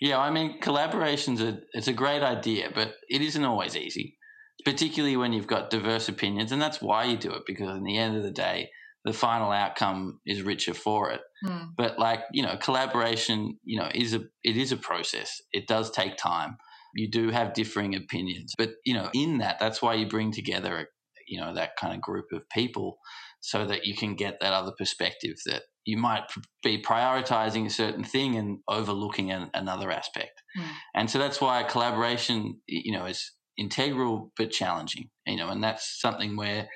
Yeah, 0.00 0.18
I 0.18 0.30
mean, 0.30 0.60
collaboration's 0.60 1.40
a 1.40 1.60
it's 1.72 1.88
a 1.88 1.92
great 1.92 2.22
idea, 2.22 2.70
but 2.74 2.94
it 3.08 3.22
isn't 3.22 3.44
always 3.44 3.76
easy, 3.76 4.18
particularly 4.64 5.16
when 5.16 5.32
you've 5.32 5.46
got 5.46 5.70
diverse 5.70 6.08
opinions, 6.08 6.52
and 6.52 6.60
that's 6.60 6.82
why 6.82 7.04
you 7.04 7.16
do 7.16 7.32
it 7.32 7.42
because 7.46 7.76
in 7.76 7.84
the 7.84 7.96
end 7.96 8.16
of 8.16 8.22
the 8.22 8.30
day, 8.30 8.70
the 9.04 9.12
final 9.12 9.50
outcome 9.50 10.20
is 10.26 10.42
richer 10.42 10.74
for 10.74 11.10
it. 11.10 11.20
Hmm. 11.42 11.68
But 11.76 11.98
like 11.98 12.20
you 12.32 12.42
know, 12.42 12.56
collaboration, 12.58 13.58
you 13.64 13.78
know, 13.78 13.88
is 13.94 14.12
a 14.12 14.20
it 14.44 14.56
is 14.58 14.72
a 14.72 14.76
process. 14.76 15.40
It 15.52 15.66
does 15.66 15.90
take 15.90 16.16
time. 16.16 16.58
You 16.94 17.10
do 17.10 17.30
have 17.30 17.54
differing 17.54 17.94
opinions, 17.94 18.52
but 18.58 18.70
you 18.84 18.94
know, 18.94 19.08
in 19.14 19.38
that, 19.38 19.58
that's 19.58 19.80
why 19.80 19.94
you 19.94 20.08
bring 20.08 20.32
together, 20.32 20.88
you 21.26 21.40
know, 21.40 21.54
that 21.54 21.76
kind 21.76 21.94
of 21.94 22.00
group 22.00 22.26
of 22.32 22.48
people, 22.50 22.98
so 23.40 23.66
that 23.66 23.86
you 23.86 23.94
can 23.94 24.14
get 24.14 24.40
that 24.40 24.52
other 24.52 24.72
perspective 24.76 25.36
that 25.46 25.62
you 25.86 25.96
might 25.96 26.24
be 26.62 26.82
prioritizing 26.82 27.64
a 27.64 27.70
certain 27.70 28.04
thing 28.04 28.36
and 28.36 28.58
overlooking 28.68 29.30
an, 29.30 29.50
another 29.54 29.90
aspect. 29.90 30.42
Mm. 30.58 30.68
And 30.94 31.10
so 31.10 31.18
that's 31.18 31.40
why 31.40 31.62
collaboration, 31.62 32.60
you 32.66 32.92
know, 32.92 33.06
is 33.06 33.32
integral 33.56 34.32
but 34.36 34.50
challenging. 34.50 35.08
You 35.26 35.36
know, 35.36 35.48
and 35.48 35.62
that's 35.62 36.00
something 36.00 36.36
where 36.36 36.68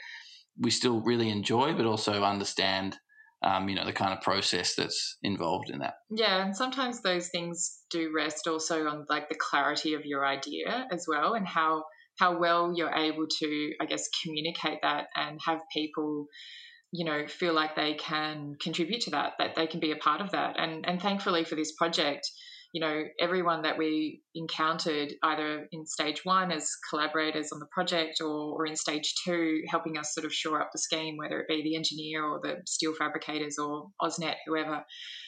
we 0.59 0.71
still 0.71 1.01
really 1.01 1.29
enjoy, 1.29 1.75
but 1.75 1.87
also 1.87 2.23
understand, 2.23 2.97
um, 3.43 3.69
you 3.69 3.75
know, 3.75 3.85
the 3.85 3.93
kind 3.93 4.13
of 4.13 4.21
process 4.23 4.75
that's 4.75 5.19
involved 5.23 5.71
in 5.71 5.81
that. 5.81 5.95
Yeah, 6.11 6.45
and 6.45 6.57
sometimes 6.57 7.03
those 7.03 7.29
things 7.29 7.79
do 7.91 8.13
rest 8.15 8.47
also 8.47 8.87
on 8.87 9.07
like 9.09 9.29
the 9.29 9.39
clarity 9.39 9.95
of 9.95 10.05
your 10.05 10.25
idea 10.25 10.87
as 10.93 11.07
well, 11.09 11.35
and 11.35 11.47
how 11.47 11.85
how 12.19 12.39
well 12.39 12.73
you're 12.75 12.95
able 12.95 13.27
to, 13.41 13.73
I 13.81 13.87
guess, 13.87 14.07
communicate 14.23 14.81
that 14.83 15.07
and 15.17 15.41
have 15.47 15.61
people, 15.73 16.27
you 16.93 17.05
know, 17.05 17.26
feel 17.28 17.55
like 17.55 17.76
they 17.76 17.95
can 17.95 18.57
contribute 18.61 19.03
to 19.03 19.11
that, 19.11 19.34
that 19.38 19.55
they 19.57 19.66
can 19.66 19.80
be 19.80 19.93
a 19.93 19.97
part 19.97 20.20
of 20.20 20.32
that. 20.32 20.57
And 20.59 20.84
and 20.86 21.01
thankfully 21.01 21.45
for 21.45 21.55
this 21.55 21.72
project, 21.72 22.28
you 22.72 22.80
know, 22.80 23.03
everyone 23.20 23.62
that 23.62 23.78
we 23.78 24.22
encountered 24.34 25.12
either 25.24 25.66
in 25.72 25.86
stage 25.86 26.24
one 26.24 26.53
as 26.53 26.70
collaborators 26.88 27.51
on 27.53 27.59
the 27.59 27.66
project 27.66 28.20
or, 28.20 28.55
or 28.57 28.66
in 28.66 28.76
stage 28.76 29.14
two, 29.24 29.62
helping 29.68 29.99
us 29.99 30.14
sort 30.14 30.24
of 30.24 30.32
shore 30.32 30.61
up 30.61 30.70
the 30.72 30.78
scheme, 30.78 31.16
whether 31.16 31.41
it 31.41 31.49
be 31.49 31.62
the 31.62 31.74
engineer 31.74 32.24
or 32.24 32.41
the 32.43 32.59
steel 32.66 32.95
fabricators 32.95 33.59
or 33.59 33.88
AusNet 34.01 34.36
whoever, 34.47 34.84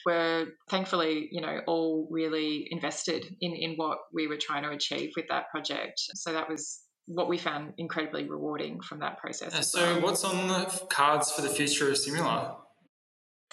were 0.07 0.47
thankfully, 0.71 1.29
you 1.33 1.41
know, 1.41 1.61
all 1.67 2.07
really 2.11 2.69
invested 2.71 3.25
in, 3.41 3.55
in 3.55 3.75
what 3.75 3.99
we 4.13 4.29
were 4.29 4.39
trying 4.41 4.63
to 4.63 4.71
achieve 4.71 5.11
with 5.17 5.27
that 5.29 5.51
project. 5.51 6.01
So 6.15 6.33
that 6.33 6.49
was 6.49 6.81
what 7.07 7.29
we 7.29 7.39
found 7.39 7.75
incredibly 7.79 8.29
rewarding 8.29 8.81
from 8.81 9.01
that 9.01 9.19
process. 9.19 9.71
So, 9.71 9.81
well. 9.81 10.01
what's 10.03 10.25
on 10.25 10.49
the 10.49 10.65
cards 10.89 11.31
for 11.33 11.43
the 11.43 11.49
future 11.49 11.89
of 11.89 11.97
Simula? 11.97 12.57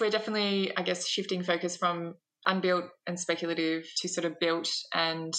we're 0.00 0.10
definitely, 0.10 0.72
I 0.76 0.82
guess, 0.82 1.06
shifting 1.06 1.42
focus 1.42 1.76
from 1.76 2.14
unbuilt 2.46 2.86
and 3.06 3.20
speculative 3.20 3.84
to 3.98 4.08
sort 4.08 4.24
of 4.24 4.40
built 4.40 4.70
and 4.94 5.34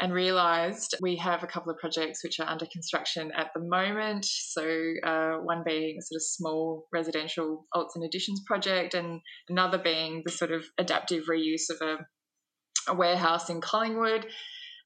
and 0.00 0.12
realised 0.12 0.96
we 1.00 1.16
have 1.16 1.44
a 1.44 1.46
couple 1.46 1.70
of 1.70 1.78
projects 1.78 2.24
which 2.24 2.40
are 2.40 2.48
under 2.48 2.66
construction 2.66 3.30
at 3.36 3.50
the 3.54 3.60
moment. 3.60 4.24
So 4.24 4.62
uh, 5.06 5.34
one 5.44 5.62
being 5.64 5.98
a 5.98 6.02
sort 6.02 6.16
of 6.16 6.22
small 6.22 6.88
residential 6.92 7.64
alts 7.72 7.90
and 7.94 8.04
additions 8.04 8.42
project, 8.44 8.94
and 8.94 9.20
another 9.48 9.78
being 9.78 10.22
the 10.24 10.32
sort 10.32 10.50
of 10.50 10.64
adaptive 10.78 11.26
reuse 11.30 11.70
of 11.70 11.76
a, 11.80 12.92
a 12.92 12.96
warehouse 12.96 13.50
in 13.50 13.60
Collingwood. 13.60 14.26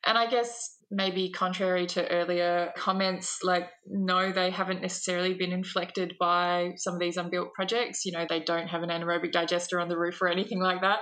And 0.07 0.19
I 0.19 0.29
guess 0.31 0.77
maybe 0.91 1.31
contrary 1.31 1.87
to 1.87 2.11
earlier 2.11 2.73
comments, 2.77 3.39
like, 3.43 3.69
no, 3.87 4.33
they 4.33 4.51
haven't 4.51 4.81
necessarily 4.81 5.35
been 5.35 5.53
inflected 5.53 6.15
by 6.19 6.73
some 6.77 6.95
of 6.95 7.01
these 7.01 7.17
unbuilt 7.17 7.53
projects. 7.55 8.05
You 8.07 8.13
know, 8.13 8.27
they 8.29 8.41
don't 8.41 8.69
have 8.69 8.83
an 8.83 8.89
anaerobic 8.89 9.33
digester 9.33 9.81
on 9.81 9.89
the 9.89 9.99
roof 9.99 10.21
or 10.23 10.29
anything 10.29 10.61
like 10.61 10.81
that. 10.81 11.01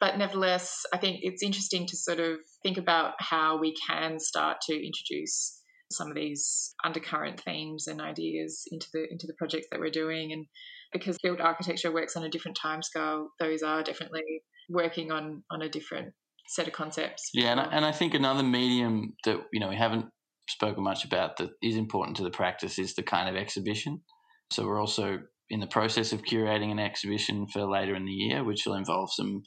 But 0.00 0.16
nevertheless, 0.16 0.80
I 0.92 0.96
think 0.96 1.20
it's 1.22 1.42
interesting 1.42 1.86
to 1.86 1.96
sort 1.96 2.20
of 2.20 2.38
think 2.62 2.78
about 2.78 3.14
how 3.18 3.58
we 3.58 3.74
can 3.86 4.18
start 4.18 4.58
to 4.62 4.74
introduce 4.74 5.60
some 5.92 6.08
of 6.08 6.14
these 6.14 6.74
undercurrent 6.84 7.40
themes 7.40 7.86
and 7.86 8.00
ideas 8.00 8.62
into 8.70 8.86
the 8.92 9.06
into 9.10 9.26
the 9.26 9.34
projects 9.34 9.66
that 9.70 9.80
we're 9.80 9.90
doing 9.90 10.32
and 10.32 10.46
because 10.92 11.18
built 11.20 11.40
architecture 11.40 11.92
works 11.92 12.16
on 12.16 12.22
a 12.22 12.28
different 12.28 12.56
timescale 12.56 13.26
those 13.40 13.62
are 13.62 13.82
definitely 13.82 14.22
working 14.68 15.10
on 15.10 15.42
on 15.50 15.62
a 15.62 15.68
different 15.68 16.14
set 16.50 16.66
of 16.66 16.72
concepts 16.72 17.30
Yeah, 17.32 17.52
and 17.52 17.60
I, 17.60 17.64
and 17.70 17.84
I 17.84 17.92
think 17.92 18.12
another 18.12 18.42
medium 18.42 19.14
that 19.24 19.38
you 19.52 19.60
know 19.60 19.68
we 19.68 19.76
haven't 19.76 20.06
spoken 20.48 20.82
much 20.82 21.04
about 21.04 21.36
that 21.36 21.50
is 21.62 21.76
important 21.76 22.16
to 22.16 22.24
the 22.24 22.30
practice 22.30 22.78
is 22.78 22.94
the 22.94 23.04
kind 23.04 23.28
of 23.28 23.36
exhibition. 23.40 24.00
So 24.52 24.66
we're 24.66 24.80
also 24.80 25.20
in 25.48 25.60
the 25.60 25.68
process 25.68 26.12
of 26.12 26.22
curating 26.22 26.72
an 26.72 26.80
exhibition 26.80 27.46
for 27.46 27.64
later 27.64 27.94
in 27.94 28.04
the 28.04 28.12
year, 28.12 28.42
which 28.42 28.66
will 28.66 28.74
involve 28.74 29.12
some 29.12 29.42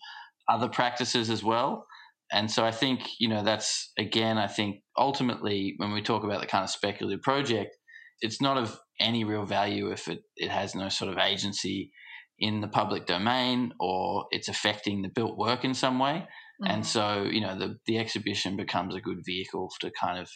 other 0.49 0.69
practices 0.69 1.29
as 1.29 1.43
well. 1.43 1.85
And 2.31 2.49
so 2.49 2.65
I 2.65 2.71
think 2.71 3.01
you 3.19 3.27
know 3.27 3.43
that's 3.43 3.91
again 3.99 4.37
I 4.37 4.47
think 4.47 4.77
ultimately 4.97 5.73
when 5.77 5.91
we 5.91 6.01
talk 6.01 6.23
about 6.23 6.39
the 6.39 6.47
kind 6.47 6.63
of 6.63 6.69
speculative 6.69 7.21
project, 7.21 7.75
it's 8.21 8.41
not 8.41 8.57
of 8.57 8.79
any 8.99 9.25
real 9.25 9.45
value 9.45 9.91
if 9.91 10.07
it, 10.07 10.19
it 10.37 10.49
has 10.49 10.73
no 10.73 10.87
sort 10.87 11.11
of 11.11 11.17
agency 11.17 11.91
in 12.39 12.61
the 12.61 12.67
public 12.67 13.05
domain 13.05 13.73
or 13.79 14.25
it's 14.31 14.47
affecting 14.47 15.01
the 15.01 15.09
built 15.09 15.37
work 15.37 15.65
in 15.65 15.73
some 15.73 15.99
way. 15.99 16.25
And 16.66 16.84
Mm. 16.84 16.86
so, 16.86 17.24
you 17.24 17.41
know, 17.41 17.57
the, 17.57 17.78
the 17.86 17.97
exhibition 17.97 18.55
becomes 18.57 18.95
a 18.95 19.01
good 19.01 19.20
vehicle 19.26 19.70
to 19.82 19.91
kind 19.99 20.20
of 20.20 20.30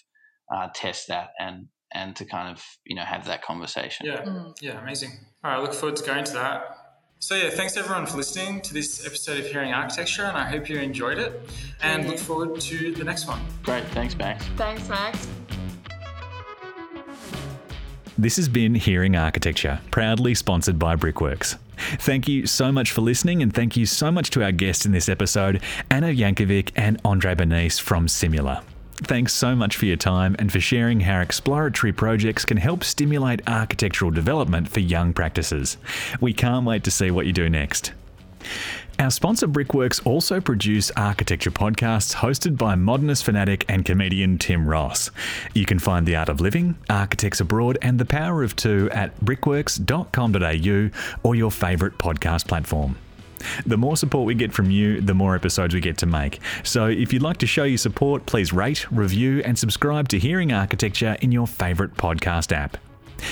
uh, 0.53 0.67
test 0.73 1.07
that 1.09 1.29
and 1.39 1.67
and 1.93 2.15
to 2.17 2.25
kind 2.25 2.49
of 2.51 2.61
you 2.85 2.95
know 2.95 3.03
have 3.03 3.25
that 3.25 3.41
conversation. 3.43 4.05
Yeah, 4.07 4.23
Mm. 4.23 4.55
yeah, 4.61 4.79
amazing. 4.81 5.11
All 5.43 5.51
right, 5.51 5.57
I 5.57 5.61
look 5.61 5.73
forward 5.73 5.95
to 5.97 6.03
going 6.05 6.23
to 6.25 6.33
that. 6.33 6.61
So 7.19 7.33
yeah, 7.35 7.49
thanks 7.49 7.75
everyone 7.77 8.05
for 8.05 8.17
listening 8.17 8.61
to 8.61 8.73
this 8.73 9.05
episode 9.05 9.39
of 9.39 9.47
Hearing 9.47 9.73
Architecture, 9.73 10.23
and 10.25 10.37
I 10.37 10.45
hope 10.45 10.69
you 10.69 10.77
enjoyed 10.79 11.17
it. 11.17 11.49
And 11.81 12.03
Yeah. 12.03 12.09
look 12.11 12.19
forward 12.19 12.59
to 12.61 12.93
the 12.93 13.03
next 13.03 13.27
one. 13.27 13.39
Great, 13.63 13.85
thanks, 13.87 14.15
Max. 14.17 14.45
thanks 14.57 14.87
max 14.89 15.27
This 18.19 18.37
has 18.37 18.49
been 18.49 18.73
Hearing 18.73 19.15
Architecture, 19.15 19.79
proudly 19.91 20.33
sponsored 20.33 20.79
by 20.79 20.95
Brickworks. 20.95 21.55
Thank 21.99 22.27
you 22.27 22.47
so 22.47 22.71
much 22.71 22.91
for 22.91 23.01
listening, 23.01 23.43
and 23.43 23.53
thank 23.53 23.77
you 23.77 23.85
so 23.85 24.11
much 24.11 24.31
to 24.31 24.43
our 24.43 24.51
guests 24.51 24.87
in 24.87 24.91
this 24.91 25.07
episode, 25.07 25.61
Anna 25.91 26.07
Yankovic 26.07 26.71
and 26.75 26.99
Andre 27.05 27.35
Bernice 27.35 27.77
from 27.77 28.07
Simula. 28.07 28.63
Thanks 28.95 29.33
so 29.33 29.55
much 29.55 29.77
for 29.77 29.85
your 29.85 29.97
time 29.97 30.35
and 30.39 30.51
for 30.51 30.59
sharing 30.59 31.01
how 31.01 31.21
exploratory 31.21 31.93
projects 31.93 32.43
can 32.43 32.57
help 32.57 32.83
stimulate 32.83 33.47
architectural 33.47 34.09
development 34.09 34.67
for 34.67 34.79
young 34.79 35.13
practices. 35.13 35.77
We 36.19 36.33
can't 36.33 36.65
wait 36.65 36.83
to 36.85 36.91
see 36.91 37.11
what 37.11 37.27
you 37.27 37.33
do 37.33 37.47
next. 37.47 37.91
Our 38.99 39.11
sponsor 39.11 39.45
Brickworks 39.45 39.99
also 40.05 40.41
produce 40.41 40.89
architecture 40.97 41.51
podcasts 41.51 42.15
hosted 42.15 42.57
by 42.57 42.73
modernist 42.73 43.23
fanatic 43.23 43.63
and 43.69 43.85
comedian 43.85 44.39
Tim 44.39 44.67
Ross. 44.67 45.11
You 45.53 45.65
can 45.65 45.77
find 45.77 46.07
The 46.07 46.15
Art 46.15 46.29
of 46.29 46.41
Living, 46.41 46.75
Architects 46.89 47.39
Abroad, 47.39 47.77
and 47.83 47.99
The 47.99 48.05
Power 48.05 48.43
of 48.43 48.55
Two 48.55 48.89
at 48.91 49.19
brickworks.com.au 49.23 50.89
or 51.21 51.35
your 51.35 51.51
favourite 51.51 51.99
podcast 51.99 52.47
platform. 52.47 52.97
The 53.67 53.77
more 53.77 53.97
support 53.97 54.25
we 54.25 54.33
get 54.33 54.51
from 54.51 54.71
you, 54.71 54.99
the 54.99 55.13
more 55.13 55.35
episodes 55.35 55.75
we 55.75 55.79
get 55.79 55.99
to 55.99 56.07
make. 56.07 56.39
So 56.63 56.87
if 56.87 57.13
you'd 57.13 57.21
like 57.21 57.37
to 57.37 57.47
show 57.47 57.65
your 57.65 57.77
support, 57.77 58.25
please 58.25 58.51
rate, 58.51 58.91
review, 58.91 59.41
and 59.45 59.59
subscribe 59.59 60.07
to 60.09 60.17
Hearing 60.17 60.51
Architecture 60.51 61.17
in 61.21 61.31
your 61.31 61.45
favourite 61.45 61.93
podcast 61.93 62.51
app. 62.51 62.77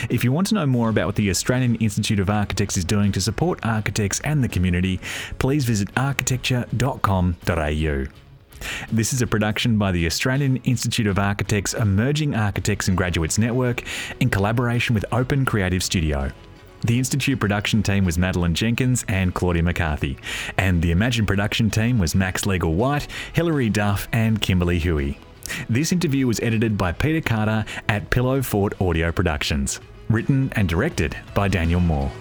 If 0.10 0.24
you 0.24 0.32
want 0.32 0.48
to 0.48 0.56
know 0.56 0.66
more 0.66 0.90
about 0.90 1.08
what 1.08 1.16
the 1.16 1.30
Australian 1.30 1.76
Institute 1.76 2.20
of 2.20 2.30
Architects 2.30 2.78
is 2.78 2.86
doing 2.86 3.12
to 3.14 3.22
support 3.22 3.60
architects 3.64 4.20
and 4.22 4.44
the 4.44 4.50
community, 4.50 5.00
please 5.40 5.66
visit 5.66 5.90
architecture.com.au. 5.98 8.06
This 8.92 9.14
is 9.14 9.22
a 9.22 9.28
production 9.28 9.78
by 9.78 9.92
the 9.92 10.06
Australian 10.06 10.58
Institute 10.58 11.08
of 11.08 11.20
Architects 11.20 11.74
Emerging 11.74 12.36
Architects 12.36 12.88
and 12.88 12.98
Graduates 12.98 13.38
Network 13.38 13.84
in 14.20 14.30
collaboration 14.30 14.96
with 14.96 15.06
Open 15.12 15.46
Creative 15.46 15.84
Studio. 15.84 16.32
The 16.84 17.00
Institute 17.00 17.40
production 17.40 17.82
team 17.82 18.06
was 18.06 18.18
Madeline 18.18 18.54
Jenkins 18.54 19.04
and 19.08 19.34
Claudia 19.34 19.64
McCarthy, 19.64 20.18
and 20.58 20.82
the 20.82 20.92
EmAGN 20.92 21.26
production 21.26 21.70
team 21.70 21.98
was 21.98 22.14
Max 22.14 22.46
Legal 22.46 22.76
White, 22.76 23.08
Hilary 23.34 23.70
Duff, 23.70 24.08
and 24.12 24.40
Kimberly 24.40 24.78
Huey. 24.78 25.18
This 25.70 25.92
interview 25.92 26.28
was 26.28 26.40
edited 26.42 26.78
by 26.78 26.92
Peter 26.92 27.22
Carter 27.22 27.66
at 27.90 28.10
Pillow 28.10 28.42
Fort 28.42 28.80
Audio 28.82 29.12
Productions. 29.12 29.80
Written 30.10 30.52
and 30.56 30.70
directed 30.70 31.18
by 31.34 31.48
Daniel 31.48 31.80
Moore. 31.80 32.12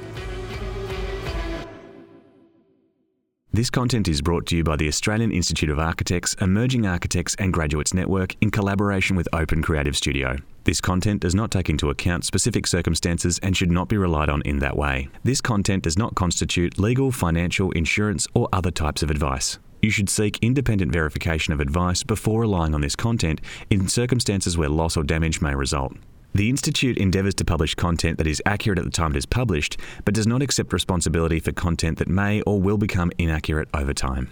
This 3.54 3.70
content 3.70 4.08
is 4.08 4.20
brought 4.20 4.46
to 4.46 4.56
you 4.56 4.64
by 4.64 4.74
the 4.74 4.88
Australian 4.88 5.30
Institute 5.30 5.70
of 5.70 5.78
Architects, 5.78 6.34
Emerging 6.40 6.86
Architects 6.86 7.36
and 7.38 7.52
Graduates 7.52 7.94
Network 7.94 8.34
in 8.40 8.50
collaboration 8.50 9.14
with 9.14 9.28
Open 9.32 9.62
Creative 9.62 9.96
Studio. 9.96 10.38
This 10.64 10.80
content 10.80 11.20
does 11.20 11.36
not 11.36 11.52
take 11.52 11.70
into 11.70 11.88
account 11.88 12.24
specific 12.24 12.66
circumstances 12.66 13.38
and 13.44 13.56
should 13.56 13.70
not 13.70 13.88
be 13.88 13.96
relied 13.96 14.28
on 14.28 14.42
in 14.42 14.58
that 14.58 14.76
way. 14.76 15.08
This 15.22 15.40
content 15.40 15.84
does 15.84 15.96
not 15.96 16.16
constitute 16.16 16.80
legal, 16.80 17.12
financial, 17.12 17.70
insurance, 17.70 18.26
or 18.34 18.48
other 18.52 18.72
types 18.72 19.04
of 19.04 19.10
advice. 19.10 19.60
You 19.84 19.90
should 19.90 20.08
seek 20.08 20.38
independent 20.40 20.92
verification 20.92 21.52
of 21.52 21.60
advice 21.60 22.02
before 22.02 22.40
relying 22.40 22.74
on 22.74 22.80
this 22.80 22.96
content 22.96 23.42
in 23.68 23.86
circumstances 23.86 24.56
where 24.56 24.70
loss 24.70 24.96
or 24.96 25.02
damage 25.04 25.42
may 25.42 25.54
result. 25.54 25.92
The 26.34 26.48
Institute 26.48 26.96
endeavours 26.96 27.34
to 27.34 27.44
publish 27.44 27.74
content 27.74 28.16
that 28.16 28.26
is 28.26 28.40
accurate 28.46 28.78
at 28.78 28.86
the 28.86 28.90
time 28.90 29.10
it 29.10 29.18
is 29.18 29.26
published, 29.26 29.76
but 30.06 30.14
does 30.14 30.26
not 30.26 30.40
accept 30.40 30.72
responsibility 30.72 31.38
for 31.38 31.52
content 31.52 31.98
that 31.98 32.08
may 32.08 32.40
or 32.46 32.62
will 32.62 32.78
become 32.78 33.12
inaccurate 33.18 33.68
over 33.74 33.92
time. 33.92 34.30